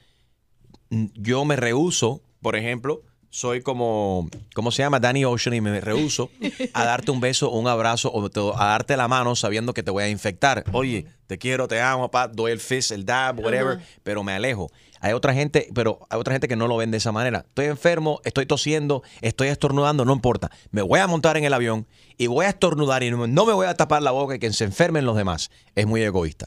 mm, 0.90 1.06
yo 1.14 1.46
me 1.46 1.56
rehuso, 1.56 2.20
por 2.42 2.56
ejemplo, 2.56 3.02
soy 3.34 3.62
como, 3.62 4.28
¿cómo 4.54 4.70
se 4.70 4.82
llama? 4.82 5.00
Danny 5.00 5.24
Ocean 5.24 5.54
y 5.54 5.62
me 5.62 5.80
rehuso 5.80 6.30
a 6.74 6.84
darte 6.84 7.10
un 7.10 7.18
beso 7.20 7.50
o 7.50 7.58
un 7.58 7.66
abrazo 7.66 8.12
o 8.12 8.28
te- 8.28 8.40
a 8.40 8.66
darte 8.66 8.94
la 8.94 9.08
mano 9.08 9.34
sabiendo 9.36 9.72
que 9.72 9.82
te 9.82 9.90
voy 9.90 10.04
a 10.04 10.08
infectar. 10.10 10.64
Oye, 10.72 11.06
te 11.26 11.38
quiero, 11.38 11.66
te 11.66 11.80
amo, 11.80 12.10
papá, 12.10 12.28
doy 12.30 12.52
el 12.52 12.60
fist, 12.60 12.90
el 12.90 13.06
dab, 13.06 13.38
whatever, 13.40 13.80
pero 14.02 14.22
me 14.22 14.34
alejo. 14.34 14.70
Hay 15.00 15.14
otra 15.14 15.32
gente, 15.32 15.66
pero 15.74 16.06
hay 16.10 16.20
otra 16.20 16.34
gente 16.34 16.46
que 16.46 16.56
no 16.56 16.68
lo 16.68 16.76
ven 16.76 16.90
de 16.90 16.98
esa 16.98 17.10
manera. 17.10 17.46
Estoy 17.48 17.66
enfermo, 17.66 18.20
estoy 18.24 18.44
tosiendo, 18.44 19.02
estoy 19.22 19.48
estornudando, 19.48 20.04
no 20.04 20.12
importa. 20.12 20.50
Me 20.70 20.82
voy 20.82 21.00
a 21.00 21.06
montar 21.06 21.38
en 21.38 21.44
el 21.44 21.54
avión 21.54 21.86
y 22.18 22.26
voy 22.26 22.44
a 22.44 22.50
estornudar 22.50 23.02
y 23.02 23.10
no 23.10 23.26
no 23.26 23.46
me 23.46 23.54
voy 23.54 23.66
a 23.66 23.72
tapar 23.74 24.02
la 24.02 24.10
boca 24.10 24.34
y 24.34 24.38
que 24.40 24.52
se 24.52 24.64
enfermen 24.64 25.06
los 25.06 25.16
demás. 25.16 25.50
Es 25.74 25.86
muy 25.86 26.02
egoísta. 26.02 26.46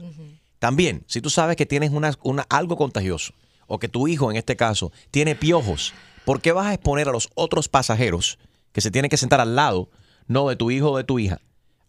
También, 0.59 1.03
si 1.07 1.19
tú 1.19 1.31
sabes 1.31 1.55
que 1.57 1.65
tienes 1.65 1.89
una, 1.89 2.13
una- 2.21 2.45
algo 2.49 2.77
contagioso 2.77 3.33
o 3.65 3.79
que 3.79 3.87
tu 3.89 4.07
hijo, 4.07 4.29
en 4.29 4.37
este 4.37 4.55
caso, 4.55 4.91
tiene 5.11 5.35
piojos, 5.35 5.93
¿por 6.25 6.41
qué 6.41 6.51
vas 6.51 6.67
a 6.67 6.73
exponer 6.73 7.07
a 7.07 7.11
los 7.11 7.29
otros 7.35 7.69
pasajeros 7.69 8.37
que 8.71 8.81
se 8.81 8.91
tienen 8.91 9.09
que 9.09 9.17
sentar 9.17 9.39
al 9.39 9.55
lado, 9.55 9.89
no 10.27 10.49
de 10.49 10.55
tu 10.55 10.71
hijo 10.71 10.91
o 10.91 10.97
de 10.97 11.03
tu 11.03 11.19
hija, 11.19 11.39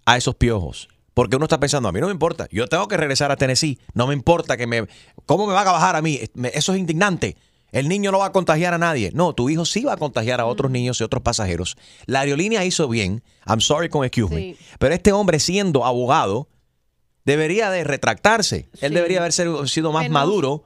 a 0.05 0.16
esos 0.16 0.34
piojos? 0.34 0.89
Porque 1.14 1.37
uno 1.37 1.47
está 1.47 1.59
pensando, 1.59 1.89
a 1.89 1.93
mí 1.93 2.01
no 2.01 2.07
me 2.07 2.12
importa, 2.12 2.47
yo 2.51 2.66
tengo 2.68 2.89
que 2.89 2.97
regresar 2.97 3.32
a 3.32 3.37
Tennessee, 3.37 3.78
no 3.95 4.07
me 4.07 4.12
importa 4.14 4.57
que 4.57 4.66
me... 4.66 4.87
¿Cómo 5.24 5.47
me 5.47 5.55
va 5.55 5.62
a 5.62 5.72
bajar 5.72 5.97
a 5.97 6.03
mí? 6.03 6.20
Eso 6.53 6.74
es 6.74 6.78
indignante. 6.78 7.37
El 7.72 7.89
niño 7.89 8.12
no 8.12 8.18
va 8.18 8.26
a 8.26 8.32
contagiar 8.32 8.74
a 8.74 8.78
nadie. 8.78 9.11
No, 9.12 9.32
tu 9.34 9.51
hijo 9.51 9.64
sí 9.64 9.82
va 9.82 9.95
a 9.95 9.97
contagiar 9.97 10.41
a 10.41 10.47
otros 10.47 10.70
niños 10.70 11.01
y 11.01 11.05
otros 11.05 11.22
pasajeros. 11.22 11.76
La 12.07 12.20
aerolínea 12.20 12.64
hizo 12.64 12.87
bien, 12.89 13.22
I'm 13.47 13.61
sorry 13.61 13.89
con 13.89 14.05
excuse 14.05 14.32
me, 14.34 14.41
Sí. 14.41 14.57
pero 14.78 14.95
este 14.95 15.12
hombre 15.12 15.41
siendo 15.41 15.84
abogado, 15.84 16.49
debería 17.24 17.70
de 17.70 17.82
retractarse. 17.82 18.68
Él 18.80 18.95
debería 18.95 19.18
haber 19.18 19.32
sido, 19.32 19.93
más 19.93 20.09
maduro 20.11 20.64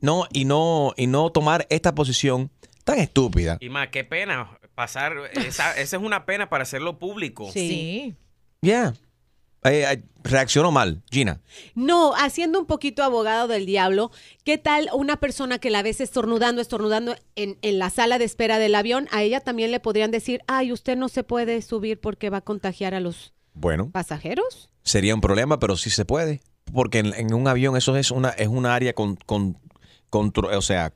no, 0.00 0.26
y, 0.32 0.44
no, 0.44 0.92
y 0.96 1.06
no 1.06 1.30
tomar 1.30 1.66
esta 1.70 1.94
posición 1.94 2.50
tan 2.84 2.98
estúpida. 2.98 3.58
Y 3.60 3.68
más, 3.68 3.88
qué 3.88 4.04
pena 4.04 4.58
pasar. 4.74 5.14
Esa, 5.34 5.72
esa 5.78 5.96
es 5.96 6.02
una 6.02 6.24
pena 6.26 6.48
para 6.48 6.62
hacerlo 6.62 6.98
público. 6.98 7.50
Sí. 7.52 8.14
Ya. 8.62 8.94
Eh, 9.64 9.84
eh, 9.88 10.02
reaccionó 10.24 10.72
mal, 10.72 11.02
Gina. 11.10 11.40
No, 11.76 12.14
haciendo 12.16 12.58
un 12.58 12.66
poquito 12.66 13.04
abogado 13.04 13.46
del 13.46 13.64
diablo, 13.64 14.10
¿qué 14.44 14.58
tal 14.58 14.88
una 14.92 15.18
persona 15.18 15.60
que 15.60 15.70
la 15.70 15.82
ves 15.82 16.00
estornudando, 16.00 16.60
estornudando 16.60 17.14
en, 17.36 17.58
en 17.62 17.78
la 17.78 17.88
sala 17.90 18.18
de 18.18 18.24
espera 18.24 18.58
del 18.58 18.74
avión? 18.74 19.06
A 19.12 19.22
ella 19.22 19.38
también 19.38 19.70
le 19.70 19.78
podrían 19.78 20.10
decir, 20.10 20.40
ay, 20.48 20.72
usted 20.72 20.96
no 20.96 21.08
se 21.08 21.22
puede 21.22 21.62
subir 21.62 22.00
porque 22.00 22.28
va 22.28 22.38
a 22.38 22.40
contagiar 22.40 22.92
a 22.94 22.98
los 23.00 23.34
Bueno, 23.54 23.88
pasajeros. 23.92 24.68
sería 24.82 25.14
un 25.14 25.20
problema, 25.20 25.60
pero 25.60 25.76
sí 25.76 25.90
se 25.90 26.04
puede. 26.04 26.40
Porque 26.72 26.98
en, 26.98 27.14
en 27.14 27.32
un 27.32 27.46
avión 27.46 27.76
eso 27.76 27.96
es 27.96 28.10
una, 28.10 28.30
es 28.30 28.48
una 28.48 28.74
área 28.74 28.94
con, 28.94 29.14
con, 29.14 29.58
contro- 30.10 30.56
o 30.58 30.62
sea, 30.62 30.92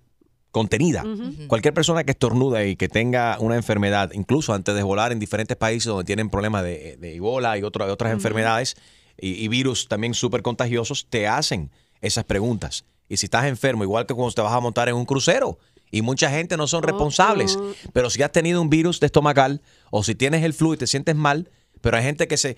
contenida. 0.57 1.05
Cualquier 1.49 1.75
persona 1.75 2.03
que 2.05 2.13
estornuda 2.13 2.65
y 2.65 2.77
que 2.77 2.89
tenga 2.89 3.37
una 3.41 3.57
enfermedad, 3.57 4.11
incluso 4.15 4.55
antes 4.55 4.75
de 4.75 4.83
volar 4.83 5.13
en 5.13 5.19
diferentes 5.19 5.55
países 5.57 5.87
donde 5.89 6.05
tienen 6.05 6.31
problemas 6.31 6.63
de, 6.65 6.97
de 6.97 7.15
Ebola 7.17 7.59
y 7.59 7.63
otra- 7.63 7.85
otras 7.93 8.11
enfermedades 8.13 8.75
y, 9.21 9.33
y 9.45 9.49
virus 9.49 9.87
también 9.87 10.15
súper 10.15 10.41
contagiosos, 10.41 11.07
te 11.11 11.29
hacen 11.29 11.71
esas 12.01 12.25
preguntas. 12.25 12.85
Y 13.09 13.19
si 13.19 13.27
estás 13.27 13.45
enfermo, 13.45 13.85
igual 13.85 14.07
que 14.07 14.15
cuando 14.15 14.33
te 14.33 14.41
vas 14.41 14.53
a 14.55 14.61
montar 14.61 14.89
en 14.89 14.95
un 14.95 15.05
crucero, 15.05 15.59
y 15.91 16.01
mucha 16.03 16.31
gente 16.31 16.57
no 16.57 16.67
son 16.67 16.83
responsables, 16.83 17.59
pero 17.93 18.09
si 18.11 18.23
has 18.23 18.33
tenido 18.33 18.61
un 18.63 18.71
virus 18.71 18.99
de 18.99 19.07
estomacal 19.07 19.61
o 19.91 20.03
si 20.03 20.15
tienes 20.15 20.43
el 20.43 20.53
flu 20.55 20.73
y 20.75 20.77
te 20.79 20.87
sientes 20.87 21.15
mal, 21.15 21.51
pero 21.83 21.97
hay 21.99 22.03
gente 22.03 22.27
que 22.27 22.37
se, 22.39 22.57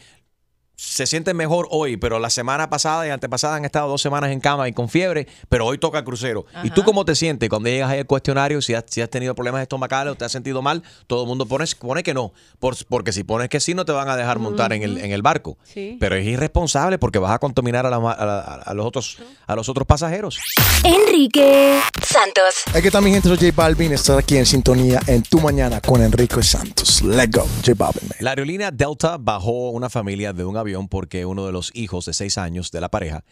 se 0.80 1.08
siente 1.08 1.34
mejor 1.34 1.66
hoy, 1.72 1.96
pero 1.96 2.20
la 2.20 2.30
semana 2.30 2.70
pasada 2.70 3.04
y 3.04 3.10
antepasada 3.10 3.56
han 3.56 3.64
estado 3.64 3.88
dos 3.88 4.00
semanas 4.00 4.30
en 4.30 4.38
cama 4.38 4.68
y 4.68 4.72
con 4.72 4.88
fiebre, 4.88 5.26
pero 5.48 5.66
hoy 5.66 5.76
toca 5.76 5.98
el 5.98 6.04
crucero. 6.04 6.46
¿Y 6.62 6.70
tú 6.70 6.84
cómo 6.84 7.04
te 7.04 7.16
sientes 7.16 7.48
cuando 7.48 7.68
llegas 7.68 7.90
ahí 7.90 7.98
al 7.98 8.06
cuestionario? 8.06 8.62
Si 8.62 8.74
has, 8.74 8.84
si 8.86 9.00
has 9.00 9.10
tenido 9.10 9.34
problemas 9.34 9.60
estomacales 9.62 10.12
o 10.12 10.14
te 10.14 10.24
has 10.24 10.30
sentido 10.30 10.62
mal, 10.62 10.84
todo 11.08 11.22
el 11.22 11.26
mundo 11.28 11.46
pone, 11.46 11.64
pone 11.80 12.04
que 12.04 12.14
no, 12.14 12.32
por- 12.60 12.76
porque 12.86 13.12
si 13.12 13.24
pones 13.24 13.48
que 13.48 13.58
sí, 13.58 13.74
no 13.74 13.84
te 13.84 13.90
van 13.90 14.08
a 14.08 14.16
dejar 14.16 14.38
montar 14.38 14.72
en, 14.72 14.84
el, 14.84 14.98
en 14.98 15.10
el 15.10 15.20
barco. 15.20 15.58
Sí. 15.64 15.96
Pero 15.98 16.14
es 16.14 16.24
irresponsable 16.24 16.96
porque 16.96 17.18
vas 17.18 17.32
a 17.32 17.40
contaminar 17.40 17.84
a, 17.84 17.90
la 17.90 17.98
ma- 17.98 18.12
a 18.12 18.24
la- 18.24 18.38
a 18.64 18.72
los, 18.74 18.86
otros, 18.86 19.18
a 19.48 19.56
los 19.56 19.68
otros 19.68 19.84
pasajeros. 19.84 20.38
Enrique 20.84 21.80
Santos. 22.06 22.54
Aquí 22.72 22.86
está 22.86 23.00
mi 23.00 23.10
gente, 23.10 23.28
soy 23.28 23.36
J 23.36 23.50
Balvin. 23.54 23.92
Estás 23.92 24.16
aquí 24.18 24.36
en 24.36 24.46
sintonía 24.46 25.00
en 25.08 25.22
Tu 25.24 25.40
Mañana 25.40 25.80
con 25.80 26.02
Enrique 26.02 26.40
Santos. 26.42 27.02
Let's 27.02 27.32
go, 27.36 27.46
J 27.66 27.72
Balvin. 27.76 28.08
La 28.20 28.30
aerolínea 28.30 28.70
Delta 28.70 29.16
bajó 29.18 29.70
una 29.70 29.90
familia 29.90 30.32
de 30.32 30.44
un 30.44 30.56
avión 30.56 30.67
porque 30.88 31.24
uno 31.26 31.46
de 31.46 31.52
los 31.52 31.70
hijos 31.74 32.04
de 32.04 32.14
seis 32.14 32.38
años 32.38 32.70
de 32.70 32.80
la 32.80 32.90
pareja 32.90 33.24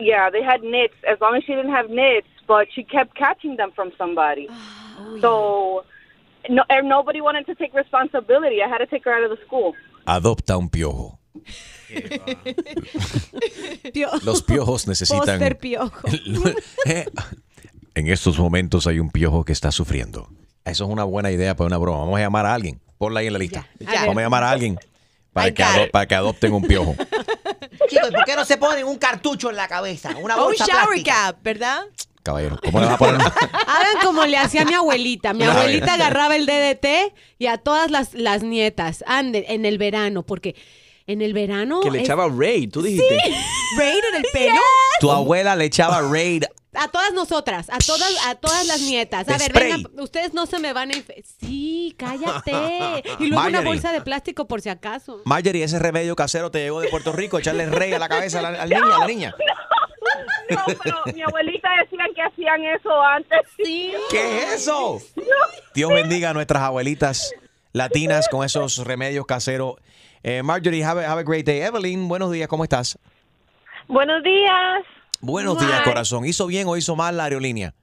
Yeah, 0.00 0.30
they 0.32 0.42
had 0.42 0.62
nits 0.62 0.94
as 1.06 1.20
long 1.20 1.36
as 1.36 1.44
she 1.44 1.54
didn't 1.54 1.72
have 1.72 1.88
nits, 1.88 2.26
but 2.46 2.68
she 2.74 2.84
kept 2.84 3.14
catching 3.14 3.56
them 3.56 3.70
from 3.74 3.90
somebody. 3.98 4.48
so 5.20 5.84
no, 6.48 6.62
and 6.68 6.88
nobody 6.88 7.20
wanted 7.20 7.46
to 7.46 7.54
take 7.54 7.72
responsibility. 7.74 8.62
I 8.62 8.68
had 8.68 8.78
to 8.78 8.86
take 8.86 9.04
her 9.04 9.12
out 9.12 9.24
of 9.24 9.30
the 9.36 9.44
school. 9.46 9.74
Adopta 10.06 10.56
un 10.58 10.68
piojo. 10.68 11.18
Los 14.22 14.42
piojos 14.42 14.86
necesitan... 14.86 15.38
Piojo. 15.58 15.92
Eh, 16.86 17.06
en 17.94 18.08
estos 18.08 18.38
momentos 18.38 18.86
hay 18.86 18.98
un 18.98 19.10
piojo 19.10 19.44
que 19.44 19.52
está 19.52 19.70
sufriendo. 19.72 20.28
Eso 20.64 20.84
es 20.84 20.90
una 20.90 21.04
buena 21.04 21.30
idea 21.30 21.54
para 21.54 21.66
una 21.68 21.78
broma. 21.78 21.98
Vamos 22.00 22.18
a 22.18 22.22
llamar 22.22 22.46
a 22.46 22.54
alguien. 22.54 22.80
Ponla 22.98 23.20
ahí 23.20 23.26
en 23.28 23.32
la 23.34 23.38
lista. 23.38 23.66
Ya. 23.80 24.00
Vamos 24.02 24.18
a 24.18 24.20
llamar 24.22 24.42
a 24.44 24.50
alguien 24.50 24.78
para 25.32 25.52
que, 25.52 25.62
ado- 25.62 25.90
para 25.90 26.06
que 26.06 26.14
adopten 26.14 26.52
un 26.52 26.62
piojo. 26.66 26.94
Chicos, 27.88 28.10
¿por 28.10 28.24
qué 28.24 28.34
no 28.36 28.44
se 28.44 28.56
ponen 28.56 28.86
un 28.86 28.98
cartucho 28.98 29.50
en 29.50 29.56
la 29.56 29.68
cabeza? 29.68 30.16
Una 30.16 30.36
O 30.36 30.40
un 30.40 30.44
bolsa 30.48 30.66
shower 30.66 30.86
plástica? 30.86 31.12
cap, 31.32 31.36
¿verdad? 31.42 31.82
Caballero, 32.24 32.58
¿cómo 32.64 32.80
le 32.80 32.86
vas 32.86 32.94
a 32.94 32.98
poner? 32.98 33.20
Hagan 33.66 33.96
como 34.02 34.24
le 34.24 34.36
hacía 34.38 34.64
mi 34.64 34.72
abuelita. 34.74 35.32
Mi 35.34 35.44
abuelita 35.44 35.94
agarraba 35.94 36.34
el 36.34 36.46
DDT 36.46 37.14
y 37.38 37.46
a 37.46 37.58
todas 37.58 37.90
las, 37.90 38.14
las 38.14 38.42
nietas, 38.42 39.04
ande, 39.06 39.44
en 39.50 39.64
el 39.66 39.76
verano, 39.78 40.22
porque 40.24 40.56
en 41.06 41.20
el 41.20 41.34
verano... 41.34 41.80
Que 41.82 41.90
le 41.90 41.98
es- 41.98 42.04
echaba 42.04 42.26
Raid, 42.34 42.70
tú 42.72 42.80
dijiste. 42.82 43.18
Raid 43.78 44.02
en 44.10 44.14
el 44.16 44.24
pelo. 44.32 44.60
Tu 45.00 45.10
abuela 45.10 45.54
le 45.54 45.66
echaba 45.66 46.00
raid 46.00 46.44
A 46.74 46.88
todas 46.88 47.12
nosotras, 47.12 47.68
a 47.70 47.76
todas, 47.78 48.10
a 48.26 48.36
todas 48.36 48.66
las 48.68 48.80
nietas. 48.80 49.28
A 49.28 49.36
ver, 49.36 49.50
Spray. 49.50 49.72
vengan, 49.72 50.00
ustedes 50.00 50.32
no 50.32 50.46
se 50.46 50.58
me 50.60 50.72
van 50.72 50.92
a... 50.92 50.94
Sí, 51.40 51.94
cállate. 51.98 52.52
Y 53.18 53.26
luego 53.26 53.46
una 53.48 53.60
bolsa 53.60 53.92
de 53.92 54.00
plástico 54.00 54.46
por 54.46 54.62
si 54.62 54.70
acaso. 54.70 55.20
Marjorie, 55.26 55.64
ese 55.64 55.78
remedio 55.78 56.16
casero 56.16 56.50
te 56.50 56.60
llegó 56.60 56.80
de 56.80 56.88
Puerto 56.88 57.12
Rico, 57.12 57.38
echarle 57.38 57.66
rey 57.66 57.92
a 57.92 57.98
la 57.98 58.08
cabeza 58.08 58.38
a 58.38 58.42
la, 58.50 58.62
al 58.62 58.70
niño, 58.70 58.94
a 58.94 58.98
la 59.00 59.06
niña. 59.06 59.34
No, 59.38 59.44
pero 60.48 61.02
mi 61.14 61.22
abuelita 61.22 61.68
decía 61.82 62.04
que 62.14 62.22
hacían 62.22 62.62
eso 62.64 63.02
antes. 63.02 63.40
Sí. 63.56 63.92
¿Qué 64.10 64.42
es 64.42 64.54
eso? 64.54 64.98
Dios 65.74 65.90
bendiga 65.90 66.30
a 66.30 66.34
nuestras 66.34 66.62
abuelitas 66.62 67.32
latinas 67.72 68.28
con 68.28 68.44
esos 68.44 68.78
remedios 68.84 69.26
caseros. 69.26 69.74
Eh, 70.22 70.42
Marjorie, 70.42 70.82
have 70.82 71.04
a, 71.04 71.10
have 71.10 71.20
a 71.20 71.24
great 71.24 71.44
day. 71.44 71.60
Evelyn, 71.60 72.08
buenos 72.08 72.32
días, 72.32 72.48
¿cómo 72.48 72.64
estás? 72.64 72.98
Buenos 73.88 74.22
días. 74.22 74.84
Buenos 75.20 75.58
días, 75.58 75.82
corazón. 75.82 76.24
¿Hizo 76.24 76.46
bien 76.46 76.68
o 76.68 76.76
hizo 76.76 76.96
mal 76.96 77.16
la 77.16 77.24
aerolínea? 77.24 77.74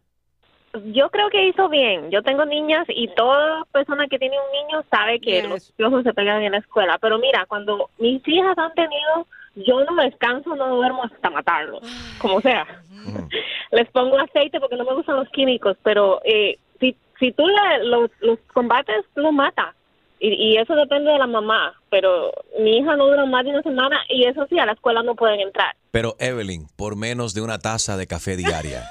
Yo 0.94 1.10
creo 1.10 1.30
que 1.30 1.48
hizo 1.48 1.68
bien. 1.70 2.10
Yo 2.12 2.24
tengo 2.24 2.46
niñas 2.46 2.86
y 2.88 3.10
toda 3.16 3.66
persona 3.72 4.08
que 4.08 4.18
tiene 4.18 4.38
un 4.38 4.68
niño 4.68 4.84
sabe 4.90 5.20
que 5.20 5.44
los 5.44 5.72
piojos 5.74 6.04
se 6.04 6.14
pegan 6.14 6.42
en 6.44 6.54
la 6.54 6.60
escuela. 6.60 6.98
Pero 7.00 7.20
mira, 7.20 7.46
cuando 7.48 7.90
mis 7.98 8.26
hijas 8.28 8.58
han 8.58 8.74
tenido, 8.74 9.28
yo 9.56 9.84
no 9.84 9.96
descanso, 10.04 10.56
no 10.56 10.76
duermo 10.76 11.04
hasta 11.04 11.30
matarlos, 11.30 11.82
como 12.20 12.42
sea. 12.42 12.66
Les 13.72 13.90
pongo 13.92 14.18
aceite 14.20 14.60
porque 14.60 14.76
no 14.76 14.84
me 14.86 14.94
gustan 14.94 15.16
los 15.18 15.30
químicos, 15.30 15.78
pero 15.84 16.22
eh, 16.24 16.58
si, 16.80 16.96
si 17.20 17.32
tú 17.32 17.46
le- 17.48 17.84
los, 17.86 18.10
los 18.20 18.38
combates, 18.54 19.06
tú 19.16 19.22
los 19.22 19.34
matas. 19.34 19.76
Y, 20.20 20.34
y 20.34 20.58
eso 20.58 20.76
depende 20.76 21.10
de 21.12 21.18
la 21.18 21.26
mamá. 21.26 21.74
Pero 21.90 22.32
mi 22.60 22.78
hija 22.78 22.96
no 22.96 23.08
dura 23.08 23.26
más 23.26 23.44
de 23.44 23.50
una 23.52 23.64
semana 23.64 23.98
y 24.08 24.26
eso 24.26 24.46
sí, 24.50 24.60
a 24.60 24.66
la 24.68 24.74
escuela 24.74 25.02
no 25.04 25.16
pueden 25.16 25.40
entrar. 25.40 25.76
Pero 25.90 26.16
Evelyn, 26.20 26.68
por 26.78 26.96
menos 26.96 27.34
de 27.34 27.42
una 27.42 27.58
taza 27.58 27.98
de 27.98 28.06
café 28.08 28.36
diaria, 28.38 28.84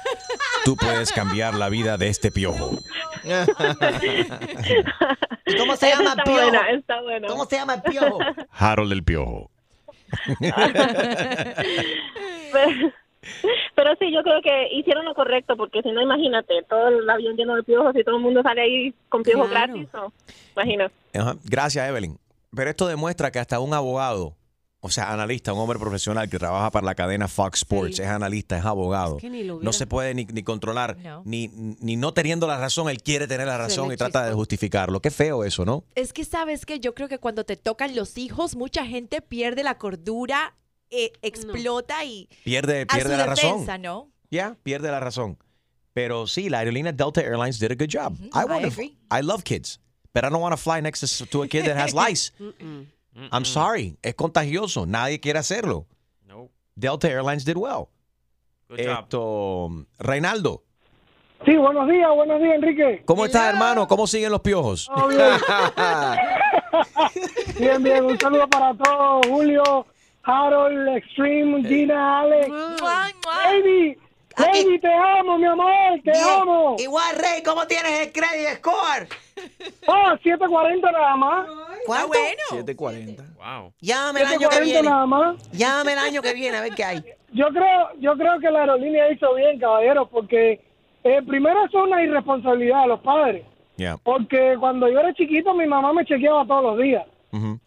tú 0.65 0.75
puedes 0.77 1.13
cambiar 1.13 1.55
la 1.55 1.69
vida 1.69 1.97
de 1.99 2.09
este 2.09 2.33
piojo. 2.33 2.71
¿Y 5.47 5.57
cómo 5.57 5.77
se 5.77 5.89
llama 5.91 6.11
está 6.11 6.23
el 6.23 6.25
piojo? 6.25 6.41
buena, 6.43 6.71
está 6.71 7.01
buena. 7.03 7.29
¿Cómo 7.29 7.45
se 7.45 7.57
llama 7.57 7.75
el 7.75 7.83
piojo? 7.83 8.19
Harold 8.51 8.93
el 8.93 9.05
piojo. 9.05 9.51
Pero, 12.53 12.93
pero 13.75 13.91
sí, 13.99 14.13
yo 14.13 14.23
creo 14.23 14.41
que 14.43 14.69
hicieron 14.73 15.05
lo 15.05 15.15
correcto, 15.15 15.57
porque 15.57 15.83
si 15.83 15.91
no, 15.93 16.01
imagínate, 16.03 16.63
todo 16.69 16.89
el 16.89 17.09
avión 17.09 17.37
lleno 17.37 17.55
de 17.57 17.63
piojos 17.63 17.95
y 17.97 18.05
todo 18.05 18.17
el 18.17 18.23
mundo 18.23 18.43
sale 18.43 18.63
ahí 18.63 18.95
con 19.09 19.23
piojos 19.23 19.49
Claro. 19.49 19.73
gratis. 19.73 19.89
¿no? 19.93 20.13
Imagina. 20.57 20.91
Ajá, 21.15 21.35
Gracias, 21.45 21.89
Evelyn. 21.89 22.19
Pero 22.55 22.71
esto 22.71 22.87
demuestra 22.89 23.31
que 23.31 23.39
hasta 23.39 23.61
un 23.61 23.73
abogado, 23.75 24.35
o 24.83 24.89
sea, 24.91 25.12
analista, 25.12 25.53
un 25.53 25.59
hombre 25.61 25.78
profesional 25.78 26.28
que 26.31 26.39
trabaja 26.39 26.70
para 26.70 26.87
la 26.87 26.95
cadena 26.95 27.28
Fox 27.28 27.59
Sports, 27.61 27.99
es 27.99 28.07
analista, 28.07 28.57
es 28.57 28.64
abogado. 28.64 29.18
que 29.18 29.28
ni 29.28 29.45
lo 29.45 29.61
no 29.61 29.72
se 29.74 29.87
puede 29.87 30.14
ni, 30.14 30.24
ni 30.24 30.43
controlar, 30.43 30.97
ni, 31.24 31.49
ni 31.49 31.97
no 31.97 32.14
teniendo 32.14 32.47
la 32.47 32.59
razón, 32.59 32.89
él 32.89 33.03
quiere 33.03 33.26
tener 33.28 33.47
la 33.47 33.59
razón 33.59 33.93
y 33.93 33.97
trata 33.97 34.24
de 34.26 34.33
justificarlo. 34.33 35.01
Qué 35.01 35.11
feo 35.11 35.45
eso, 35.45 35.64
¿no? 35.64 35.85
Es 35.95 36.12
que 36.12 36.24
sabes 36.24 36.64
que 36.64 36.81
yo 36.81 36.95
creo 36.95 37.09
que 37.09 37.18
cuando 37.18 37.45
te 37.45 37.57
tocan 37.57 37.95
los 37.95 38.16
hijos, 38.16 38.57
mucha 38.57 38.87
gente 38.87 39.20
pierde 39.20 39.62
la 39.62 39.76
cordura, 39.76 40.57
eh, 40.91 41.12
explota 41.22 42.05
y 42.05 42.28
Pierde, 42.45 42.83
a 42.83 42.87
pierde 42.87 43.12
su 43.12 43.16
la 43.18 43.26
razón. 43.26 43.51
defensa, 43.53 43.78
¿no? 43.78 44.11
Ya, 44.31 44.57
pierde 44.62 44.91
la 44.91 45.01
razón. 45.01 45.39
Pero 45.93 46.26
sí, 46.26 46.49
la 46.49 46.61
aerolínea 46.61 46.93
Delta 46.93 47.20
Airlines 47.20 47.59
did 47.59 47.70
a 47.72 47.74
good 47.74 47.91
job. 47.93 48.16
I, 48.33 48.45
wanna-. 48.49 48.68
I 49.11 49.22
love 49.22 49.43
kids, 49.45 49.78
but 50.14 50.24
I 50.24 50.28
don't 50.31 50.41
want 50.41 50.53
to 50.53 50.57
fly 50.57 50.81
next 50.81 51.01
to, 51.01 51.26
to 51.26 51.43
a 51.43 51.49
kid 51.49 51.64
that 51.66 51.76
has 51.76 51.93
lice. 52.09 52.33
I'm 53.33 53.45
sorry, 53.45 53.97
es 54.03 54.15
contagioso. 54.15 54.87
Nadie 54.87 55.21
quiere 55.21 55.39
hacerlo. 55.39 55.87
Delta 56.77 57.09
Airlines 57.09 57.45
did 57.45 57.57
well. 57.57 57.89
Esto, 58.77 59.69
Reinaldo, 59.99 60.63
Sí, 61.45 61.57
buenos 61.57 61.89
días, 61.89 62.09
buenos 62.15 62.39
días, 62.41 62.55
Enrique. 62.55 63.03
¿cómo 63.07 63.25
estás, 63.25 63.49
hermano? 63.49 63.89
¿Cómo 63.89 64.07
siguen 64.07 64.31
los 64.31 64.41
piojos? 64.43 64.91
Todo 64.95 65.09
bien. 65.09 65.21
bien, 67.59 67.83
bien. 67.83 68.05
Un 68.05 68.21
saludo 68.21 68.47
para 68.49 68.75
todos. 68.75 69.27
Julio, 69.27 69.87
Harold, 70.23 70.89
Extreme, 70.97 71.67
Gina, 71.67 72.21
Alex. 72.21 72.49
Baby, 72.51 73.99
baby, 74.37 74.79
te 74.81 74.93
amo, 74.95 75.39
mi 75.39 75.47
amor, 75.47 76.01
te 76.05 76.11
Bien. 76.11 76.25
amo. 76.43 76.77
Igual, 76.79 77.17
Rey, 77.17 77.43
¿cómo 77.43 77.67
tienes 77.67 77.93
el 78.07 78.13
credit 78.13 78.59
score? 78.59 79.09
Oh, 79.86 80.11
740 80.22 80.93
nada 80.93 81.16
más. 81.16 81.47
¿Cuánto? 81.86 82.18
740. 82.51 83.22
Wow. 83.36 83.72
Llámame 83.80 84.20
el 84.20 84.26
año 84.26 84.49
que 84.49 84.55
740 84.57 84.64
viene. 84.64 84.88
nada 84.88 85.07
más. 85.07 85.51
Llámame 85.53 85.93
el 85.93 85.99
año 85.99 86.22
que 86.22 86.34
viene 86.34 86.57
a 86.57 86.61
ver 86.61 86.74
qué 86.74 86.84
hay. 86.84 87.05
Yo 87.32 87.49
creo, 87.49 87.88
yo 88.01 88.16
creo 88.16 88.38
que 88.41 88.51
la 88.51 88.61
aerolínea 88.61 89.11
hizo 89.12 89.34
bien, 89.34 89.59
caballero, 89.59 90.07
porque 90.07 90.61
eh, 91.05 91.22
primero 91.26 91.64
eso 91.64 91.78
es 91.78 91.91
una 91.91 92.03
irresponsabilidad 92.03 92.82
de 92.82 92.88
los 92.88 93.01
padres. 93.01 93.45
Yeah. 93.76 93.97
Porque 94.03 94.57
cuando 94.61 94.88
yo 94.88 95.01
era 95.01 95.14
chiquito, 95.14 95.55
mi 95.55 95.66
mamá 95.66 95.93
me 95.93 96.05
chequeaba 96.05 96.45
todos 96.47 96.62
los 96.62 96.78
días. 96.78 97.07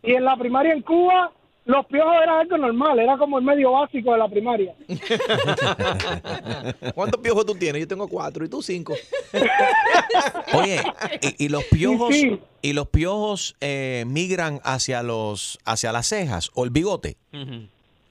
Y 0.03 0.13
en 0.13 0.25
la 0.25 0.35
primaria 0.35 0.73
en 0.73 0.81
Cuba, 0.81 1.31
los 1.65 1.85
piojos 1.85 2.13
era 2.21 2.39
algo 2.39 2.57
normal, 2.57 2.99
era 2.99 3.17
como 3.17 3.37
el 3.39 3.45
medio 3.45 3.71
básico 3.71 4.11
de 4.11 4.17
la 4.17 4.27
primaria. 4.27 4.73
¿Cuántos 6.95 7.21
piojos 7.21 7.45
tú 7.45 7.55
tienes? 7.55 7.81
Yo 7.81 7.87
tengo 7.87 8.07
cuatro 8.07 8.45
y 8.45 8.49
tú 8.49 8.61
cinco. 8.61 8.93
Oye, 10.53 10.81
y, 11.21 11.45
y 11.45 11.49
los 11.49 11.63
piojos, 11.65 12.13
Sí, 12.15 12.21
sí. 12.21 12.39
y 12.61 12.73
los 12.73 12.87
piojos 12.89 13.55
eh, 13.61 14.03
migran 14.07 14.59
hacia 14.63 15.03
los, 15.03 15.59
hacia 15.65 15.91
las 15.91 16.07
cejas 16.07 16.51
o 16.53 16.63
el 16.65 16.69
bigote. 16.69 17.17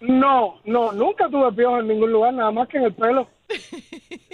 No, 0.01 0.61
no, 0.65 0.93
nunca 0.93 1.29
tuve 1.29 1.53
piojos 1.53 1.81
en 1.81 1.89
ningún 1.89 2.11
lugar, 2.13 2.35
nada 2.35 2.51
más 2.51 2.69
que 2.69 2.79
en 2.79 2.85
el 2.85 2.95
pelo. 2.95 3.29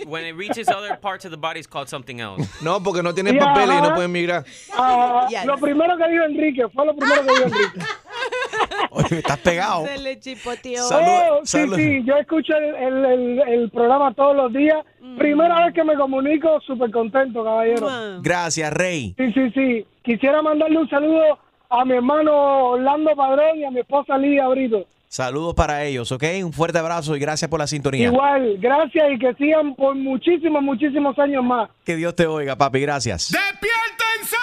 When 0.07 0.25
it 0.25 0.35
reaches 0.37 0.69
other 0.69 0.97
parts 1.01 1.25
of 1.25 1.31
the 1.31 1.37
body, 1.37 1.59
it's 1.61 1.69
called 1.69 1.89
something 1.89 2.21
else. 2.21 2.49
No, 2.63 2.81
porque 2.83 3.03
no 3.03 3.13
tienen 3.15 3.37
papeles 3.39 3.77
y 3.79 3.83
no 3.83 3.95
pueden 3.95 4.13
migrar. 4.13 4.45
Ah, 4.77 5.27
Yes. 5.29 5.45
Lo 5.45 5.57
primero 5.57 5.97
que 5.97 6.09
dijo 6.09 6.25
Enrique, 6.25 6.63
fue 6.73 6.87
lo 6.87 6.95
primero 6.95 7.23
que 7.23 7.33
dijo 7.33 7.43
Enrique. 7.45 7.81
Oye, 8.91 9.19
estás 9.19 9.39
pegado. 9.39 9.87
Se 9.87 9.99
le 9.99 10.19
chipoteó. 10.19 10.89
Oh, 10.91 11.41
sí, 11.45 11.59
sí, 11.77 12.03
yo 12.05 12.17
escucho 12.17 12.55
el, 12.57 12.75
el- 12.75 13.05
el- 13.05 13.41
el 13.49 13.71
programa 13.71 14.13
todos 14.15 14.35
los 14.37 14.53
días. 14.53 14.79
Primera 15.19 15.65
vez 15.65 15.75
que 15.75 15.85
me 15.85 15.95
comunico, 15.97 16.61
súper 16.61 16.91
contento, 16.91 17.43
caballero. 17.45 17.89
Gracias, 18.23 18.73
Rey. 18.73 19.15
Sí, 19.17 19.33
sí, 19.33 19.51
sí. 19.51 19.87
Quisiera 20.03 20.43
mandarle 20.43 20.79
un 20.79 20.89
saludo 20.89 21.39
a 21.71 21.85
mi 21.85 21.95
hermano 21.95 22.33
Orlando 22.71 23.15
Padrón 23.15 23.59
y 23.59 23.65
a 23.65 23.71
mi 23.71 23.81
esposa 23.81 24.17
Lidia 24.17 24.49
Brito. 24.49 24.87
Saludos 25.09 25.55
para 25.55 25.85
ellos, 25.85 26.13
¿ok? 26.13 26.23
Un 26.45 26.53
fuerte 26.53 26.79
abrazo 26.79 27.17
y 27.17 27.19
gracias 27.19 27.51
por 27.51 27.59
la 27.59 27.67
sintonía. 27.67 28.09
Igual, 28.09 28.59
gracias 28.59 29.05
y 29.15 29.19
que 29.19 29.35
sigan 29.35 29.75
por 29.75 29.95
muchísimos, 29.95 30.63
muchísimos 30.63 31.19
años 31.19 31.43
más. 31.43 31.71
Que 31.85 31.97
Dios 31.97 32.15
te 32.15 32.27
oiga, 32.27 32.57
papi. 32.57 32.81
Gracias. 32.81 33.31
¡Despiértense! 33.31 34.37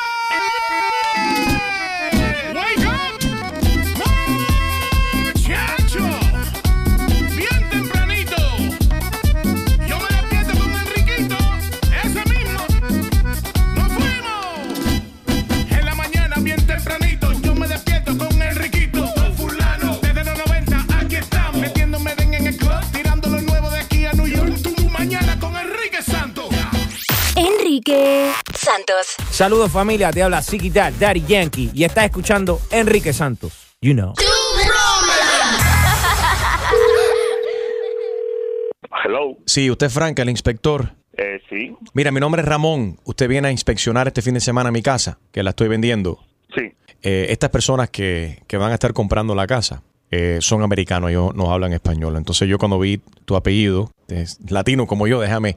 Santos. 28.76 29.16
Saludos 29.32 29.72
familia, 29.72 30.12
te 30.12 30.22
habla 30.22 30.42
Siki 30.42 30.70
Dad, 30.70 30.92
Daddy 31.00 31.24
Yankee 31.26 31.72
y 31.74 31.86
estás 31.86 32.04
escuchando 32.06 32.60
Enrique 32.72 33.14
Santos. 33.14 33.54
You 33.80 33.94
know. 33.94 34.14
Hello. 39.06 39.38
Sí, 39.46 39.70
usted 39.72 39.88
es 39.88 39.94
Frank, 39.94 40.20
el 40.20 40.30
inspector. 40.30 40.92
Eh, 41.18 41.40
sí, 41.50 41.74
Mira, 41.94 42.12
mi 42.12 42.20
nombre 42.20 42.42
es 42.42 42.48
Ramón. 42.48 43.00
Usted 43.06 43.30
viene 43.30 43.48
a 43.48 43.52
inspeccionar 43.52 44.08
este 44.08 44.22
fin 44.22 44.34
de 44.34 44.42
semana 44.42 44.72
mi 44.72 44.82
casa, 44.82 45.20
que 45.32 45.42
la 45.44 45.52
estoy 45.52 45.68
vendiendo. 45.70 46.20
sí. 46.54 46.74
Eh, 47.02 47.28
estas 47.30 47.52
personas 47.52 47.90
que, 47.92 48.42
que 48.48 48.58
van 48.58 48.72
a 48.72 48.74
estar 48.74 48.92
comprando 48.92 49.36
la 49.36 49.46
casa 49.46 49.84
eh, 50.10 50.40
son 50.42 50.64
americanos, 50.64 51.12
ellos 51.12 51.36
no 51.36 51.54
hablan 51.54 51.72
español. 51.72 52.16
Entonces 52.18 52.50
yo 52.50 52.58
cuando 52.58 52.80
vi 52.80 53.00
tu 53.26 53.36
apellido, 53.36 53.92
es 54.08 54.40
latino 54.50 54.88
como 54.88 55.06
yo, 55.06 55.22
déjame 55.22 55.56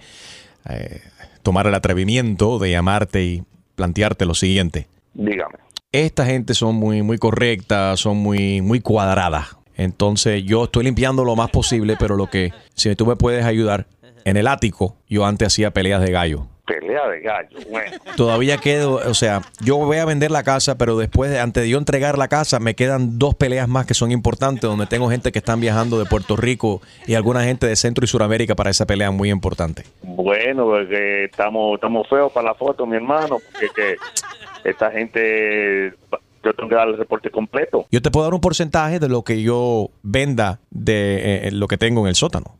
eh, 0.69 1.01
tomar 1.43 1.67
el 1.67 1.75
atrevimiento 1.75 2.59
de 2.59 2.71
llamarte 2.71 3.25
y 3.25 3.43
plantearte 3.75 4.27
lo 4.27 4.35
siguiente. 4.35 4.89
Dígame. 5.15 5.55
Esta 5.93 6.27
gente 6.27 6.55
son 6.55 6.77
muy, 6.77 7.03
muy 7.03 7.19
correctas, 7.19 8.01
son 8.01 8.19
muy, 8.19 8.61
muy 8.61 8.81
cuadradas. 8.81 9.57
Entonces 9.75 10.45
yo 10.45 10.65
estoy 10.65 10.85
limpiando 10.85 11.25
lo 11.25 11.37
más 11.37 11.51
posible, 11.51 11.97
pero 11.99 12.17
lo 12.17 12.29
que, 12.29 12.53
si 12.75 12.95
tú 12.97 13.07
me 13.07 13.17
puedes 13.17 13.45
ayudar, 13.45 13.87
en 14.25 14.37
el 14.37 14.49
ático 14.49 14.97
yo 15.09 15.25
antes 15.25 15.47
hacía 15.49 15.73
peleas 15.73 16.03
de 16.03 16.11
gallo. 16.11 16.47
Pelea 16.69 17.09
de 17.09 17.21
gallo. 17.21 17.59
Bueno. 17.71 17.97
Todavía 18.17 18.59
quedo, 18.59 18.97
o 18.97 19.15
sea, 19.15 19.41
yo 19.61 19.79
voy 19.79 19.97
a 19.97 20.05
vender 20.05 20.31
la 20.31 20.43
casa, 20.43 20.77
pero 20.77 20.99
después, 20.99 21.31
de, 21.31 21.41
antes 21.41 21.63
de 21.63 21.71
yo 21.71 21.79
entregar 21.79 22.19
la 22.19 22.29
casa, 22.29 22.61
me 22.61 22.75
quedan 22.75 23.19
dos 23.19 23.35
peleas 23.35 23.69
más 23.69 23.87
que 23.87 23.95
son 23.95 24.13
importantes, 24.13 24.63
donde 24.63 24.87
tengo 24.87 25.09
gente 25.09 25.33
que 25.33 25.39
están 25.39 25.61
viajando 25.61 25.99
de 25.99 26.05
Puerto 26.05 26.37
Rico 26.37 26.83
y 27.07 27.15
alguna 27.15 27.43
gente 27.43 27.67
de 27.67 27.75
Centro 27.75 28.05
y 28.05 28.09
Suramérica 28.09 28.55
para 28.55 28.69
esa 28.69 28.85
pelea 28.85 29.11
muy 29.11 29.31
importante. 29.31 29.85
Bueno, 30.03 30.67
porque 30.67 31.25
estamos, 31.25 31.77
estamos 31.77 32.07
feos 32.07 32.31
para 32.33 32.49
la 32.49 32.55
foto, 32.55 32.85
mi 32.87 32.97
hermano, 32.97 33.39
porque 33.51 33.69
que 33.75 33.97
esta 34.69 34.91
gente, 34.91 35.95
yo 36.45 36.55
tengo 36.55 36.69
que 36.69 36.75
dar 36.75 36.89
el 36.89 36.99
reporte 36.99 37.31
completo. 37.31 37.87
Yo 37.91 38.03
te 38.03 38.11
puedo 38.11 38.27
dar 38.27 38.35
un 38.35 38.41
porcentaje 38.41 38.99
de 38.99 39.09
lo 39.09 39.23
que 39.23 39.41
yo 39.43 39.91
venda 40.03 40.61
de 40.71 41.49
eh, 41.49 41.51
lo 41.53 41.67
que 41.67 41.79
tengo 41.79 42.03
en 42.03 42.09
el 42.09 42.15
sótano. 42.15 42.59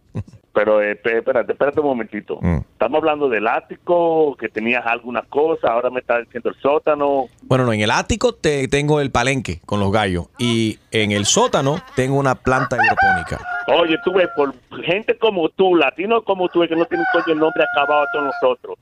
Pero 0.53 0.83
eh, 0.83 1.01
esp- 1.01 1.19
espérate, 1.19 1.53
espérate 1.53 1.81
un 1.81 1.87
momentito. 1.87 2.39
Mm. 2.41 2.59
Estamos 2.73 2.99
hablando 2.99 3.29
del 3.29 3.47
ático, 3.47 4.35
que 4.37 4.49
tenías 4.49 4.85
alguna 4.87 5.23
cosa, 5.23 5.69
ahora 5.73 5.91
me 5.91 6.01
estás 6.01 6.25
diciendo 6.25 6.49
el 6.51 6.57
sótano. 6.57 7.27
Bueno, 7.43 7.65
no, 7.65 7.73
en 7.73 7.81
el 7.81 7.91
ático 7.91 8.33
te 8.35 8.67
tengo 8.69 9.01
el 9.01 9.11
palenque 9.11 9.61
con 9.67 9.79
los 9.81 9.93
gallos 9.93 10.27
y 10.39 10.79
en 10.91 11.13
el 11.13 11.27
sótano 11.27 11.77
tengo 11.95 12.17
una 12.19 12.35
planta 12.35 12.77
hidropónica. 12.77 13.39
Oye, 13.81 13.97
tú 14.05 14.13
ves, 14.15 14.29
por 14.37 14.55
gente 14.83 15.17
como 15.19 15.49
tú, 15.51 15.77
latinos 15.77 16.23
como 16.25 16.49
tú, 16.49 16.61
que 16.67 16.75
no 16.75 16.87
tienen 16.87 17.07
todo 17.13 17.23
el 17.33 17.39
nombre 17.39 17.65
acabado 17.75 18.03
a 18.03 18.07
todos 18.13 18.25
nosotros. 18.41 18.79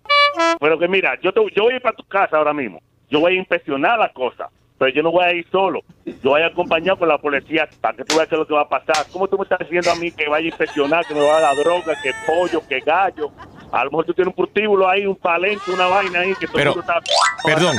Pero 0.60 0.78
que 0.78 0.88
mira, 0.88 1.18
yo, 1.22 1.32
te, 1.32 1.40
yo 1.54 1.64
voy 1.64 1.72
a 1.72 1.76
ir 1.76 1.82
para 1.82 1.96
tu 1.96 2.04
casa 2.04 2.36
ahora 2.38 2.52
mismo. 2.54 2.80
Yo 3.10 3.20
voy 3.20 3.34
a 3.34 3.38
inspeccionar 3.38 3.98
las 3.98 4.12
cosas. 4.12 4.48
Pero 4.78 4.92
yo 4.92 5.02
no 5.02 5.10
voy 5.10 5.24
a 5.24 5.32
ir 5.32 5.46
solo. 5.50 5.80
Yo 6.26 6.30
voy 6.30 6.42
a 6.42 6.46
acompañar 6.48 6.98
con 6.98 7.06
la 7.06 7.18
policía 7.18 7.68
para 7.80 7.96
que 7.96 8.02
tú 8.02 8.16
veas 8.16 8.28
qué 8.28 8.34
es 8.34 8.40
lo 8.40 8.46
que 8.48 8.54
va 8.54 8.62
a 8.62 8.68
pasar. 8.68 9.06
¿Cómo 9.12 9.28
tú 9.28 9.38
me 9.38 9.44
estás 9.44 9.60
diciendo 9.60 9.92
a 9.92 9.94
mí 9.94 10.10
que 10.10 10.28
vaya 10.28 10.44
a 10.44 10.48
inspeccionar, 10.48 11.06
que 11.06 11.14
me 11.14 11.20
va 11.20 11.36
a 11.36 11.40
dar 11.40 11.54
droga, 11.54 11.94
que 12.02 12.10
pollo, 12.26 12.60
que 12.68 12.80
gallo? 12.80 13.30
A 13.70 13.84
lo 13.84 13.92
mejor 13.92 14.06
tú 14.06 14.12
tienes 14.12 14.34
un 14.36 14.44
prostíbulo 14.44 14.88
ahí, 14.88 15.06
un 15.06 15.14
palenque, 15.14 15.70
una 15.70 15.86
vaina 15.86 16.18
ahí 16.18 16.34
que 16.34 16.48
todo 16.48 16.56
Pero, 16.56 16.80
está 16.80 16.94
Perdón, 17.44 17.76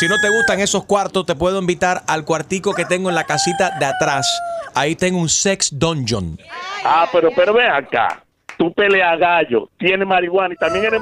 si 0.00 0.08
no 0.08 0.20
te 0.20 0.28
gustan 0.30 0.58
esos 0.58 0.84
cuartos, 0.84 1.26
te 1.26 1.36
puedo 1.36 1.60
invitar 1.60 2.02
al 2.08 2.24
cuartico 2.24 2.74
que 2.74 2.84
tengo 2.84 3.08
en 3.08 3.14
la 3.14 3.22
casita 3.22 3.78
de 3.78 3.86
atrás. 3.86 4.36
Ahí 4.74 4.96
tengo 4.96 5.20
un 5.20 5.28
sex 5.28 5.70
dungeon. 5.78 6.40
Ah, 6.84 7.08
pero, 7.12 7.30
pero 7.36 7.54
ven 7.54 7.70
acá. 7.70 8.20
Tú 8.58 8.72
peleas 8.72 9.16
gallo, 9.16 9.70
tienes 9.78 10.08
marihuana 10.08 10.54
y 10.54 10.56
también 10.56 10.86
eres... 10.86 11.00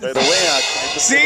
Pero 0.00 0.14
ven 0.14 0.24
acá. 0.24 0.98
Sí. 0.98 1.18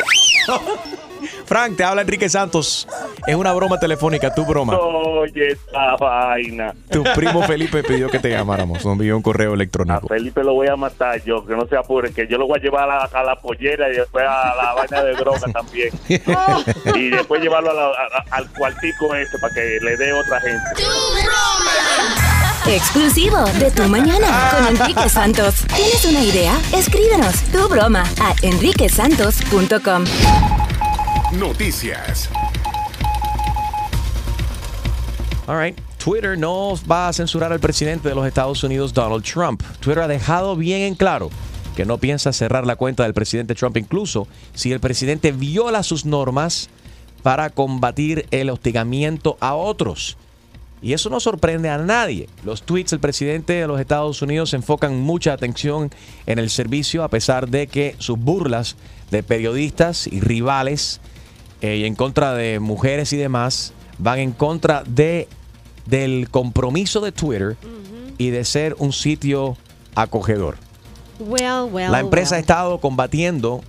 Frank, 1.47 1.77
te 1.77 1.85
habla 1.85 2.03
Enrique 2.03 2.29
Santos. 2.29 2.87
Es 3.27 3.35
una 3.35 3.53
broma 3.53 3.79
telefónica, 3.79 4.35
tu 4.35 4.45
broma. 4.45 4.77
Oye, 4.79 5.53
esta 5.53 5.97
vaina. 5.97 6.75
Tu 6.91 7.03
primo 7.15 7.43
Felipe 7.43 7.83
pidió 7.83 8.09
que 8.09 8.19
te 8.19 8.31
llamáramos. 8.31 8.85
Nos 8.85 8.93
envió 8.93 9.17
un 9.17 9.23
correo 9.23 9.55
electrónico. 9.55 10.09
Felipe 10.09 10.43
lo 10.45 10.55
voy 10.55 10.69
a 10.69 10.77
matar 10.77 11.23
yo, 11.25 11.45
que 11.47 11.55
no 11.55 11.67
se 11.67 11.77
apure, 11.77 12.13
que 12.13 12.27
yo 12.29 12.39
lo 12.39 12.47
voy 12.47 12.59
a 12.59 12.63
llevar 12.63 12.85
a 12.85 12.87
la, 12.87 13.05
a 13.13 13.23
la 13.25 13.37
pollera 13.41 13.89
y 13.89 13.97
después 13.97 14.25
a 14.27 14.55
la 14.55 14.75
vaina 14.75 15.03
de 15.03 15.15
droga 15.15 15.53
también. 15.53 15.91
y 16.95 17.11
después 17.11 17.43
llevarlo 17.43 17.71
a 17.71 17.75
la- 17.75 17.87
a- 17.87 17.91
a- 18.33 18.37
al 18.37 18.51
cuartico 18.53 19.15
este 19.15 19.39
para 19.39 19.55
que 19.55 19.79
le 19.83 19.97
dé 19.97 20.13
otra 20.13 20.41
gente. 20.41 20.65
Exclusivo 22.67 23.43
de 23.59 23.71
Tu 23.71 23.83
Mañana 23.85 24.51
con 24.51 24.67
Enrique 24.67 25.09
Santos. 25.09 25.65
¿Tienes 25.75 26.05
una 26.05 26.23
idea? 26.23 26.53
Escríbenos 26.77 27.35
tu 27.53 27.69
broma 27.69 28.05
a 28.21 28.35
enriquesantos.com. 28.43 30.05
Noticias. 31.33 32.29
All 35.47 35.57
right. 35.57 35.79
Twitter 36.03 36.37
no 36.37 36.75
va 36.91 37.09
a 37.09 37.13
censurar 37.13 37.53
al 37.53 37.61
presidente 37.61 38.09
de 38.09 38.15
los 38.15 38.27
Estados 38.27 38.65
Unidos, 38.65 38.93
Donald 38.93 39.23
Trump. 39.23 39.63
Twitter 39.79 40.03
ha 40.03 40.09
dejado 40.09 40.57
bien 40.57 40.81
en 40.83 40.95
claro 40.97 41.31
que 41.77 41.85
no 41.85 41.99
piensa 41.99 42.33
cerrar 42.33 42.67
la 42.67 42.75
cuenta 42.75 43.05
del 43.05 43.15
presidente 43.15 43.55
Trump, 43.55 43.77
incluso 43.77 44.27
si 44.55 44.73
el 44.73 44.81
presidente 44.81 45.31
viola 45.31 45.83
sus 45.85 46.05
normas 46.05 46.69
para 47.23 47.51
combatir 47.51 48.27
el 48.33 48.51
hostigamiento 48.51 49.37
a 49.41 49.55
otros. 49.55 50.17
Y 50.83 50.95
eso 50.95 51.11
no 51.11 51.21
sorprende 51.21 51.69
a 51.69 51.79
nadie. 51.79 52.29
Los 52.45 52.63
tweets 52.63 52.91
del 52.91 53.01
presidente 53.01 53.53
de 53.53 53.67
los 53.67 53.79
Estados 53.79 54.21
Unidos 54.23 54.55
enfocan 54.55 54.99
mucha 55.01 55.33
atención 55.33 55.91
en 56.27 56.39
el 56.39 56.51
servicio, 56.51 57.05
a 57.05 57.09
pesar 57.09 57.49
de 57.49 57.67
que 57.67 57.95
sus 57.99 58.19
burlas 58.19 58.77
de 59.11 59.23
periodistas 59.23 60.07
y 60.07 60.21
rivales 60.21 61.01
eh, 61.61 61.77
y 61.77 61.85
en 61.85 61.95
contra 61.95 62.35
de 62.35 62.61
mujeres 62.61 63.13
y 63.13 63.17
demás 63.17 63.73
van 63.99 64.19
en 64.19 64.33
contra 64.33 64.83
de 64.87 65.29
del 65.87 66.29
compromiso 66.31 67.01
de 67.01 67.13
Twitter 67.13 67.57
y 68.19 68.31
de 68.31 68.45
ser 68.45 68.77
un 68.79 68.93
sitio 68.93 69.57
acogedor. 69.95 70.57
Well, 71.19 71.69
well, 71.71 71.91
La 71.91 72.01
empresa 72.01 72.37
ha 72.37 72.39
estado 72.39 72.79
combatiendo 72.79 73.63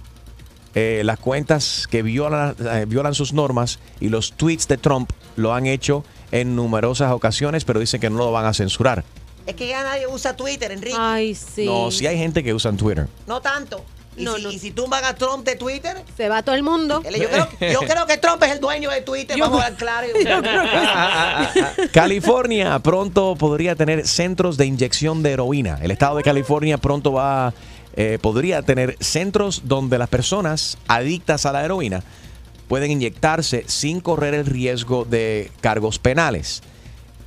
eh, 0.76 1.02
las 1.04 1.20
cuentas 1.20 1.88
que 1.90 2.02
violan, 2.02 2.56
eh, 2.60 2.86
violan 2.88 3.14
sus 3.14 3.34
normas 3.34 3.80
y 4.00 4.10
los 4.10 4.34
tweets 4.34 4.68
de 4.68 4.78
Trump 4.78 5.12
lo 5.36 5.54
han 5.54 5.66
hecho 5.66 6.06
en 6.32 6.56
numerosas 6.56 7.12
ocasiones, 7.12 7.66
pero 7.66 7.80
dicen 7.80 8.00
que 8.00 8.10
no 8.10 8.18
lo 8.18 8.32
van 8.32 8.46
a 8.46 8.54
censurar. 8.54 9.04
Es 9.46 9.56
que 9.56 9.68
ya 9.68 9.84
nadie 9.84 10.08
usa 10.08 10.36
Twitter, 10.36 10.72
Enrique. 10.72 10.96
Ay, 10.98 11.36
sí. 11.36 11.66
No, 11.66 11.92
si 11.92 12.08
hay 12.08 12.18
gente 12.18 12.44
que 12.44 12.54
usa 12.54 12.72
Twitter. 12.72 13.08
No 13.28 13.42
tanto. 13.42 13.84
Y, 14.22 14.42
si, 14.42 14.48
y 14.56 14.60
si 14.60 14.72
tumban 14.72 15.04
a 15.06 15.16
Trump 15.16 15.46
de 15.46 15.56
Twitter, 15.56 15.98
se 16.16 16.30
va 16.30 16.44
todo 16.44 16.56
el 16.56 16.64
mundo. 16.64 17.02
Yo 17.04 17.30
creo, 17.30 17.50
yo 17.74 17.80
creo 17.88 18.06
que 18.06 18.18
Trump 18.18 18.42
es 18.44 18.52
el 18.52 18.60
dueño 18.60 18.90
de 18.90 19.02
Twitter. 19.02 19.36
Yo- 19.38 19.46
vamos 19.46 19.62
a 19.62 19.66
hablar 19.68 19.78
claro. 19.80 20.08
California 21.94 22.80
pronto 22.80 23.36
podría 23.36 23.76
tener 23.76 24.08
centros 24.08 24.58
de 24.58 24.66
inyección 24.66 25.24
de 25.24 25.32
heroína. 25.32 25.80
El 25.82 25.92
estado 25.92 26.18
de 26.18 26.24
California 26.24 26.78
pronto 26.78 27.14
va, 27.14 27.54
eh, 27.96 28.18
podría 28.22 28.62
tener 28.62 28.96
centros 29.00 29.64
donde 29.66 29.98
las 29.98 30.10
personas 30.10 30.78
adictas 30.88 31.46
a 31.46 31.52
la 31.52 31.64
heroína 31.64 32.04
pueden 32.68 32.92
inyectarse 32.92 33.66
sin 33.68 34.00
correr 34.00 34.34
el 34.34 34.46
riesgo 34.46 35.06
de 35.06 35.52
cargos 35.62 36.00
penales. 36.00 36.62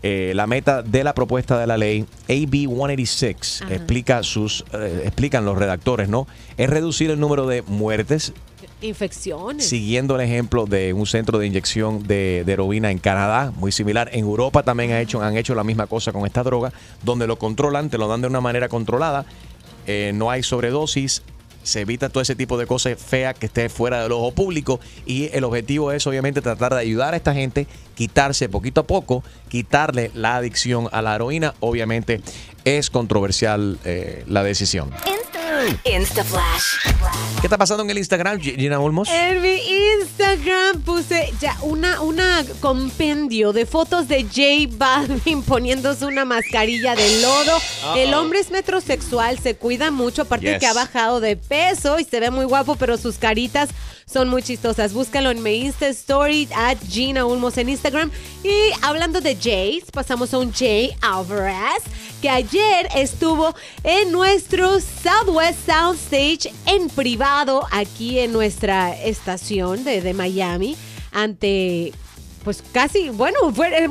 Eh, 0.07 0.32
la 0.34 0.46
meta 0.46 0.82
de 0.82 1.02
la 1.02 1.14
propuesta 1.14 1.59
de 1.59 1.66
la 1.66 1.78
ley 1.78 2.05
AB 2.28 2.68
186 2.68 3.62
Ajá. 3.62 3.74
explica 3.74 4.22
sus 4.22 4.62
eh, 4.74 5.00
explican 5.07 5.46
los 5.46 5.57
redactores, 5.57 6.11
¿no? 6.11 6.26
Es 6.59 6.68
reducir 6.68 7.11
el 7.11 7.18
número 7.18 7.46
de 7.46 7.62
muertes 7.62 8.34
Infecciones. 8.82 9.66
siguiendo 9.66 10.16
el 10.16 10.20
ejemplo 10.20 10.66
de 10.66 10.92
un 10.92 11.07
centro 11.07 11.38
de 11.38 11.46
inyección 11.46 12.07
de, 12.07 12.42
de 12.44 12.52
heroína 12.52 12.90
en 12.90 12.98
Canadá, 12.98 13.50
muy 13.57 13.72
similar. 13.72 14.11
En 14.12 14.20
Europa 14.26 14.62
también 14.62 14.92
ha 14.92 15.00
hecho, 15.00 15.22
han 15.22 15.38
hecho 15.38 15.55
la 15.55 15.64
misma 15.64 15.86
cosa 15.86 16.12
con 16.12 16.26
esta 16.26 16.42
droga, 16.42 16.70
donde 17.02 17.26
lo 17.26 17.38
controlan, 17.38 17.88
te 17.88 17.96
lo 17.96 18.07
dan 18.07 18.20
de 18.20 18.26
una 18.26 18.42
manera 18.42 18.68
controlada, 18.68 19.24
eh, 19.86 20.12
no 20.14 20.30
hay 20.30 20.42
sobredosis, 20.42 21.22
se 21.62 21.80
evita 21.80 22.11
todo 22.11 22.20
ese 22.20 22.36
tipo 22.36 22.59
de 22.59 22.66
cosas 22.66 22.98
feas 22.98 23.34
que 23.34 23.46
esté 23.46 23.68
fuera 23.68 24.02
del 24.02 24.12
ojo 24.12 24.32
público 24.32 24.80
y 25.07 25.30
el 25.32 25.44
objetivo 25.44 25.92
es 25.92 26.07
obviamente 26.07 26.42
tratar 26.42 26.74
de 26.74 26.80
ayudar 26.80 27.14
a 27.14 27.16
esta 27.16 27.34
gente, 27.34 27.66
quitarse 27.95 28.49
poquito 28.49 28.82
a 28.82 28.86
poco, 28.86 29.22
quitarle 29.49 30.11
la 30.14 30.36
adicción 30.36 30.88
a 30.92 31.03
la 31.03 31.14
heroína. 31.14 31.55
Obviamente 31.61 32.20
es 32.64 32.90
controversial 32.90 33.78
eh, 33.84 34.24
la 34.26 34.42
decisión. 34.42 34.90
Instaflash. 35.84 36.64
¿Qué 37.40 37.47
está 37.47 37.57
pasando 37.57 37.84
en 37.84 37.90
el 37.90 37.99
Instagram, 37.99 38.40
Gina 38.40 38.80
Olmos? 38.80 39.09
En 39.11 39.40
mi 39.40 39.57
Instagram 40.01 40.80
puse 40.82 41.32
ya 41.40 41.57
una, 41.62 42.01
una 42.01 42.45
compendio 42.61 43.53
de 43.53 43.64
fotos 43.66 44.09
de 44.09 44.24
J 44.24 44.74
Balvin 44.76 45.42
poniéndose 45.42 46.07
una 46.07 46.24
mascarilla 46.24 46.95
de 46.95 47.20
lodo. 47.22 47.59
El 47.97 48.14
hombre 48.14 48.40
es 48.40 48.51
metrosexual, 48.51 49.38
se 49.38 49.57
cuida 49.57 49.90
mucho, 49.90 50.22
aparte 50.22 50.45
Yes. 50.45 50.59
que 50.59 50.66
ha 50.66 50.74
bajado 50.74 51.20
de 51.20 51.36
peso 51.36 51.99
y 51.99 52.05
se 52.05 52.20
ve 52.20 52.30
muy 52.30 52.45
guapo, 52.45 52.76
pero 52.76 52.99
sus 52.99 53.16
caritas 53.16 53.70
son 54.07 54.28
muy 54.28 54.42
chistosas. 54.42 54.92
Búscalo 54.92 55.30
en 55.30 55.42
mi 55.42 55.57
Insta 55.64 55.88
Story, 55.88 56.48
at 56.55 56.78
Gina 56.88 57.24
Ulmos 57.26 57.57
en 57.59 57.68
Instagram. 57.68 58.11
Y 58.42 58.52
hablando 58.82 59.20
de 59.20 59.36
Jays, 59.36 59.84
pasamos 59.92 60.32
a 60.34 60.38
un 60.38 60.52
Jay 60.52 60.94
Alvarez, 61.00 61.82
que 62.22 62.28
ayer 62.30 62.88
estuvo 62.96 63.55
en 63.82 64.12
nuestro 64.12 64.78
Southwest 64.80 65.66
Soundstage 65.66 66.52
en 66.66 66.88
privado, 66.88 67.66
aquí 67.70 68.18
en 68.18 68.32
nuestra 68.32 68.98
estación 69.02 69.84
de, 69.84 70.00
de 70.00 70.14
Miami, 70.14 70.76
ante 71.12 71.92
pues 72.44 72.62
casi, 72.72 73.09
bueno, 73.09 73.38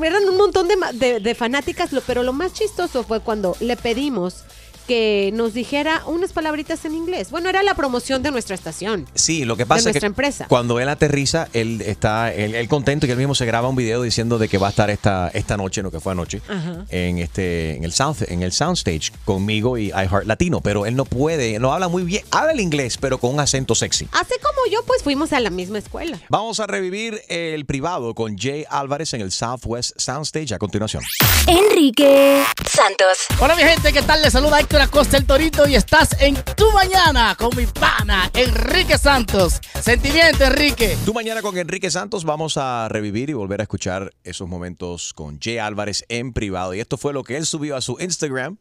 eran 0.03 0.29
un 0.29 0.37
montón 0.37 0.67
de, 0.67 0.75
de- 0.93 1.19
de 1.19 1.33
fanáticas, 1.35 1.89
pero 2.05 2.21
lo 2.21 2.33
más 2.33 2.53
chistoso 2.53 3.03
fue 3.03 3.19
cuando 3.19 3.57
le 3.59 3.75
pedimos 3.75 4.43
que 4.83 5.31
nos 5.33 5.53
dijera 5.53 6.03
unas 6.05 6.33
palabritas 6.33 6.83
en 6.85 6.93
inglés. 6.95 7.31
Bueno, 7.31 7.49
era 7.49 7.63
la 7.63 7.73
promoción 7.73 8.23
de 8.23 8.31
nuestra 8.31 8.55
estación. 8.55 9.07
Sí, 9.15 9.45
lo 9.45 9.55
que 9.57 9.65
pasa 9.65 9.79
es 9.79 9.83
que 9.85 9.91
nuestra 9.91 10.07
empresa. 10.07 10.45
cuando 10.49 10.79
él 10.79 10.89
aterriza, 10.89 11.47
él 11.53 11.81
está 11.81 12.33
él, 12.33 12.55
él 12.55 12.67
contento 12.67 13.05
y 13.05 13.11
él 13.11 13.17
mismo 13.17 13.35
se 13.35 13.45
graba 13.45 13.67
un 13.67 13.75
video 13.75 14.01
diciendo 14.01 14.37
de 14.37 14.47
que 14.49 14.57
va 14.57 14.67
a 14.67 14.69
estar 14.69 14.89
esta, 14.89 15.29
esta 15.33 15.57
noche, 15.57 15.81
no 15.83 15.91
que 15.91 15.99
fue 15.99 16.11
anoche, 16.11 16.41
Ajá. 16.47 16.85
en 16.89 17.19
este 17.19 17.75
en 17.77 17.83
el 17.83 17.91
sound 17.93 18.25
en 18.27 18.43
el 18.43 18.51
soundstage 18.51 19.11
conmigo 19.25 19.77
y 19.77 19.87
iHeart 19.87 20.25
Latino, 20.25 20.61
pero 20.61 20.85
él 20.85 20.95
no 20.95 21.05
puede, 21.05 21.57
no 21.59 21.73
habla 21.73 21.87
muy 21.87 22.03
bien, 22.03 22.23
habla 22.31 22.51
el 22.51 22.59
inglés, 22.59 22.97
pero 22.97 23.17
con 23.17 23.33
un 23.33 23.39
acento 23.39 23.75
sexy. 23.75 24.07
Así 24.11 24.35
como 24.41 24.71
yo, 24.71 24.83
pues 24.85 25.01
fuimos 25.03 25.33
a 25.33 25.39
la 25.39 25.49
misma 25.49 25.77
escuela. 25.79 26.19
Vamos 26.29 26.59
a 26.59 26.67
revivir 26.67 27.21
el 27.29 27.65
privado 27.65 28.13
con 28.13 28.37
Jay 28.37 28.65
Álvarez 28.69 29.13
en 29.13 29.21
el 29.21 29.31
Southwest 29.31 29.93
Soundstage 29.99 30.53
a 30.53 30.59
continuación. 30.59 31.03
Enrique 31.47 32.43
Santos. 32.69 33.17
Hola 33.39 33.55
mi 33.55 33.63
gente, 33.63 33.91
¿qué 33.93 34.01
tal? 34.01 34.21
Les 34.21 34.33
saluda 34.33 34.57
Héctor 34.73 34.87
Acosta 34.87 35.17
el 35.17 35.27
Torito 35.27 35.67
y 35.67 35.75
estás 35.75 36.19
en 36.19 36.33
Tu 36.33 36.71
Mañana 36.71 37.35
con 37.35 37.55
mi 37.55 37.67
pana 37.67 38.31
Enrique 38.33 38.97
Santos. 38.97 39.61
Sentimiento, 39.79 40.45
Enrique. 40.45 40.97
Tú 41.05 41.13
mañana 41.13 41.43
con 41.43 41.55
Enrique 41.59 41.91
Santos 41.91 42.25
vamos 42.25 42.57
a 42.57 42.89
revivir 42.89 43.29
y 43.29 43.33
volver 43.33 43.59
a 43.59 43.65
escuchar 43.65 44.09
esos 44.23 44.49
momentos 44.49 45.13
con 45.13 45.39
Jay 45.39 45.59
Álvarez 45.59 46.03
en 46.09 46.33
privado. 46.33 46.73
Y 46.73 46.79
esto 46.79 46.97
fue 46.97 47.13
lo 47.13 47.23
que 47.23 47.37
él 47.37 47.45
subió 47.45 47.75
a 47.75 47.81
su 47.81 47.97
Instagram, 47.99 48.57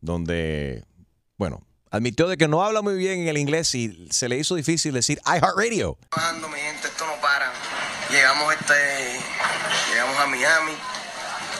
donde, 0.00 0.84
bueno, 1.36 1.66
admitió 1.90 2.28
de 2.28 2.36
que 2.36 2.46
no 2.46 2.62
habla 2.62 2.80
muy 2.80 2.94
bien 2.94 3.22
en 3.22 3.26
el 3.26 3.36
inglés 3.36 3.74
y 3.74 4.06
se 4.12 4.28
le 4.28 4.38
hizo 4.38 4.54
difícil 4.54 4.94
decir 4.94 5.18
iHeartRadio. 5.26 5.98
trabajando, 6.10 6.48
mi 6.48 6.60
gente, 6.60 6.86
esto 6.86 7.04
no 7.08 7.20
para. 7.20 7.52
Llegamos 8.12 8.54
este, 8.54 9.18
llegamos 9.90 10.16
a 10.16 10.26
Miami. 10.26 10.72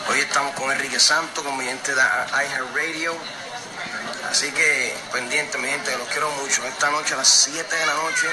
Hoy 0.09 0.21
estamos 0.21 0.55
con 0.55 0.71
Enrique 0.71 1.01
Santos, 1.01 1.43
con 1.43 1.59
mi 1.59 1.65
gente 1.65 1.93
de 1.93 2.01
iHeartRadio. 2.01 3.46
Así 4.31 4.51
que 4.53 4.97
pendiente, 5.13 5.57
mi 5.59 5.69
gente, 5.69 5.97
los 5.97 6.09
quiero 6.09 6.31
mucho. 6.33 6.67
Esta 6.67 6.91
noche 6.91 7.15
a 7.15 7.19
las 7.19 7.29
7 7.29 7.77
de 7.77 7.87
la 7.87 7.95
noche, 7.95 8.29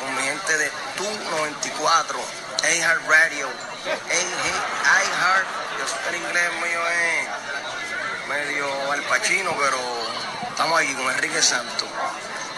con 0.00 0.14
mi 0.16 0.22
gente 0.22 0.58
de 0.58 0.70
Tu 0.96 1.04
94, 1.04 2.18
iHeartRadio. 2.62 3.48
iHeart, 3.86 5.46
yo 5.78 5.86
sé 5.86 5.94
el 6.10 6.16
inglés 6.16 6.52
mío 6.54 6.80
es 6.88 7.28
medio 8.28 8.92
al 8.92 9.02
pachino, 9.04 9.54
pero 9.58 9.78
estamos 10.50 10.80
aquí 10.80 10.94
con 10.94 11.10
Enrique 11.12 11.40
Santos, 11.42 11.88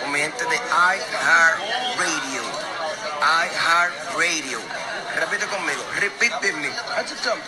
con 0.01 0.11
mi 0.13 0.21
gente 0.21 0.45
de 0.47 0.57
iHeartRadio. 0.57 2.43
iHeartRadio. 3.21 4.86
Repite 5.17 5.47
conmigo. 5.47 5.81
Repeat 5.99 6.43
with 6.43 6.55
me. 6.61 6.69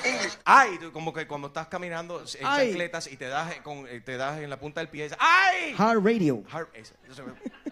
English. 0.08 0.38
Ay, 0.44 0.78
como 0.92 1.12
que 1.12 1.26
cuando 1.26 1.48
estás 1.48 1.66
caminando 1.68 2.20
en 2.20 2.46
Ay. 2.46 2.68
chancletas 2.68 3.06
y 3.08 3.16
te 3.16 3.28
das, 3.28 3.54
con, 3.62 3.86
eh, 3.86 4.00
te 4.00 4.16
das 4.16 4.40
en 4.40 4.48
la 4.48 4.58
punta 4.58 4.80
del 4.80 4.88
pie, 4.88 5.04
dices, 5.04 5.18
¡ay! 5.20 5.74
Heart 5.76 6.02
Radio. 6.02 6.42
Eso, 6.72 6.94
eso. 7.10 7.24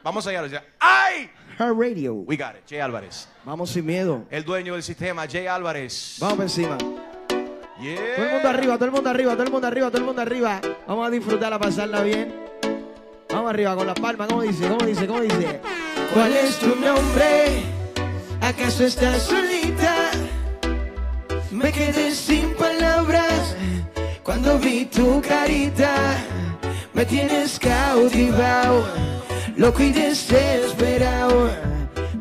Vamos 0.02 0.26
allá, 0.26 0.42
decía, 0.42 0.64
¡ay! 0.78 1.30
Heart 1.58 1.78
Radio. 1.78 2.12
We 2.14 2.36
got 2.36 2.56
it, 2.56 2.68
Jay 2.68 2.80
Álvarez. 2.80 3.26
Vamos 3.44 3.70
sin 3.70 3.86
miedo. 3.86 4.26
El 4.30 4.44
dueño 4.44 4.74
del 4.74 4.82
sistema, 4.82 5.26
Jay 5.26 5.46
Álvarez. 5.46 6.16
Vamos 6.18 6.40
encima. 6.40 6.76
Yeah. 7.80 8.16
Todo 8.16 8.24
el 8.26 8.32
mundo 8.32 8.48
arriba, 8.48 8.74
todo 8.74 8.84
el 8.84 8.90
mundo 8.90 9.10
arriba, 9.10 9.32
todo 9.32 9.42
el 9.44 9.50
mundo 9.50 9.66
arriba, 9.66 9.88
todo 9.88 9.98
el 9.98 10.04
mundo 10.04 10.22
arriba. 10.22 10.60
Vamos 10.86 11.06
a 11.06 11.10
disfrutarla, 11.10 11.56
a 11.56 11.58
pasarla 11.58 12.02
bien. 12.02 12.34
Vamos 13.30 13.50
arriba 13.50 13.74
con 13.76 13.86
las 13.86 13.98
palmas. 13.98 14.28
¿Cómo 14.28 14.42
dice? 14.42 14.68
¿Cómo 14.68 14.84
dice? 14.86 15.06
¿Cómo 15.06 15.20
dice? 15.20 15.60
¿Cuál 16.12 16.36
es 16.36 16.58
tu 16.58 16.74
nombre? 16.76 17.62
¿Acaso 18.40 18.84
estás 18.84 19.22
solita? 19.22 19.55
Me 21.56 21.72
quedé 21.72 22.14
sin 22.14 22.54
palabras 22.54 23.56
cuando 24.22 24.58
vi 24.58 24.84
tu 24.84 25.22
carita. 25.22 25.94
Me 26.92 27.06
tienes 27.06 27.58
cautivado, 27.58 28.86
loco 29.56 29.82
y 29.82 29.90
desesperado. 29.90 31.48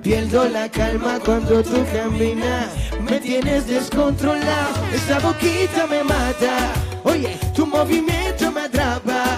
Pierdo 0.01 0.47
la 0.47 0.69
calma 0.69 1.19
cuando 1.19 1.61
tú 1.61 1.85
caminas. 1.91 2.69
Me 3.01 3.19
tienes 3.19 3.67
descontrolado. 3.67 4.73
Esa 4.93 5.19
boquita 5.19 5.85
me 5.85 6.01
mata. 6.01 6.71
Oye, 7.03 7.37
tu 7.53 7.65
movimiento 7.65 8.49
me 8.53 8.61
atrapa. 8.61 9.37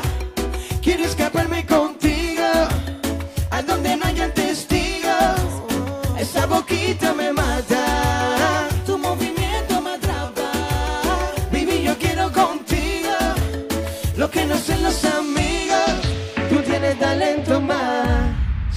Quiero 0.84 1.06
escaparme 1.06 1.66
contigo. 1.66 2.46
A 3.50 3.64
donde 3.64 3.98
no 3.98 4.06
hayan 4.06 4.32
testigos. 4.32 5.42
Esa 6.20 6.46
boquita 6.46 7.16
me 7.16 7.34
mata. 7.34 8.07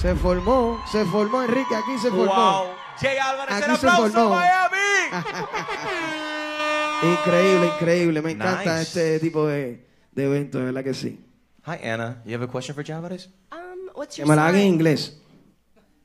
Se 0.01 0.15
formó, 0.15 0.83
se 0.91 1.05
formó 1.05 1.43
Enrique, 1.43 1.75
aquí 1.75 1.95
se 1.99 2.09
formó. 2.09 2.25
Wow. 2.25 2.73
Jay 2.99 3.17
Álvarez, 3.17 3.55
Aquí 3.55 3.65
el 3.69 3.75
aplauso, 3.75 4.11
formó. 4.11 4.29
Miami. 4.31 4.77
Increíble, 7.13 7.67
increíble. 7.67 8.21
Me 8.21 8.31
encanta 8.31 8.79
Nice. 8.79 8.81
este 8.81 9.19
tipo 9.19 9.45
de, 9.47 9.87
de 10.11 10.23
eventos, 10.23 10.59
de 10.59 10.65
verdad 10.65 10.83
que 10.83 10.93
sí. 10.93 11.19
Hi, 11.65 11.87
Anna. 11.87 12.21
You 12.25 12.33
have 12.33 12.43
a 12.43 12.47
question 12.47 12.73
for 12.75 12.83
Jay 12.83 12.95
Álvarez? 12.95 13.29
Um, 13.51 13.89
what's 13.95 14.15
Que 14.15 14.21
your 14.21 14.29
me 14.29 14.35
la 14.35 14.47
hagan 14.47 14.61
en 14.61 14.67
inglés. 14.67 15.19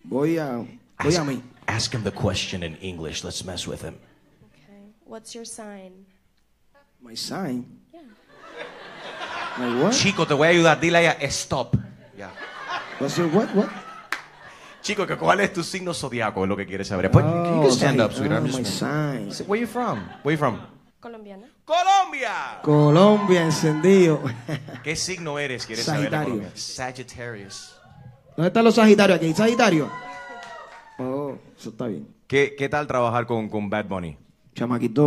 Voy 0.05 0.39
a, 0.39 0.57
voy 1.03 1.17
a 1.17 1.25
mí. 1.25 1.43
Ask 1.67 1.93
him 1.95 2.03
the 2.05 2.13
question 2.13 2.63
in 2.63 2.77
English. 2.83 3.25
Let's 3.25 3.45
mess 3.45 3.67
with 3.67 3.83
him. 3.83 3.95
Okay. 4.53 4.93
What's 5.07 5.35
your 5.35 5.47
sign? 5.47 6.07
My 7.03 7.15
sign. 7.15 7.65
Yeah. 7.93 8.03
My 9.59 9.83
what? 9.83 9.93
Chico, 9.95 10.27
te 10.27 10.35
voy 10.35 10.49
a 10.49 10.51
ayudar. 10.51 10.81
Dile 10.81 10.97
a 10.97 11.13
ella, 11.13 11.31
stop. 11.31 11.77
Ya. 12.17 12.31
What's 12.99 13.17
your 13.19 13.29
what? 13.29 13.55
What? 13.55 13.69
Chico, 14.87 15.05
¿cuál 15.19 15.41
es 15.41 15.53
tu 15.53 15.65
signo 15.65 15.93
zodiaco? 15.93 16.45
Es 16.45 16.49
lo 16.49 16.57
que 16.57 16.65
quieres 16.65 16.87
saber. 16.87 17.11
Pues, 17.11 17.25
can 17.25 17.45
you 17.45 17.63
Oh, 17.67 17.71
stand 17.73 17.97
my- 17.99 18.05
up, 18.05 18.13
sweetheart? 18.13 18.45
I'm 18.47 18.55
oh, 18.55 18.57
my 18.59 18.65
just- 18.65 18.79
sign. 18.79 19.49
Where 19.49 19.61
you 19.61 19.67
from? 19.67 19.99
Where 20.23 20.35
you 20.35 20.39
from? 20.39 20.61
Colombiana. 21.01 21.49
Colombia. 21.65 22.61
Colombia 22.63 23.43
encendido. 23.43 24.21
¿Qué 24.85 24.95
signo 24.95 25.41
eres? 25.41 25.67
¿Quieres 25.67 25.85
saber? 25.85 26.03
Sagitario. 26.03 26.35
Colombia? 26.35 26.51
Sagittarius. 26.55 27.77
¿Dónde 28.37 28.47
están 28.47 28.65
los 28.65 28.75
Sagitarios 28.77 29.19
aquí? 29.19 29.33
¿Sagitario? 29.35 29.91
Oh, 31.01 31.35
eso 31.59 31.71
está 31.71 31.89
bien. 31.89 32.07
¿Qué, 32.29 32.55
qué 32.57 32.69
tal 32.69 32.87
trabajar 32.87 33.27
con, 33.27 33.49
con 33.49 33.69
Bad 33.69 33.87
Bunny? 33.87 34.17
Chamaquito 34.55 35.05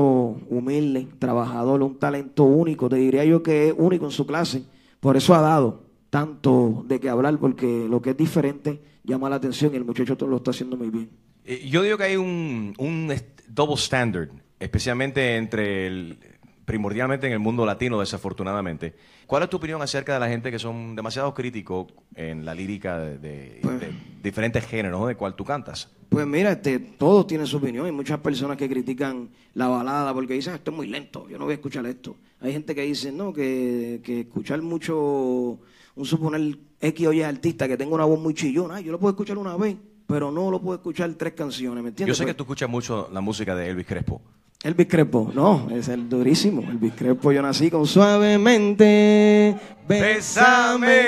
humilde, 0.49 1.07
trabajador, 1.19 1.81
un 1.83 1.97
talento 1.97 2.43
único. 2.43 2.89
Te 2.89 2.97
diría 2.97 3.23
yo 3.23 3.41
que 3.41 3.69
es 3.69 3.73
único 3.77 4.03
en 4.05 4.11
su 4.11 4.27
clase. 4.27 4.63
Por 4.99 5.15
eso 5.15 5.33
ha 5.33 5.39
dado 5.41 5.83
tanto 6.09 6.83
de 6.87 6.99
qué 6.99 7.09
hablar, 7.09 7.37
porque 7.37 7.87
lo 7.89 8.01
que 8.01 8.11
es 8.11 8.17
diferente 8.17 8.79
llama 9.03 9.29
la 9.29 9.37
atención 9.37 9.73
y 9.73 9.77
el 9.77 9.85
muchacho 9.85 10.17
todo 10.17 10.29
lo 10.29 10.37
está 10.37 10.51
haciendo 10.51 10.77
muy 10.77 10.89
bien. 10.89 11.09
Eh, 11.45 11.67
Yo 11.69 11.81
digo 11.83 11.97
que 11.97 12.03
hay 12.03 12.15
un, 12.15 12.73
un 12.77 13.13
double 13.47 13.75
standard, 13.75 14.29
especialmente 14.59 15.35
entre 15.37 15.87
el, 15.87 16.19
primordialmente 16.65 17.27
en 17.27 17.33
el 17.33 17.39
mundo 17.39 17.65
latino, 17.65 17.99
desafortunadamente. 17.99 18.93
¿Cuál 19.25 19.43
es 19.43 19.49
tu 19.49 19.57
opinión 19.57 19.81
acerca 19.81 20.13
de 20.13 20.19
la 20.19 20.27
gente 20.27 20.51
que 20.51 20.59
son 20.59 20.95
demasiado 20.95 21.33
críticos 21.33 21.87
en 22.15 22.45
la 22.45 22.53
lírica 22.53 22.99
de, 22.99 23.17
de- 23.19 23.59
de 23.61 23.91
diferentes 24.23 24.65
géneros, 24.65 25.07
de 25.07 25.15
cual 25.15 25.35
tú 25.35 25.43
cantas? 25.45 25.89
Pues 26.09 26.25
mira, 26.25 26.51
este, 26.51 26.79
todos 26.79 27.27
tienen 27.27 27.45
su 27.45 27.57
opinión. 27.57 27.85
Hay 27.85 27.91
muchas 27.91 28.19
personas 28.19 28.57
que 28.57 28.67
critican 28.67 29.29
la 29.53 29.67
balada 29.67 30.11
porque 30.13 30.33
dicen, 30.33 30.55
esto 30.55 30.71
es 30.71 30.77
muy 30.77 30.87
lento, 30.87 31.29
yo 31.29 31.37
no 31.37 31.45
voy 31.45 31.51
a 31.51 31.55
escuchar 31.55 31.85
esto. 31.85 32.15
Hay 32.41 32.51
gente 32.51 32.73
que 32.73 32.81
dice, 32.81 33.11
no, 33.11 33.31
que, 33.31 34.01
que 34.03 34.21
escuchar 34.21 34.61
mucho, 34.63 35.59
un 35.99 36.05
suponer 36.05 36.57
X 36.79 37.07
o 37.07 37.11
Y 37.11 37.21
artista 37.21 37.67
que 37.67 37.75
tenga 37.75 37.93
una 37.93 38.05
voz 38.05 38.17
muy 38.17 38.33
chillona, 38.33 38.79
yo 38.79 38.93
lo 38.93 38.99
puedo 38.99 39.11
escuchar 39.11 39.37
una 39.37 39.57
vez, 39.57 39.75
pero 40.07 40.31
no 40.31 40.49
lo 40.49 40.61
puedo 40.61 40.77
escuchar 40.77 41.13
tres 41.15 41.33
canciones, 41.33 41.83
¿me 41.83 41.89
Yo 41.89 41.89
entiendes? 41.89 42.17
sé 42.17 42.25
que 42.25 42.33
tú 42.33 42.43
escuchas 42.43 42.69
mucho 42.69 43.09
la 43.11 43.19
música 43.19 43.53
de 43.53 43.69
Elvis 43.69 43.85
Crespo. 43.85 44.21
Elvis 44.63 44.87
Crespo, 44.87 45.29
no, 45.33 45.67
es 45.71 45.89
el 45.89 46.07
durísimo. 46.07 46.61
Elvis 46.61 46.93
Crespo, 46.93 47.33
yo 47.33 47.41
nací 47.41 47.69
con 47.69 47.85
suavemente, 47.85 49.57
bésame, 49.89 51.01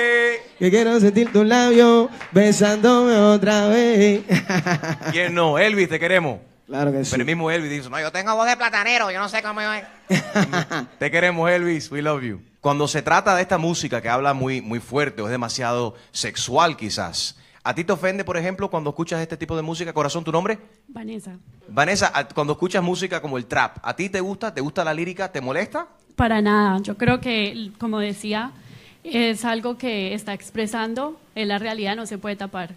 que 0.58 0.70
quiero 0.70 1.00
sentir 1.00 1.32
tus 1.32 1.46
labios 1.46 2.10
besándome 2.30 3.16
otra 3.16 3.68
vez. 3.68 4.24
¿Quién 5.10 5.34
no? 5.34 5.58
Elvis, 5.58 5.88
te 5.88 5.98
queremos. 5.98 6.38
Claro 6.66 6.92
que 6.92 7.02
sí. 7.04 7.12
Pero 7.12 7.22
el 7.22 7.26
mismo 7.26 7.50
Elvis 7.50 7.70
dice, 7.70 7.88
no, 7.88 7.98
yo 7.98 8.12
Tengo 8.12 8.34
voz 8.34 8.46
de 8.46 8.56
platanero, 8.58 9.10
yo 9.10 9.18
no 9.20 9.28
sé 9.30 9.42
cómo 9.42 9.60
es. 9.62 9.84
Te 10.98 11.10
queremos, 11.10 11.50
Elvis. 11.50 11.90
We 11.90 12.00
love 12.02 12.22
you. 12.22 12.40
Cuando 12.62 12.86
se 12.86 13.02
trata 13.02 13.34
de 13.34 13.42
esta 13.42 13.58
música 13.58 14.00
que 14.00 14.08
habla 14.08 14.34
muy, 14.34 14.60
muy 14.62 14.78
fuerte 14.78 15.20
o 15.20 15.26
es 15.26 15.32
demasiado 15.32 15.94
sexual, 16.12 16.76
quizás. 16.76 17.36
¿A 17.64 17.74
ti 17.74 17.82
te 17.82 17.92
ofende, 17.92 18.24
por 18.24 18.36
ejemplo, 18.36 18.70
cuando 18.70 18.90
escuchas 18.90 19.20
este 19.20 19.36
tipo 19.36 19.56
de 19.56 19.62
música? 19.62 19.92
Corazón, 19.92 20.22
¿tu 20.22 20.30
nombre? 20.30 20.58
Vanessa, 20.86 21.36
Vanessa, 21.66 22.12
a- 22.14 22.28
cuando 22.28 22.52
escuchas 22.52 22.80
música 22.80 23.20
como 23.20 23.36
el 23.36 23.46
trap, 23.46 23.78
¿a 23.82 23.94
ti 23.96 24.08
te 24.08 24.20
gusta? 24.20 24.54
¿Te 24.54 24.60
gusta 24.60 24.84
la 24.84 24.94
lírica? 24.94 25.30
¿Te 25.30 25.40
molesta? 25.40 25.88
para 26.14 26.40
nada. 26.40 26.78
Yo 26.82 26.96
creo 26.96 27.20
que, 27.20 27.72
como 27.80 27.98
decía, 27.98 28.52
es 29.02 29.44
algo 29.44 29.76
que 29.76 30.14
está 30.14 30.32
expresando, 30.34 31.18
es 31.34 31.48
la 31.48 31.58
realidad, 31.58 31.96
no 31.96 32.06
se 32.06 32.16
puede 32.18 32.36
tapar. 32.36 32.74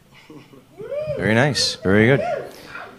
Very 1.19 1.35
nice. 1.35 1.77
Very 1.83 2.09
good. 2.09 2.21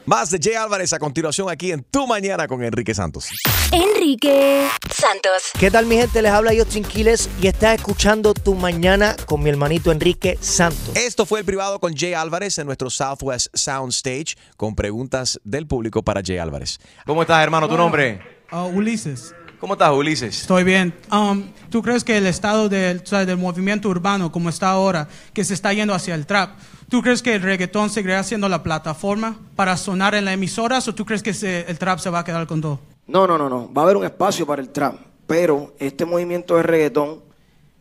Más 0.07 0.31
de 0.31 0.39
Jay 0.41 0.55
Álvarez 0.55 0.93
a 0.93 1.01
continuación 1.01 1.51
aquí 1.51 1.73
en 1.73 1.83
Tu 1.83 2.07
Mañana 2.07 2.47
con 2.47 2.63
Enrique 2.63 2.95
Santos. 2.95 3.29
Enrique 3.73 4.69
Santos. 4.89 5.51
¿Qué 5.59 5.69
tal 5.69 5.87
mi 5.87 5.97
gente? 5.97 6.23
Les 6.23 6.31
habla 6.31 6.53
Justin 6.57 6.85
Quiles 6.85 7.29
y 7.43 7.49
estás 7.49 7.75
escuchando 7.75 8.33
Tu 8.33 8.55
Mañana 8.55 9.17
con 9.27 9.43
mi 9.43 9.51
hermanito 9.51 9.91
Enrique 9.91 10.39
Santos. 10.41 10.95
Esto 10.95 11.27
fue 11.27 11.41
el 11.41 11.45
privado 11.45 11.81
con 11.81 11.97
Jay 11.97 12.15
Álvarez 12.15 12.57
en 12.59 12.67
nuestro 12.67 12.89
Southwest 12.89 13.49
Soundstage 13.53 14.37
con 14.57 14.77
preguntas 14.77 15.41
del 15.43 15.67
público 15.67 16.05
para 16.05 16.23
Jay 16.25 16.39
Álvarez. 16.39 16.79
¿Cómo 17.05 17.23
estás, 17.23 17.43
hermano? 17.43 17.67
¿Tu 17.67 17.71
Bueno, 17.73 17.85
nombre? 17.85 18.21
ah, 18.51 18.63
Ulises. 18.63 19.35
¿Cómo 19.59 19.73
estás, 19.73 19.91
Ulises? 19.91 20.43
Estoy 20.43 20.63
bien. 20.63 20.95
Um, 21.11 21.51
¿Tú 21.71 21.83
crees 21.83 22.05
que 22.05 22.17
el 22.19 22.27
estado 22.27 22.69
del, 22.69 22.99
o 22.99 23.07
sea, 23.07 23.25
del 23.25 23.39
movimiento 23.39 23.89
urbano, 23.89 24.31
como 24.31 24.51
está 24.51 24.69
ahora, 24.69 25.09
que 25.33 25.43
se 25.45 25.55
está 25.55 25.73
yendo 25.73 25.95
hacia 25.95 26.15
el 26.15 26.27
trap, 26.27 26.51
¿tú 26.89 27.03
crees 27.03 27.23
que 27.23 27.35
el 27.35 27.43
reggaetón 27.43 27.91
seguirá 27.91 28.23
siendo 28.23 28.49
la 28.49 28.63
plataforma 28.63 29.37
para 29.55 29.77
sonar 29.77 30.15
en 30.15 30.25
las 30.25 30.35
emisoras 30.35 30.87
o 30.89 30.95
tú 30.95 31.05
crees 31.05 31.23
que 31.23 31.35
se- 31.35 31.69
el 31.69 31.79
trap 31.79 31.99
se 31.99 32.11
va 32.11 32.21
a 32.21 32.25
quedar 32.25 32.47
con 32.47 32.61
todo? 32.61 32.81
No, 33.07 33.27
no, 33.27 33.39
no, 33.39 33.49
no. 33.49 33.73
Va 33.73 33.83
a 33.83 33.85
haber 33.85 33.97
un 33.97 34.05
espacio 34.05 34.47
para 34.47 34.61
el 34.63 34.71
trap. 34.71 34.97
Pero 35.27 35.75
este 35.79 36.05
movimiento 36.05 36.57
de 36.57 36.63
reggaetón 36.63 37.21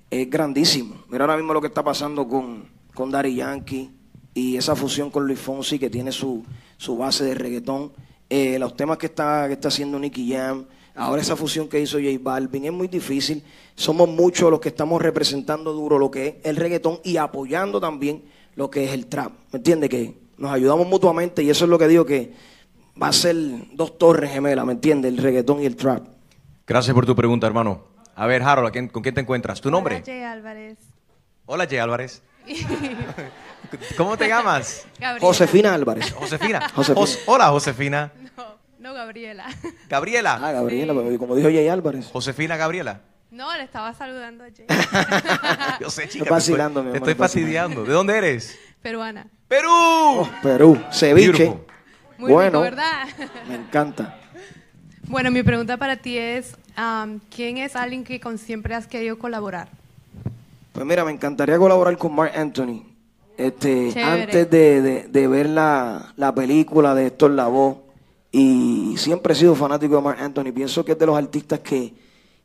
es 0.10 0.30
grandísimo. 0.30 1.04
Mira 1.10 1.26
ahora 1.26 1.38
mismo 1.38 1.54
lo 1.54 1.62
que 1.62 1.68
está 1.68 1.84
pasando 1.84 2.28
con, 2.28 2.66
con 2.94 3.12
Yankee 3.12 3.92
y 4.34 4.58
esa 4.58 4.76
fusión 4.76 5.12
con 5.12 5.26
Luis 5.28 5.40
Fonsi 5.40 5.78
que 5.80 5.90
tiene 5.90 6.12
su, 6.12 6.44
su 6.78 6.98
base 6.98 7.24
de 7.24 7.36
reggaetón. 7.36 7.92
Eh, 8.30 8.58
los 8.60 8.76
temas 8.76 8.98
que 8.98 9.06
está, 9.08 9.46
que 9.48 9.54
está 9.54 9.68
haciendo 9.68 10.00
Nicky 10.00 10.32
Jam, 10.34 10.66
ahora 10.96 11.22
esa 11.22 11.36
fusión 11.36 11.68
que 11.68 11.80
hizo 11.80 11.98
J 12.00 12.18
Balvin, 12.20 12.66
es 12.66 12.72
muy 12.74 12.88
difícil. 12.88 13.44
Somos 13.76 14.10
muchos 14.10 14.50
los 14.50 14.60
que 14.60 14.70
estamos 14.70 15.00
representando 15.02 15.72
duro 15.74 16.00
lo 16.00 16.10
que 16.10 16.28
es 16.28 16.36
el 16.44 16.56
reggaetón 16.56 17.00
y 17.04 17.18
apoyando 17.18 17.80
también 17.80 18.24
lo 18.56 18.70
que 18.70 18.86
es 18.86 18.92
el 18.94 19.08
trap. 19.08 19.32
¿Me 19.52 19.58
entiendes? 19.58 19.90
Que 19.90 20.14
nos 20.38 20.52
ayudamos 20.52 20.88
mutuamente 20.88 21.44
y 21.44 21.50
eso 21.50 21.66
es 21.66 21.70
lo 21.70 21.78
que 21.80 21.88
digo 21.88 22.06
que 22.06 22.34
va 23.02 23.08
a 23.08 23.14
ser 23.14 23.36
dos 23.74 23.98
torres 23.98 24.32
gemelas, 24.32 24.66
¿me 24.66 24.74
entiendes? 24.74 25.12
El 25.12 25.18
reggaetón 25.18 25.62
y 25.62 25.66
el 25.66 25.76
trap. 25.76 26.06
Gracias 26.68 26.94
por 26.94 27.06
tu 27.06 27.16
pregunta, 27.16 27.46
hermano. 27.48 27.84
A 28.16 28.26
ver, 28.28 28.42
Harold, 28.44 28.70
¿a 28.70 28.72
quién- 28.72 28.88
¿con 28.88 29.04
quién 29.04 29.14
te 29.16 29.22
encuentras? 29.22 29.60
¿Tu 29.62 29.70
nombre? 29.70 30.02
Jay 30.06 30.24
Álvarez. 30.24 30.78
Hola, 31.46 31.66
Jay 31.68 31.78
Álvarez. 31.80 32.24
¿Cómo 33.98 34.18
te 34.18 34.28
llamas? 34.28 34.86
Gabriela. 35.00 35.20
Josefina 35.28 35.74
Álvarez. 35.74 36.12
Josefina. 36.14 36.70
Josefina. 36.76 37.02
Jos- 37.02 37.20
Hola, 37.26 37.48
Josefina. 37.50 38.12
No, 38.80 38.94
Gabriela. 38.94 39.46
Gabriela. 39.90 40.40
Ah, 40.42 40.52
Gabriela, 40.52 40.94
como 40.94 41.36
dijo 41.36 41.50
Jay 41.50 41.68
Álvarez. 41.68 42.08
Josefina 42.12 42.56
Gabriela. 42.56 43.02
No, 43.36 43.56
le 43.58 43.64
estaba 43.64 43.94
saludando 43.94 44.46
a 44.46 44.48
Jay. 44.48 44.66
Yo 45.82 45.90
sé, 45.90 46.04
chica. 46.08 46.24
Estoy 46.24 46.30
vacilando, 46.30 46.82
mi 46.82 46.90
amor, 46.90 46.94
te 46.94 46.98
estoy 47.12 47.16
fastidiando. 47.16 47.84
¿De 47.84 47.92
dónde 47.92 48.18
eres? 48.18 48.58
Peruana. 48.82 49.28
¡Perú! 49.50 50.26
Perú, 50.42 50.82
ceviche. 50.92 51.32
Beautiful. 51.32 51.60
Muy 52.18 52.32
bueno, 52.32 52.64
rico, 52.64 52.76
¿verdad? 52.76 53.08
me 53.50 53.56
encanta. 53.56 54.18
Bueno, 55.08 55.32
mi 55.32 55.44
pregunta 55.44 55.76
para 55.76 55.98
ti 55.98 56.18
es, 56.18 56.56
um, 56.78 57.20
¿quién 57.30 57.58
es 57.58 57.76
alguien 57.76 58.06
que 58.06 58.22
con 58.22 58.38
siempre 58.38 58.74
has 58.74 58.88
querido 58.88 59.20
colaborar? 59.20 59.68
Pues 60.72 60.86
mira, 60.86 61.04
me 61.04 61.12
encantaría 61.12 61.58
colaborar 61.58 61.98
con 61.98 62.16
Mark 62.16 62.32
Anthony. 62.36 62.84
Este, 63.38 63.92
Chévere. 63.92 64.22
antes 64.24 64.50
de, 64.50 64.82
de- 64.82 65.08
de 65.10 65.28
ver 65.28 65.50
la, 65.50 66.14
la 66.16 66.34
película 66.34 66.96
de 66.96 67.08
Héctor 67.08 67.32
Lavoe, 67.32 67.80
y 68.32 68.96
siempre 68.98 69.34
he 69.34 69.36
sido 69.36 69.56
fanático 69.56 69.98
de 69.98 70.02
Mark 70.02 70.20
Anthony. 70.22 70.54
Pienso 70.54 70.86
que 70.86 70.94
es 70.94 71.00
de 71.00 71.06
los 71.06 71.18
artistas 71.18 71.60
que, 71.60 71.94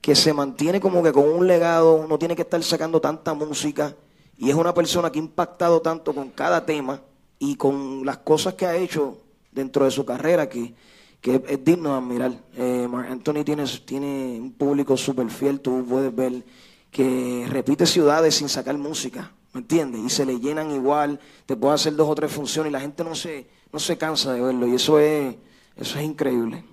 que 0.00 0.14
se 0.14 0.32
mantiene 0.32 0.80
como 0.80 1.02
que 1.02 1.12
con 1.12 1.28
un 1.28 1.46
legado, 1.46 2.06
no 2.08 2.18
tiene 2.18 2.34
que 2.34 2.42
estar 2.42 2.62
sacando 2.62 3.00
tanta 3.00 3.34
música, 3.34 3.94
y 4.38 4.48
es 4.48 4.54
una 4.54 4.72
persona 4.72 5.10
que 5.10 5.18
ha 5.18 5.22
impactado 5.22 5.82
tanto 5.82 6.14
con 6.14 6.30
cada 6.30 6.64
tema 6.64 7.02
y 7.38 7.56
con 7.56 8.06
las 8.06 8.18
cosas 8.18 8.54
que 8.54 8.66
ha 8.66 8.76
hecho 8.76 9.18
dentro 9.52 9.84
de 9.84 9.90
su 9.90 10.04
carrera 10.04 10.48
que, 10.48 10.74
que 11.20 11.42
es, 11.46 11.64
digno 11.64 11.90
de 11.90 11.96
admirar. 11.96 12.32
Eh, 12.56 12.86
Mark 12.88 13.08
Anthony 13.10 13.44
tiene, 13.44 13.64
tiene 13.84 14.38
un 14.40 14.52
público 14.52 14.96
súper 14.96 15.28
fiel, 15.30 15.60
tú 15.60 15.84
puedes 15.86 16.14
ver 16.14 16.42
que 16.90 17.46
repite 17.48 17.86
ciudades 17.86 18.34
sin 18.34 18.48
sacar 18.48 18.76
música, 18.78 19.32
¿me 19.52 19.60
entiendes? 19.60 20.00
Y 20.00 20.10
se 20.10 20.24
le 20.24 20.40
llenan 20.40 20.70
igual, 20.70 21.20
te 21.46 21.56
puede 21.56 21.74
hacer 21.74 21.94
dos 21.94 22.08
o 22.08 22.14
tres 22.14 22.32
funciones 22.32 22.70
y 22.70 22.72
la 22.72 22.80
gente 22.80 23.04
no 23.04 23.14
se, 23.14 23.46
no 23.72 23.78
se 23.78 23.98
cansa 23.98 24.32
de 24.32 24.40
verlo 24.40 24.66
y 24.66 24.74
eso 24.74 24.98
es, 24.98 25.36
eso 25.76 25.98
es 25.98 26.04
increíble. 26.04 26.64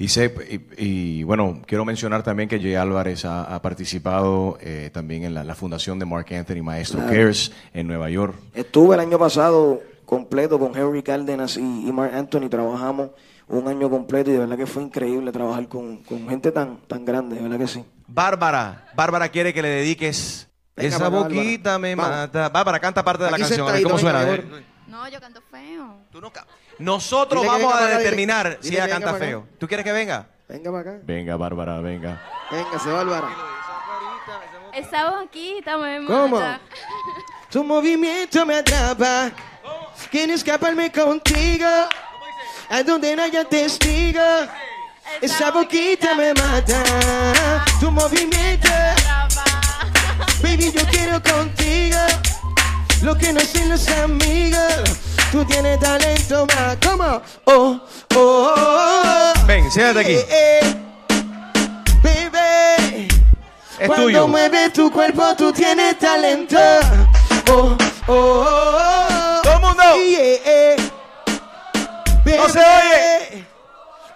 Y, 0.00 0.08
sé- 0.08 0.34
y- 0.78 0.84
y, 1.20 1.22
bueno, 1.24 1.60
quiero 1.66 1.84
mencionar 1.84 2.22
también 2.22 2.48
que 2.48 2.58
Jay 2.58 2.74
Álvarez 2.74 3.24
ha, 3.26 3.54
ha 3.54 3.60
participado 3.62 4.56
eh, 4.60 4.90
también 4.92 5.24
en 5.24 5.34
la, 5.34 5.44
la 5.44 5.54
fundación 5.54 5.98
de 5.98 6.06
Mark 6.06 6.26
Anthony 6.34 6.62
Maestro 6.62 7.00
Claro. 7.00 7.12
Cares 7.12 7.52
en 7.74 7.86
Nueva 7.86 8.08
York. 8.08 8.34
Estuve 8.54 8.94
el 8.94 9.00
año 9.00 9.18
pasado 9.18 9.80
completo 10.06 10.58
con 10.58 10.74
Henry 10.76 11.02
Cárdenas 11.02 11.56
y, 11.58 11.60
y 11.60 11.92
Mark 11.92 12.14
Anthony, 12.14 12.48
trabajamos 12.48 13.10
un 13.46 13.68
año 13.68 13.90
completo 13.90 14.30
y 14.30 14.32
de 14.32 14.38
verdad 14.38 14.56
que 14.56 14.66
fue 14.66 14.82
increíble 14.84 15.32
trabajar 15.32 15.68
con, 15.68 15.98
con 15.98 16.26
gente 16.28 16.50
tan, 16.50 16.78
tan 16.86 17.04
grande, 17.04 17.36
de 17.36 17.42
verdad 17.42 17.58
que 17.58 17.68
sí. 17.68 17.84
Bárbara, 18.06 18.86
Bárbara 18.94 19.28
quiere 19.28 19.52
que 19.52 19.60
le 19.60 19.68
dediques 19.68 20.48
Venga, 20.76 20.88
esa 20.96 21.08
Bárbara. 21.10 21.24
boquita 21.34 21.78
me 21.78 21.94
Vamos. 21.94 22.10
mata. 22.10 22.48
Bárbara, 22.48 22.80
canta 22.80 23.04
parte 23.04 23.24
de 23.24 23.30
la 23.32 23.36
canción, 23.38 23.60
a 23.68 23.72
ver 23.72 23.82
sentadito, 23.82 23.88
cómo 23.88 23.98
suena. 23.98 24.64
No, 24.88 25.08
yo 25.08 25.20
canto 25.20 25.40
feo. 25.50 25.98
Nosotros 26.80 27.42
Dile 27.42 27.54
que 27.56 27.62
vamos 27.62 27.72
venga 27.72 27.76
a 27.76 27.78
para 27.80 27.86
acá, 27.94 27.98
determinar 27.98 28.46
dile. 28.48 28.58
si 28.62 28.70
Dile 28.70 28.76
ella 28.78 28.86
que 28.86 28.92
venga 28.94 29.06
canta 29.06 29.12
para 29.12 29.16
acá. 29.24 29.26
feo. 29.26 29.46
¿Tú 29.58 29.68
quieres 29.68 29.84
que 29.84 29.92
venga? 29.92 30.26
Venga 30.48 30.70
para 30.72 30.90
acá. 30.90 31.00
Venga, 31.04 31.36
Bárbara, 31.36 31.80
venga. 31.80 32.22
Venga, 32.50 32.78
se 32.78 32.90
Bárbara. 32.90 33.28
Esa 34.72 35.10
boquita 35.10 35.76
me 35.78 36.04
¿Cómo? 36.06 36.36
mata. 36.40 36.60
Tu 37.50 37.62
movimiento 37.64 38.46
me 38.46 38.56
atrapa. 38.56 39.30
Quiero 40.10 40.32
escaparme 40.34 40.90
contigo. 40.90 41.66
A 42.70 42.82
donde 42.84 43.14
no 43.16 43.22
haya 43.24 43.44
testigo. 43.44 44.20
Esa 45.20 45.50
boquita 45.50 46.14
me 46.14 46.32
mata. 46.34 47.64
Tu 47.80 47.90
movimiento. 47.90 48.68
Baby, 50.42 50.72
yo 50.72 50.84
quiero 50.90 51.20
contigo. 51.22 51.98
Lo 53.02 53.16
que 53.16 53.32
no 53.32 53.40
hacen 53.40 53.68
los 53.68 53.88
amigos. 53.88 55.09
Tú 55.30 55.44
tienes 55.44 55.78
talento 55.78 56.46
más. 56.46 56.76
¿Cómo? 56.84 57.22
Oh, 57.44 57.80
oh, 58.14 58.14
oh, 58.16 58.54
oh. 58.56 59.46
Ven, 59.46 59.70
siéntate 59.70 60.00
aquí. 60.00 60.12
Eh, 60.12 60.60
eh. 60.60 60.74
Baby. 62.02 63.08
Es 63.78 63.86
Cuando 63.86 64.04
tuyo. 64.06 64.28
mueves 64.28 64.72
tu 64.72 64.90
cuerpo, 64.90 65.34
tú 65.36 65.52
tienes 65.52 65.98
talento. 65.98 66.58
Oh, 67.50 67.52
oh, 67.52 67.76
oh, 68.08 68.46
oh. 68.48 69.40
Todo 69.42 69.54
el 69.54 69.60
mundo. 69.60 69.82
No 72.24 72.48
se 72.48 72.58
oye. 72.58 73.44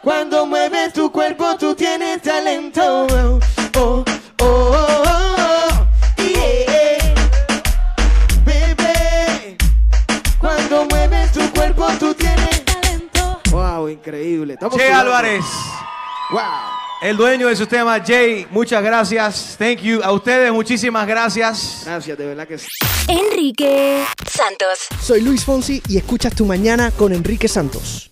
Cuando 0.03 0.47
mueves 0.47 0.93
tu 0.93 1.11
cuerpo, 1.13 1.57
tú 1.57 1.75
tienes 1.75 2.21
talento. 2.23 3.07
Oh, 3.07 3.41
oh, 3.79 4.05
oh. 4.43 5.04
Wow, 13.85 13.91
increíble. 13.91 14.55
Estamos 14.55 14.79
Jay. 14.79 14.91
Álvarez. 14.91 15.45
Wow. 16.31 16.41
El 17.03 17.17
dueño 17.19 17.49
de 17.49 17.57
su 17.57 17.67
tema, 17.67 18.01
Jay, 18.05 18.47
muchas 18.51 18.83
gracias. 18.83 19.57
Thank 19.59 19.81
you. 19.81 20.01
A 20.03 20.13
ustedes, 20.13 20.51
muchísimas 20.53 21.07
gracias. 21.07 21.83
Gracias, 21.85 22.17
de 22.17 22.27
verdad 22.27 22.49
que 22.49 22.59
sí. 22.59 22.67
Enrique 23.09 24.05
Santos. 24.27 24.87
Soy 25.03 25.21
Luis 25.21 25.45
Fonsi 25.45 25.83
y 25.89 25.99
escuchas 25.99 26.35
Tu 26.35 26.47
Mañana 26.47 26.91
con 26.93 27.13
Enrique 27.13 27.47
Santos. 27.47 28.11